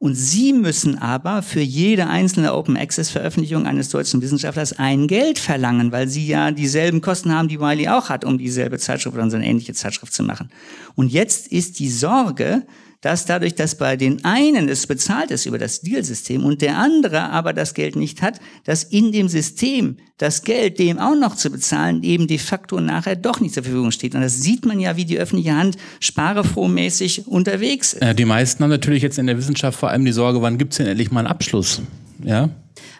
[0.00, 5.38] Und sie müssen aber für jede einzelne Open Access Veröffentlichung eines deutschen Wissenschaftlers ein Geld
[5.38, 9.28] verlangen, weil sie ja dieselben Kosten haben, die Wiley auch hat, um dieselbe Zeitschrift oder
[9.30, 10.50] so eine ähnliche Zeitschrift zu machen.
[10.96, 12.64] Und jetzt ist die Sorge,
[13.00, 17.30] dass dadurch, dass bei den einen es bezahlt ist über das Deal-System und der andere
[17.30, 21.50] aber das Geld nicht hat, dass in dem System das Geld, dem auch noch zu
[21.50, 24.16] bezahlen, eben de facto nachher doch nicht zur Verfügung steht.
[24.16, 28.02] Und das sieht man ja, wie die öffentliche Hand sparefrohmäßig unterwegs ist.
[28.02, 30.72] Ja, die meisten haben natürlich jetzt in der Wissenschaft vor allem die Sorge, wann gibt
[30.72, 31.80] es denn endlich mal einen Abschluss?
[32.24, 32.50] Ja,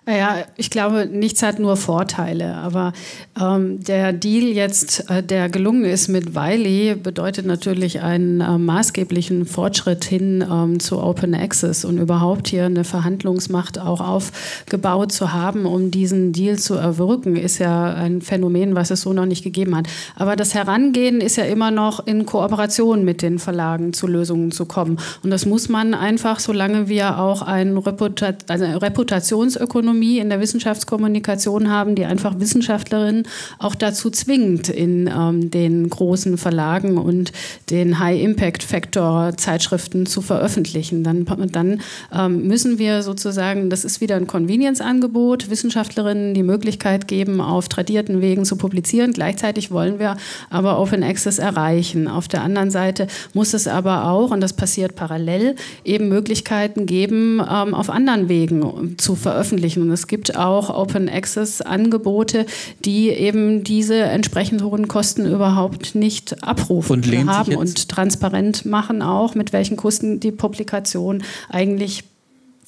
[0.09, 2.55] naja, ich glaube, nichts hat nur Vorteile.
[2.55, 2.95] Aber
[3.39, 9.45] ähm, der Deal jetzt, äh, der gelungen ist mit Wiley, bedeutet natürlich einen äh, maßgeblichen
[9.45, 15.67] Fortschritt hin ähm, zu Open Access und überhaupt hier eine Verhandlungsmacht auch aufgebaut zu haben,
[15.67, 19.77] um diesen Deal zu erwirken, ist ja ein Phänomen, was es so noch nicht gegeben
[19.77, 19.89] hat.
[20.17, 24.65] Aber das Herangehen ist ja immer noch in Kooperation mit den Verlagen zu Lösungen zu
[24.65, 24.99] kommen.
[25.23, 30.41] Und das muss man einfach, solange wir auch ein Reputa also Reputationsökonomie Ökonomie in der
[30.41, 33.27] Wissenschaftskommunikation haben, die einfach Wissenschaftlerinnen
[33.59, 37.33] auch dazu zwingt, in ähm, den großen Verlagen und
[37.71, 41.03] den High-Impact-Factor-Zeitschriften zu veröffentlichen.
[41.03, 41.81] Dann, dann
[42.15, 48.21] ähm, müssen wir sozusagen, das ist wieder ein Convenience-Angebot, Wissenschaftlerinnen die Möglichkeit geben, auf tradierten
[48.21, 49.13] Wegen zu publizieren.
[49.13, 50.17] Gleichzeitig wollen wir
[50.49, 52.07] aber Open Access erreichen.
[52.07, 57.41] Auf der anderen Seite muss es aber auch, und das passiert parallel, eben Möglichkeiten geben,
[57.41, 59.88] ähm, auf anderen Wegen zu veröffentlichen.
[59.89, 62.47] Und es gibt auch Open Access Angebote,
[62.85, 69.35] die eben diese entsprechend hohen Kosten überhaupt nicht abrufen und haben und transparent machen auch,
[69.35, 72.05] mit welchen Kosten die Publikation eigentlich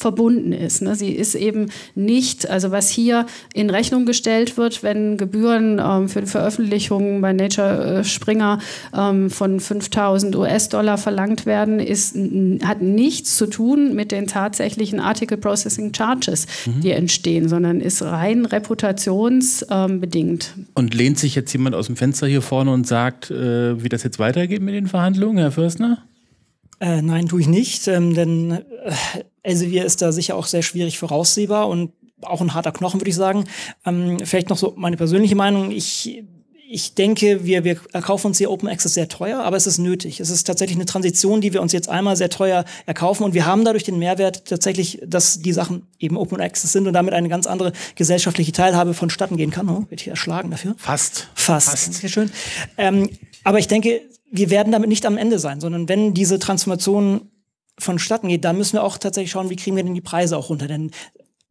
[0.01, 0.83] verbunden ist.
[0.83, 0.97] Ne?
[0.97, 6.23] Sie ist eben nicht, also was hier in Rechnung gestellt wird, wenn Gebühren ähm, für
[6.23, 8.61] die Veröffentlichung bei Nature äh, Springer
[8.97, 12.17] ähm, von 5000 US-Dollar verlangt werden, ist,
[12.65, 16.81] hat nichts zu tun mit den tatsächlichen Article Processing Charges, mhm.
[16.81, 20.55] die entstehen, sondern ist rein reputationsbedingt.
[20.57, 23.91] Ähm, und lehnt sich jetzt jemand aus dem Fenster hier vorne und sagt, äh, wie
[23.91, 25.99] das jetzt weitergeht mit den Verhandlungen, Herr Fürstner?
[26.81, 28.93] Äh, nein, tue ich nicht, ähm, denn äh,
[29.43, 31.93] Elsevier ist da sicher auch sehr schwierig voraussehbar und
[32.23, 33.45] auch ein harter Knochen, würde ich sagen.
[33.85, 35.71] Ähm, vielleicht noch so meine persönliche Meinung.
[35.71, 36.25] Ich
[36.73, 40.21] ich denke, wir, wir erkaufen uns hier Open Access sehr teuer, aber es ist nötig.
[40.21, 43.45] Es ist tatsächlich eine Transition, die wir uns jetzt einmal sehr teuer erkaufen und wir
[43.45, 47.29] haben dadurch den Mehrwert tatsächlich, dass die Sachen eben Open Access sind und damit eine
[47.29, 49.69] ganz andere gesellschaftliche Teilhabe vonstatten gehen kann.
[49.69, 50.77] Oh, wird hier erschlagen dafür?
[50.79, 51.29] Fast.
[51.35, 51.71] Fast.
[51.71, 51.95] Fast.
[51.95, 52.31] Sehr schön.
[52.79, 53.11] Ähm,
[53.43, 57.31] aber ich denke, wir werden damit nicht am Ende sein, sondern wenn diese Transformation
[57.79, 60.51] vonstatten geht, dann müssen wir auch tatsächlich schauen, wie kriegen wir denn die Preise auch
[60.51, 60.69] runter.
[60.69, 60.91] Denn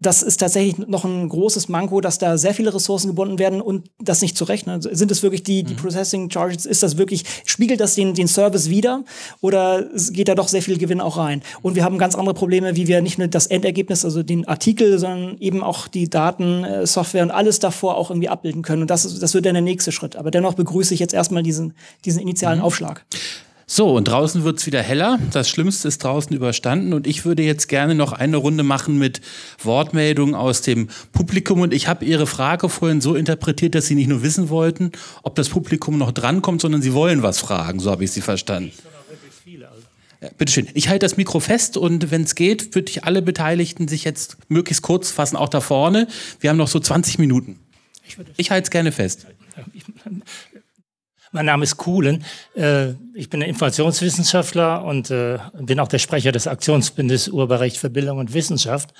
[0.01, 3.89] das ist tatsächlich noch ein großes Manko, dass da sehr viele Ressourcen gebunden werden und
[3.99, 4.75] das nicht zu rechnen.
[4.75, 5.77] Also sind es wirklich die, die mhm.
[5.77, 9.03] Processing Charges, ist das wirklich, spiegelt das den, den Service wieder
[9.41, 11.41] oder geht da doch sehr viel Gewinn auch rein?
[11.61, 14.99] Und wir haben ganz andere Probleme, wie wir nicht nur das Endergebnis, also den Artikel,
[14.99, 18.83] sondern eben auch die Daten, äh, Software und alles davor auch irgendwie abbilden können.
[18.83, 20.15] Und das, das wird dann der nächste Schritt.
[20.15, 21.73] Aber dennoch begrüße ich jetzt erstmal diesen,
[22.05, 22.65] diesen initialen mhm.
[22.65, 23.05] Aufschlag.
[23.71, 25.19] So, und draußen wird es wieder heller.
[25.31, 26.91] Das Schlimmste ist draußen überstanden.
[26.91, 29.21] Und ich würde jetzt gerne noch eine Runde machen mit
[29.63, 31.61] Wortmeldungen aus dem Publikum.
[31.61, 34.91] Und ich habe Ihre Frage vorhin so interpretiert, dass Sie nicht nur wissen wollten,
[35.21, 37.79] ob das Publikum noch drankommt, sondern Sie wollen was fragen.
[37.79, 38.71] So habe ich Sie verstanden.
[40.19, 40.67] Ja, bitteschön.
[40.73, 44.37] Ich halte das Mikro fest und wenn es geht, würde ich alle Beteiligten sich jetzt
[44.47, 46.07] möglichst kurz fassen, auch da vorne.
[46.39, 47.59] Wir haben noch so 20 Minuten.
[48.03, 49.27] Ich, ich halte es gerne fest.
[51.31, 52.23] Mein Name ist Kuhlen.
[52.55, 58.17] Äh, ich bin Informationswissenschaftler und äh, bin auch der Sprecher des Aktionsbindes Urheberrecht für Bildung
[58.17, 58.93] und Wissenschaft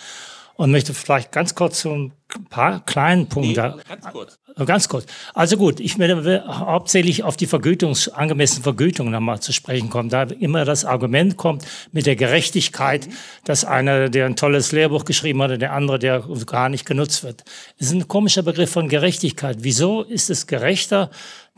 [0.56, 2.14] und möchte vielleicht ganz kurz zu ein
[2.49, 3.51] paar kleinen Punkten.
[3.51, 4.39] Nee, ganz kurz.
[4.65, 5.06] Ganz kurz.
[5.34, 10.10] Also gut, ich will hauptsächlich auf die Vergütungs, angemessene Vergütung nochmal zu sprechen kommen.
[10.10, 13.07] Da immer das Argument kommt mit der Gerechtigkeit,
[13.45, 17.44] dass einer, der ein tolles Lehrbuch geschrieben hat, der andere, der gar nicht genutzt wird.
[17.77, 19.57] Es ist ein komischer Begriff von Gerechtigkeit.
[19.61, 21.10] Wieso ist es gerechter,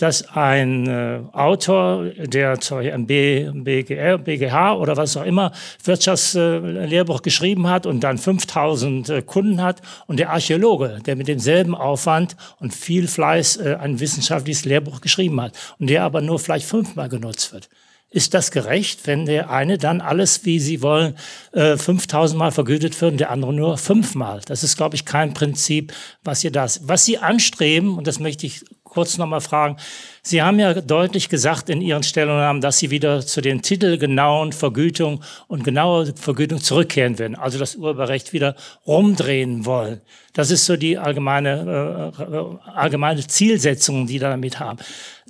[0.02, 5.52] dass ein äh, Autor, der zur BGR, BGH oder was auch immer
[5.84, 11.28] Wirtschaftslehrbuch äh, geschrieben hat und dann 5000 äh, Kunden hat und der Archäologe, der mit
[11.28, 16.40] demselben Aufwand und viel Fleiß äh, ein wissenschaftliches Lehrbuch geschrieben hat und der aber nur
[16.40, 17.70] vielleicht fünfmal genutzt wird.
[18.14, 21.16] Ist das gerecht, wenn der eine dann alles, wie Sie wollen,
[21.54, 24.42] äh, 5000 Mal vergütet wird und der andere nur fünfmal?
[24.46, 28.46] Das ist, glaube ich, kein Prinzip, was Sie das, was Sie anstreben, und das möchte
[28.46, 29.78] ich kurz nochmal fragen.
[30.22, 35.24] Sie haben ja deutlich gesagt in Ihren Stellungnahmen, dass Sie wieder zu den titelgenauen Vergütung
[35.48, 38.56] und genauer Vergütung zurückkehren werden, also das Urheberrecht wieder
[38.86, 40.02] rumdrehen wollen.
[40.34, 42.46] Das ist so die allgemeine, äh, äh
[42.76, 44.80] allgemeine Zielsetzung, die da damit haben.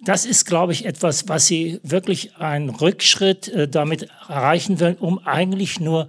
[0.04, 5.20] Das ist, glaube ich, etwas, was Sie wirklich einen Rückschritt äh, damit erreichen wollen, um
[5.20, 6.08] eigentlich nur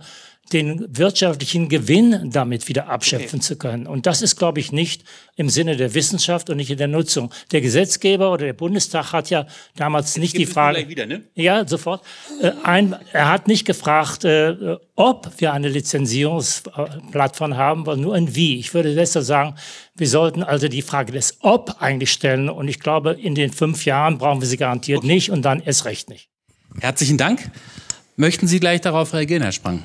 [0.52, 3.46] den wirtschaftlichen Gewinn damit wieder abschöpfen okay.
[3.46, 3.86] zu können.
[3.86, 5.04] Und das ist, glaube ich, nicht
[5.36, 7.32] im Sinne der Wissenschaft und nicht in der Nutzung.
[7.52, 9.46] Der Gesetzgeber oder der Bundestag hat ja
[9.76, 10.88] damals nicht die Frage.
[10.88, 11.22] Wieder, ne?
[11.34, 12.02] Ja, sofort.
[12.40, 18.34] Äh, ein, er hat nicht gefragt, äh, ob wir eine Lizenzierungsplattform haben, sondern nur ein
[18.34, 18.58] Wie.
[18.58, 19.54] Ich würde besser sagen,
[19.94, 22.48] wir sollten also die Frage des Ob eigentlich stellen.
[22.48, 25.06] Und ich glaube, in den fünf Jahren brauchen wir sie garantiert okay.
[25.06, 26.28] nicht und dann erst recht nicht.
[26.80, 27.50] Herzlichen Dank.
[28.16, 29.82] Möchten Sie gleich darauf reagieren, Herr Sprang?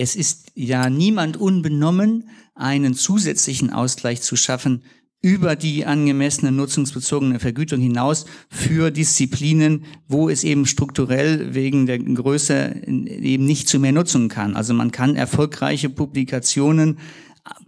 [0.00, 4.82] Es ist ja niemand unbenommen, einen zusätzlichen Ausgleich zu schaffen
[5.20, 12.76] über die angemessene nutzungsbezogene Vergütung hinaus für Disziplinen, wo es eben strukturell wegen der Größe
[12.86, 14.56] eben nicht zu mehr nutzen kann.
[14.56, 16.98] Also man kann erfolgreiche Publikationen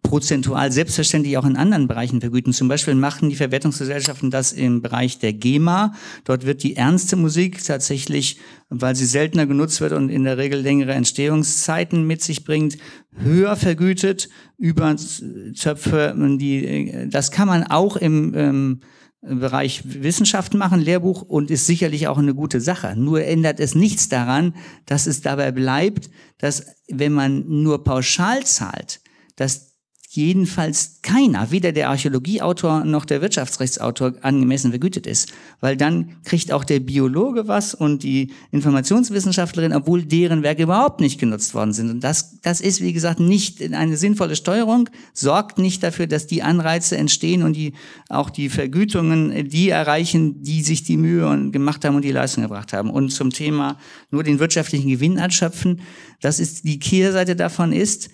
[0.03, 2.53] prozentual selbstverständlich auch in anderen Bereichen vergüten.
[2.53, 5.95] Zum Beispiel machen die Verwertungsgesellschaften das im Bereich der GEMA.
[6.25, 8.39] Dort wird die ernste Musik tatsächlich,
[8.69, 12.77] weil sie seltener genutzt wird und in der Regel längere Entstehungszeiten mit sich bringt,
[13.17, 16.15] höher vergütet über Zöpfe.
[16.39, 18.81] Die, das kann man auch im ähm,
[19.23, 22.97] Bereich Wissenschaft machen, Lehrbuch und ist sicherlich auch eine gute Sache.
[22.97, 29.01] Nur ändert es nichts daran, dass es dabei bleibt, dass wenn man nur pauschal zahlt,
[29.37, 29.72] dass
[30.15, 35.33] jedenfalls keiner, weder der Archäologieautor noch der Wirtschaftsrechtsautor angemessen vergütet ist.
[35.61, 41.19] Weil dann kriegt auch der Biologe was und die Informationswissenschaftlerin, obwohl deren Werke überhaupt nicht
[41.19, 41.91] genutzt worden sind.
[41.91, 46.43] Und das, das ist, wie gesagt, nicht eine sinnvolle Steuerung, sorgt nicht dafür, dass die
[46.43, 47.73] Anreize entstehen und die,
[48.11, 52.75] auch die Vergütungen, die erreichen, die sich die Mühe gemacht haben und die Leistung gebracht
[52.75, 52.91] haben.
[52.91, 53.79] Und zum Thema
[54.11, 55.81] nur den wirtschaftlichen Gewinn anschöpfen,
[56.21, 58.11] das ist, die Kehrseite davon ist,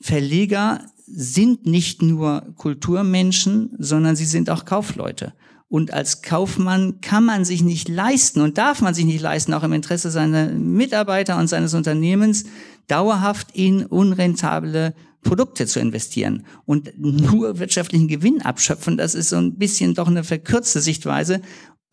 [0.00, 5.32] Verleger sind nicht nur Kulturmenschen, sondern sie sind auch Kaufleute.
[5.68, 9.64] Und als Kaufmann kann man sich nicht leisten und darf man sich nicht leisten, auch
[9.64, 12.44] im Interesse seiner Mitarbeiter und seines Unternehmens,
[12.86, 14.94] dauerhaft in unrentable
[15.24, 20.22] Produkte zu investieren und nur wirtschaftlichen Gewinn abschöpfen, das ist so ein bisschen doch eine
[20.22, 21.40] verkürzte Sichtweise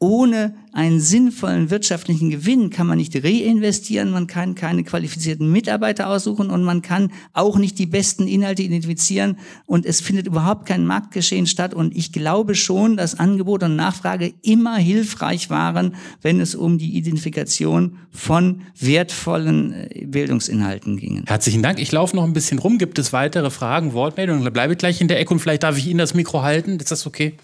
[0.01, 6.49] ohne einen sinnvollen wirtschaftlichen Gewinn kann man nicht reinvestieren, man kann keine qualifizierten Mitarbeiter aussuchen
[6.49, 9.37] und man kann auch nicht die besten Inhalte identifizieren
[9.67, 14.33] und es findet überhaupt kein Marktgeschehen statt und ich glaube schon, dass Angebot und Nachfrage
[14.41, 21.25] immer hilfreich waren, wenn es um die Identifikation von wertvollen äh, Bildungsinhalten ging.
[21.27, 21.79] Herzlichen Dank.
[21.79, 22.79] Ich laufe noch ein bisschen rum.
[22.79, 24.51] Gibt es weitere Fragen, Wortmeldungen?
[24.51, 26.79] Bleibe gleich in der Ecke und vielleicht darf ich Ihnen das Mikro halten.
[26.79, 27.35] Ist das okay?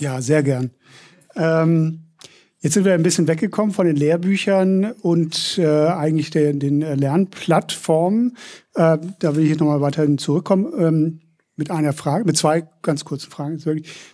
[0.00, 0.70] Ja, sehr gern.
[1.36, 2.06] Ähm,
[2.66, 8.36] Jetzt sind wir ein bisschen weggekommen von den Lehrbüchern und äh, eigentlich der, den Lernplattformen.
[8.74, 11.20] Äh, da will ich nochmal weiterhin zurückkommen ähm,
[11.54, 13.62] mit einer Frage, mit zwei ganz kurzen Fragen.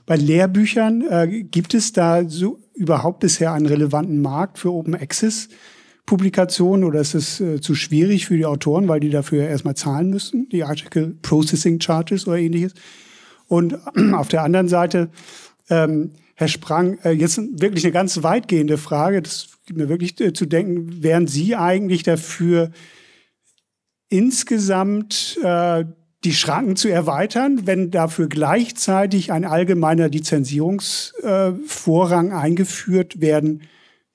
[0.05, 5.49] Bei Lehrbüchern äh, gibt es da so überhaupt bisher einen relevanten Markt für Open Access?
[6.05, 10.11] Publikationen oder ist es äh, zu schwierig für die Autoren, weil die dafür erstmal zahlen
[10.11, 12.75] müssen, die Article Processing Charges oder ähnliches?
[13.47, 13.79] Und
[14.13, 15.11] auf der anderen Seite,
[15.71, 20.33] ähm, Herr Sprang, äh, jetzt wirklich eine ganz weitgehende Frage, das gibt mir wirklich äh,
[20.33, 22.71] zu denken, wären Sie eigentlich dafür,
[24.09, 25.85] insgesamt äh,
[26.25, 33.63] die Schranken zu erweitern, wenn dafür gleichzeitig ein allgemeiner Lizenzierungsvorrang eingeführt werden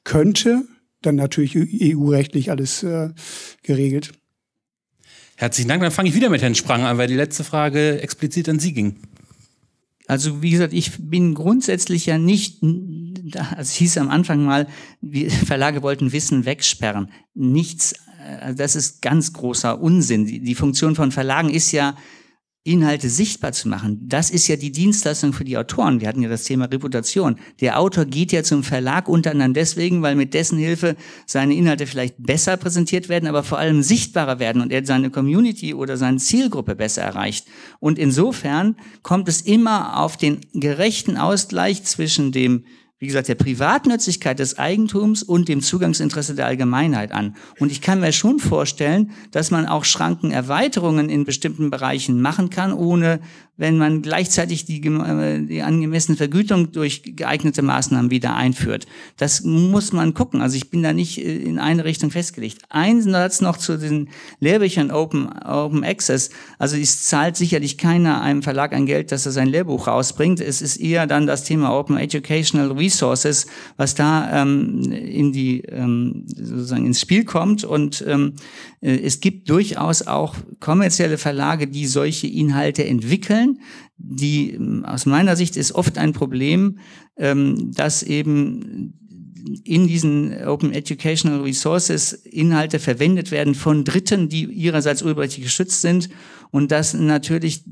[0.03, 0.63] könnte?
[1.01, 2.83] Dann natürlich EU-rechtlich alles
[3.61, 4.13] geregelt.
[5.35, 5.83] Herzlichen Dank.
[5.83, 8.73] Dann fange ich wieder mit Herrn Sprang an, weil die letzte Frage explizit an Sie
[8.73, 8.95] ging.
[10.07, 14.67] Also wie gesagt, ich bin grundsätzlich ja nicht, also es hieß am Anfang mal,
[15.45, 17.11] Verlage wollten Wissen wegsperren.
[17.33, 17.93] Nichts,
[18.41, 20.25] also das ist ganz großer Unsinn.
[20.25, 21.95] Die, die Funktion von Verlagen ist ja,
[22.67, 24.01] Inhalte sichtbar zu machen.
[24.07, 26.01] Das ist ja die Dienstleistung für die Autoren.
[26.01, 27.37] Wir hatten ja das Thema Reputation.
[27.61, 31.87] Der Autor geht ja zum Verlag unter anderem deswegen, weil mit dessen Hilfe seine Inhalte
[31.87, 36.17] vielleicht besser präsentiert werden, aber vor allem sichtbarer werden und er seine Community oder seine
[36.17, 37.47] Zielgruppe besser erreicht.
[37.79, 42.65] Und insofern kommt es immer auf den gerechten Ausgleich zwischen dem
[42.99, 47.35] wie gesagt, der Privatnützigkeit des Eigentums und dem Zugangsinteresse der Allgemeinheit an.
[47.59, 52.73] Und ich kann mir schon vorstellen, dass man auch Schrankenerweiterungen in bestimmten Bereichen machen kann,
[52.73, 53.19] ohne
[53.57, 58.85] wenn man gleichzeitig die, äh, die angemessene Vergütung durch geeignete Maßnahmen wieder einführt.
[59.17, 60.41] Das muss man gucken.
[60.41, 62.59] Also ich bin da nicht äh, in eine Richtung festgelegt.
[62.69, 64.09] Ein Satz noch zu den
[64.39, 66.29] Lehrbüchern Open, Open Access.
[66.59, 70.39] Also es zahlt sicherlich keiner einem Verlag ein Geld, dass er sein Lehrbuch rausbringt.
[70.39, 76.23] Es ist eher dann das Thema Open Educational Resources, was da ähm, in die ähm,
[76.27, 77.63] sozusagen ins Spiel kommt.
[77.63, 78.33] Und ähm,
[78.81, 83.46] äh, es gibt durchaus auch kommerzielle Verlage, die solche Inhalte entwickeln.
[83.97, 86.79] Die ähm, aus meiner Sicht ist oft ein Problem,
[87.17, 88.93] ähm, dass eben
[89.63, 96.09] in diesen Open Educational Resources Inhalte verwendet werden von Dritten, die ihrerseits urheberrechtlich geschützt sind
[96.51, 97.63] und dass natürlich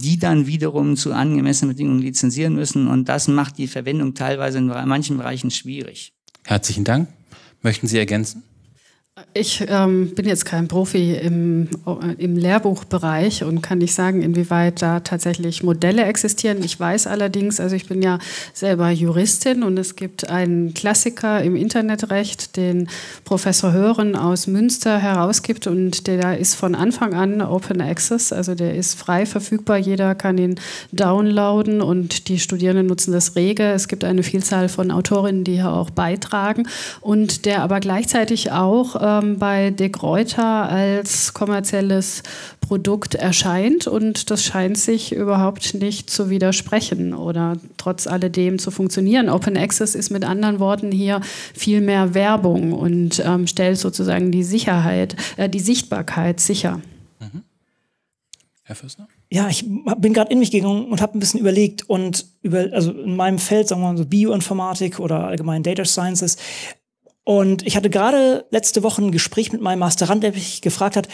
[0.00, 4.66] die dann wiederum zu angemessenen Bedingungen lizenzieren müssen und das macht die Verwendung teilweise in
[4.66, 6.12] manchen Bereichen schwierig.
[6.44, 7.08] Herzlichen Dank.
[7.62, 8.44] Möchten Sie ergänzen?
[9.34, 11.68] Ich ähm, bin jetzt kein Profi im,
[12.18, 16.62] im Lehrbuchbereich und kann nicht sagen, inwieweit da tatsächlich Modelle existieren.
[16.62, 18.18] Ich weiß allerdings, also ich bin ja
[18.52, 22.88] selber Juristin und es gibt einen Klassiker im Internetrecht, den
[23.24, 28.74] Professor Hören aus Münster herausgibt und der ist von Anfang an Open Access, also der
[28.74, 30.60] ist frei verfügbar, jeder kann ihn
[30.92, 33.64] downloaden und die Studierenden nutzen das rege.
[33.72, 36.68] Es gibt eine Vielzahl von Autorinnen, die hier auch beitragen
[37.00, 42.22] und der aber gleichzeitig auch ähm, bei De Gruyter als kommerzielles
[42.60, 49.28] Produkt erscheint und das scheint sich überhaupt nicht zu widersprechen oder trotz alledem zu funktionieren.
[49.28, 51.20] Open Access ist mit anderen Worten hier
[51.54, 56.80] viel mehr Werbung und ähm, stellt sozusagen die Sicherheit, äh, die Sichtbarkeit sicher.
[57.20, 57.42] Mhm.
[58.64, 59.08] Herr Fürstner?
[59.30, 59.66] Ja, ich
[59.98, 63.38] bin gerade in mich gegangen und habe ein bisschen überlegt und über, also in meinem
[63.38, 66.38] Feld, sagen wir mal so Bioinformatik oder allgemein Data Sciences,
[67.28, 71.08] und ich hatte gerade letzte Woche ein Gespräch mit meinem Masterand, der mich gefragt hat,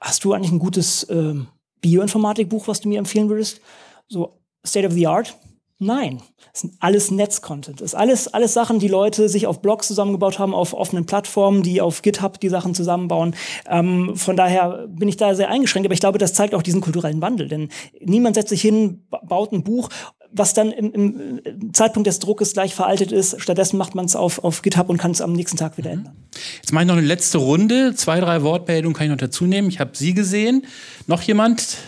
[0.00, 1.34] hast du eigentlich ein gutes äh,
[1.80, 3.60] Bioinformatikbuch, was du mir empfehlen würdest?
[4.08, 5.36] So State of the Art?
[5.78, 6.22] Nein,
[6.52, 7.80] das sind alles Netzcontent.
[7.80, 11.62] Das ist alles, alles Sachen, die Leute sich auf Blogs zusammengebaut haben, auf offenen Plattformen,
[11.62, 13.36] die auf GitHub die Sachen zusammenbauen.
[13.68, 16.80] Ähm, von daher bin ich da sehr eingeschränkt, aber ich glaube, das zeigt auch diesen
[16.80, 17.46] kulturellen Wandel.
[17.46, 17.68] Denn
[18.00, 19.88] niemand setzt sich hin, baut ein Buch,
[20.32, 23.40] was dann im, im Zeitpunkt des Druckes gleich veraltet ist.
[23.40, 25.98] Stattdessen macht man es auf, auf GitHub und kann es am nächsten Tag wieder mhm.
[25.98, 26.16] ändern.
[26.56, 27.94] Jetzt mache ich noch eine letzte Runde.
[27.94, 29.68] Zwei, drei Wortmeldungen kann ich noch dazu nehmen.
[29.68, 30.66] Ich habe Sie gesehen.
[31.06, 31.78] Noch jemand?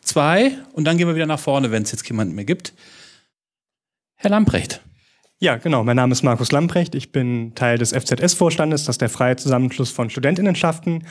[0.00, 0.52] Zwei.
[0.72, 2.72] Und dann gehen wir wieder nach vorne, wenn es jetzt jemanden mehr gibt.
[4.16, 4.80] Herr Lamprecht.
[5.38, 5.84] Ja, genau.
[5.84, 6.94] Mein Name ist Markus Lamprecht.
[6.94, 11.04] Ich bin Teil des FZS-Vorstandes, das ist der freie Zusammenschluss von Studentinnenschaften.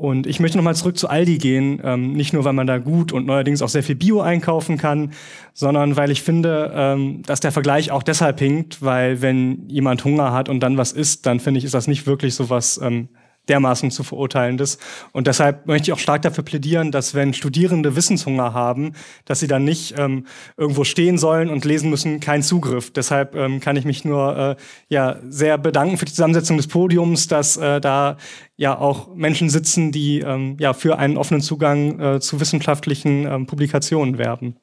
[0.00, 3.12] Und ich möchte nochmal zurück zu Aldi gehen, ähm, nicht nur, weil man da gut
[3.12, 5.12] und neuerdings auch sehr viel Bio einkaufen kann,
[5.52, 10.32] sondern weil ich finde, ähm, dass der Vergleich auch deshalb hinkt, weil wenn jemand Hunger
[10.32, 13.10] hat und dann was isst, dann finde ich, ist das nicht wirklich so was ähm,
[13.48, 14.78] dermaßen zu verurteilendes.
[15.12, 18.92] Und deshalb möchte ich auch stark dafür plädieren, dass wenn Studierende Wissenshunger haben,
[19.24, 20.26] dass sie dann nicht ähm,
[20.56, 22.92] irgendwo stehen sollen und lesen müssen, kein Zugriff.
[22.92, 24.56] Deshalb ähm, kann ich mich nur äh,
[24.88, 28.16] ja sehr bedanken für die Zusammensetzung des Podiums, dass äh, da
[28.56, 33.46] ja auch Menschen sitzen, die ähm, ja für einen offenen Zugang äh, zu wissenschaftlichen ähm,
[33.46, 34.56] Publikationen werben.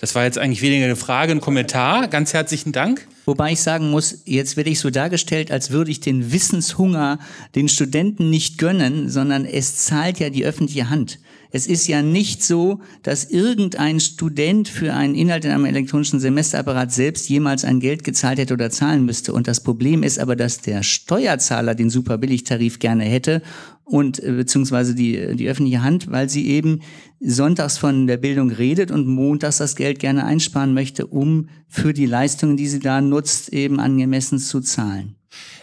[0.00, 2.08] Das war jetzt eigentlich weniger eine Frage, ein Kommentar.
[2.08, 3.06] Ganz herzlichen Dank.
[3.26, 7.18] Wobei ich sagen muss, jetzt werde ich so dargestellt, als würde ich den Wissenshunger
[7.54, 11.18] den Studenten nicht gönnen, sondern es zahlt ja die öffentliche Hand.
[11.52, 16.92] Es ist ja nicht so, dass irgendein Student für einen Inhalt in einem elektronischen Semesterapparat
[16.92, 19.32] selbst jemals ein Geld gezahlt hätte oder zahlen müsste.
[19.32, 23.42] Und das Problem ist aber, dass der Steuerzahler den Superbilligtarif gerne hätte
[23.90, 26.80] und äh, beziehungsweise die, die öffentliche Hand, weil sie eben
[27.18, 32.06] sonntags von der Bildung redet und montags das Geld gerne einsparen möchte, um für die
[32.06, 35.16] Leistungen, die sie da nutzt, eben angemessen zu zahlen.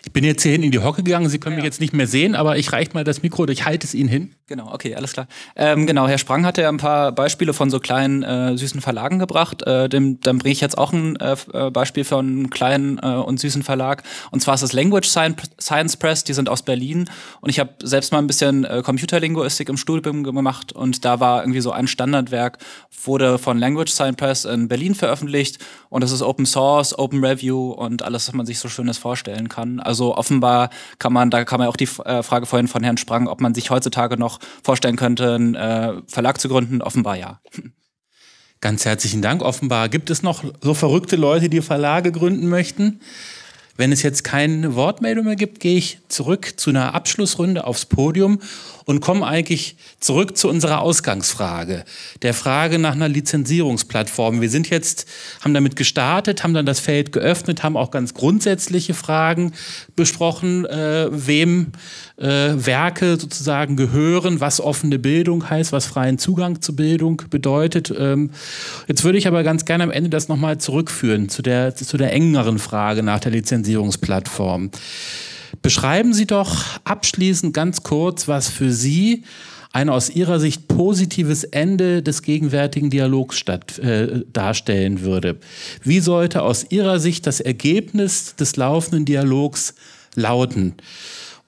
[0.08, 1.28] Ich bin jetzt hierhin in die Hocke gegangen.
[1.28, 3.66] Sie können ja, mich jetzt nicht mehr sehen, aber ich reiche mal das Mikro ich
[3.66, 4.32] halte es Ihnen hin.
[4.48, 5.28] Genau, okay, alles klar.
[5.58, 9.20] Ähm, genau, Herr Sprang hatte ja ein paar Beispiele von so kleinen äh, süßen Verlagen
[9.20, 9.64] gebracht.
[9.64, 13.08] Äh, dem, dann bringe ich jetzt auch ein äh, äh Beispiel von einem kleinen äh,
[13.08, 14.04] und süßen Verlag.
[14.32, 16.24] Und zwar ist das Language Science Press.
[16.24, 17.10] Die sind aus Berlin.
[17.42, 20.72] Und ich habe selbst mal ein bisschen äh, Computerlinguistik im Studium gemacht.
[20.72, 22.60] Und da war irgendwie so ein Standardwerk,
[23.04, 25.60] wurde von Language Science Press in Berlin veröffentlicht.
[25.90, 29.50] Und das ist Open Source, Open Review und alles, was man sich so Schönes vorstellen
[29.50, 29.82] kann.
[29.82, 30.70] Also offenbar
[31.00, 33.54] kann man, da kam ja auch die äh, Frage vorhin von Herrn Sprang, ob man
[33.54, 36.82] sich heutzutage noch vorstellen könnte, einen äh, Verlag zu gründen?
[36.82, 37.42] Offenbar ja.
[38.62, 39.44] Ganz herzlichen Dank.
[39.44, 43.02] Offenbar gibt es noch so verrückte Leute, die Verlage gründen möchten.
[43.76, 48.40] Wenn es jetzt keine Wortmeldung mehr gibt, gehe ich zurück zu einer Abschlussrunde aufs Podium
[48.88, 51.84] und komme eigentlich zurück zu unserer Ausgangsfrage,
[52.22, 54.40] der Frage nach einer Lizenzierungsplattform.
[54.40, 55.06] Wir sind jetzt,
[55.42, 59.52] haben damit gestartet, haben dann das Feld geöffnet, haben auch ganz grundsätzliche Fragen
[59.98, 61.74] besprochen, äh, wem
[62.16, 67.94] äh, Werke sozusagen gehören, was offene Bildung heißt, was freien Zugang zu Bildung bedeutet.
[67.96, 68.32] Ähm,
[68.88, 72.14] jetzt würde ich aber ganz gerne am Ende das nochmal zurückführen zu der, zu der
[72.14, 74.72] engeren Frage nach der Lizenzierungsplattform.
[75.62, 79.24] Beschreiben Sie doch abschließend ganz kurz, was für Sie
[79.74, 85.38] ein aus Ihrer Sicht positives Ende des gegenwärtigen Dialogs statt, äh, darstellen würde.
[85.84, 89.76] Wie sollte aus Ihrer Sicht das Ergebnis des laufenden Dialogs
[90.16, 90.76] lauten?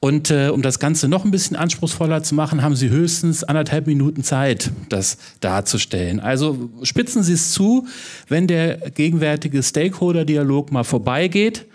[0.02, 3.86] Und äh, um das Ganze noch ein bisschen anspruchsvoller zu machen, haben Sie höchstens anderthalb
[3.86, 6.22] Minuten Zeit, das darzustellen.
[6.22, 7.86] Also spitzen Sie es zu,
[8.30, 11.66] wenn der gegenwärtige Stakeholder-Dialog mal vorbeigeht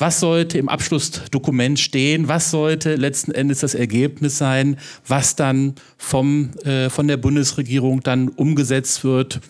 [0.00, 2.28] was sollte im Abschlussdokument stehen?
[2.28, 8.28] Was sollte letzten Endes das Ergebnis sein, was dann vom, äh, von der Bundesregierung dann
[8.28, 9.40] umgesetzt wird?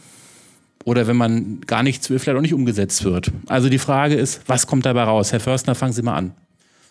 [0.84, 3.30] Oder wenn man gar nichts will, vielleicht auch nicht umgesetzt wird.
[3.46, 5.30] Also die Frage ist, was kommt dabei raus?
[5.32, 6.32] Herr Förstner, fangen Sie mal an.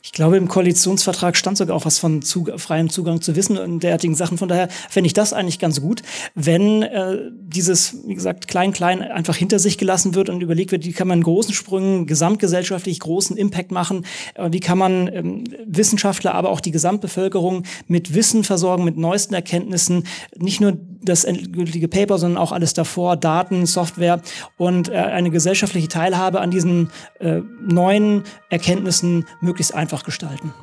[0.02, 3.84] Ich glaube, im Koalitionsvertrag stand sogar auch was von Zug freiem Zugang zu Wissen und
[3.84, 4.38] derartigen Sachen.
[4.38, 6.04] Von daher fände ich das eigentlich ganz gut,
[6.36, 10.94] wenn äh, dieses, wie gesagt, klein-klein einfach hinter sich gelassen wird und überlegt wird, wie
[10.94, 14.06] kann man großen Sprüngen gesamtgesellschaftlich großen Impact machen,
[14.36, 19.34] äh, wie kann man ähm, Wissenschaftler, aber auch die Gesamtbevölkerung mit Wissen versorgen, mit neuesten
[19.34, 20.06] Erkenntnissen,
[20.38, 24.22] nicht nur das endgültige Paper, sondern auch alles davor, Daten, Software
[24.58, 26.90] und äh, eine gesellschaftliche Teilhabe an diesen
[27.20, 30.54] äh, neuen Erkenntnissen möglichst einfach gestalten.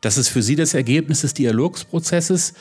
[0.00, 2.54] Das ist für Sie das Ergebnis des Dialogsprozesses.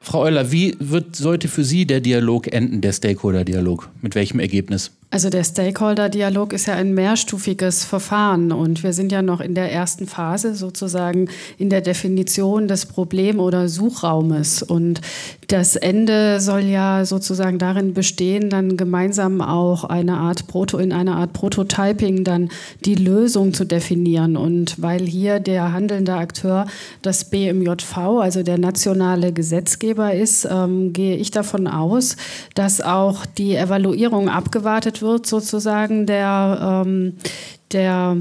[0.00, 3.90] Frau Euler, wie wird, sollte für Sie der Dialog enden, der Stakeholder-Dialog?
[4.00, 4.92] Mit welchem Ergebnis?
[5.12, 9.72] Also der Stakeholder-Dialog ist ja ein mehrstufiges Verfahren und wir sind ja noch in der
[9.72, 11.28] ersten Phase sozusagen
[11.58, 14.62] in der Definition des Problem- oder Suchraumes.
[14.62, 15.00] Und
[15.48, 21.16] das Ende soll ja sozusagen darin bestehen, dann gemeinsam auch eine Art Proto, in einer
[21.16, 22.48] Art Prototyping dann
[22.84, 24.36] die Lösung zu definieren.
[24.36, 26.66] Und weil hier der handelnde Akteur
[27.02, 32.14] das BMJV, also der nationale Gesetzgeber ist, ähm, gehe ich davon aus,
[32.54, 37.16] dass auch die Evaluierung abgewartet wird, sozusagen der, ähm,
[37.72, 38.16] der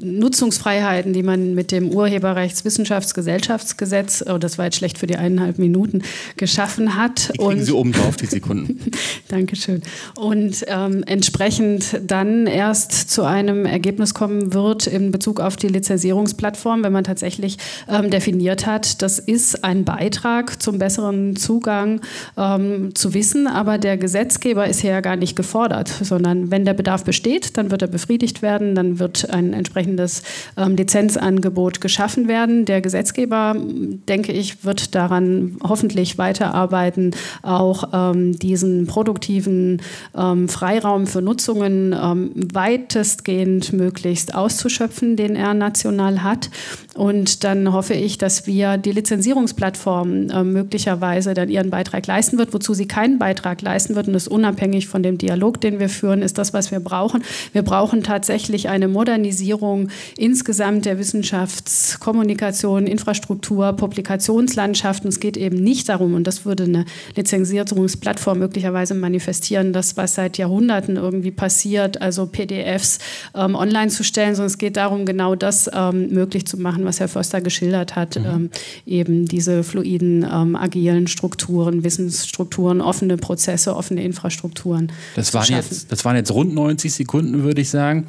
[0.00, 6.02] Nutzungsfreiheiten, die man mit dem Urheberrechtswissenschaftsgesellschaftsgesetz, oh, das war jetzt schlecht für die eineinhalb Minuten,
[6.36, 7.30] geschaffen hat.
[7.34, 8.78] Die kriegen und, Sie oben drauf, die Sekunden.
[9.28, 9.82] Dankeschön.
[10.16, 16.84] Und ähm, entsprechend dann erst zu einem Ergebnis kommen wird in Bezug auf die Lizenzierungsplattform,
[16.84, 17.58] wenn man tatsächlich
[17.88, 22.00] ähm, definiert hat, das ist ein Beitrag zum besseren Zugang
[22.36, 26.74] ähm, zu Wissen, aber der Gesetzgeber ist hier ja gar nicht gefordert, sondern wenn der
[26.74, 30.22] Bedarf besteht, dann wird er befriedigt werden, dann wird ein entsprechendes
[30.56, 32.64] ähm, Lizenzangebot geschaffen werden.
[32.64, 39.82] Der Gesetzgeber, denke ich, wird daran hoffentlich weiterarbeiten, auch ähm, diesen produktiven
[40.16, 46.50] ähm, Freiraum für Nutzungen ähm, weitestgehend möglichst auszuschöpfen, den er national hat.
[46.94, 52.52] Und dann hoffe ich, dass wir die Lizenzierungsplattform äh, möglicherweise dann ihren Beitrag leisten wird.
[52.52, 56.22] Wozu sie keinen Beitrag leisten wird, und das unabhängig von dem Dialog, den wir führen,
[56.22, 57.22] ist das, was wir brauchen.
[57.52, 65.08] Wir brauchen tatsächlich eine eine Modernisierung insgesamt der Wissenschaftskommunikation, Infrastruktur, Publikationslandschaften.
[65.08, 66.84] Es geht eben nicht darum, und das würde eine
[67.14, 72.98] Lizenzierungsplattform möglicherweise manifestieren, das, was seit Jahrhunderten irgendwie passiert, also PDFs
[73.34, 76.98] ähm, online zu stellen, sondern es geht darum, genau das ähm, möglich zu machen, was
[76.98, 78.24] Herr Förster geschildert hat, mhm.
[78.26, 78.50] ähm,
[78.84, 84.90] eben diese fluiden, ähm, agilen Strukturen, Wissensstrukturen, offene Prozesse, offene Infrastrukturen.
[85.14, 88.06] Das waren, jetzt, das waren jetzt rund 90 Sekunden, würde ich sagen.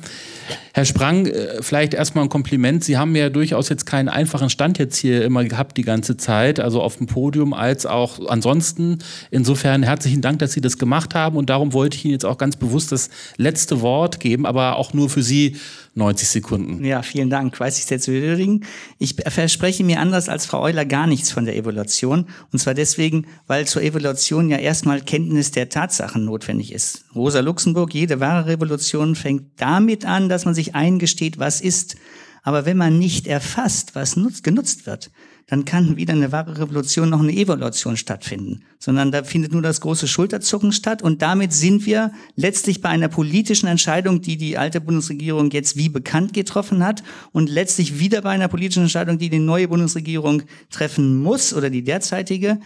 [0.73, 2.83] Herr Sprang, äh, vielleicht erstmal ein Kompliment.
[2.83, 6.59] Sie haben ja durchaus jetzt keinen einfachen Stand jetzt hier immer gehabt die ganze Zeit,
[6.59, 8.99] also auf dem Podium als auch ansonsten.
[9.31, 12.37] Insofern herzlichen Dank, dass Sie das gemacht haben und darum wollte ich Ihnen jetzt auch
[12.37, 15.57] ganz bewusst das letzte Wort geben, aber auch nur für Sie
[15.95, 16.83] 90 Sekunden.
[16.83, 17.59] Ja, vielen Dank.
[17.59, 18.65] Weiß ich sehr zu würdigen.
[18.97, 22.27] Ich verspreche mir anders als Frau Euler gar nichts von der Evaluation.
[22.51, 27.05] Und zwar deswegen, weil zur Evaluation ja erstmal Kenntnis der Tatsachen notwendig ist.
[27.13, 31.95] Rosa Luxemburg, jede wahre Revolution fängt damit an, dass man sich eingesteht, was ist.
[32.41, 35.11] Aber wenn man nicht erfasst, was nutzt, genutzt wird,
[35.47, 39.81] dann kann wieder eine wahre Revolution noch eine Evaluation stattfinden, sondern da findet nur das
[39.81, 44.81] große Schulterzucken statt und damit sind wir letztlich bei einer politischen Entscheidung, die die alte
[44.81, 49.39] Bundesregierung jetzt wie bekannt getroffen hat und letztlich wieder bei einer politischen Entscheidung, die die
[49.39, 52.59] neue Bundesregierung treffen muss oder die derzeitige,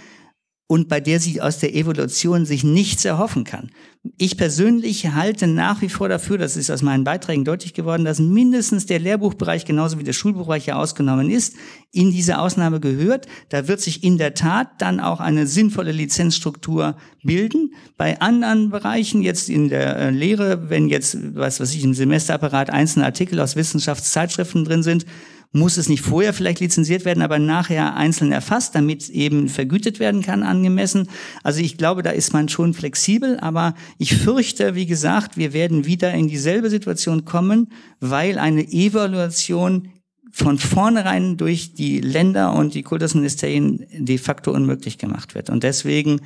[0.68, 3.72] und bei der sie aus der Evolution sich nichts erhoffen kann.
[4.18, 8.20] Ich persönlich halte nach wie vor dafür, das ist aus meinen Beiträgen deutlich geworden, dass
[8.20, 11.56] mindestens der Lehrbuchbereich genauso wie der Schulbuchbereich ja ausgenommen ist,
[11.92, 13.28] in diese Ausnahme gehört.
[13.50, 17.74] Da wird sich in der Tat dann auch eine sinnvolle Lizenzstruktur bilden.
[17.98, 22.70] Bei anderen Bereichen, jetzt in der äh, Lehre, wenn jetzt, was weiß ich, im Semesterapparat
[22.70, 25.06] einzelne Artikel aus Wissenschaftszeitschriften drin sind,
[25.52, 30.22] muss es nicht vorher vielleicht lizenziert werden, aber nachher einzeln erfasst, damit eben vergütet werden
[30.22, 31.10] kann angemessen.
[31.44, 35.86] Also ich glaube, da ist man schon flexibel, aber ich fürchte, wie gesagt, wir werden
[35.86, 39.90] wieder in dieselbe Situation kommen, weil eine Evaluation
[40.32, 45.50] von vornherein durch die Länder und die Kultusministerien de facto unmöglich gemacht wird.
[45.50, 46.22] Und deswegen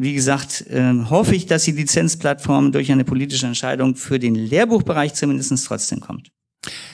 [0.00, 5.14] wie gesagt, äh, hoffe ich, dass die Lizenzplattform durch eine politische Entscheidung für den Lehrbuchbereich
[5.14, 6.30] zumindest trotzdem kommt.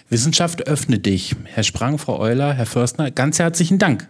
[0.09, 1.35] Wissenschaft öffne dich.
[1.45, 4.07] Herr Sprang, Frau Euler, Herr Förstner, ganz herzlichen Dank.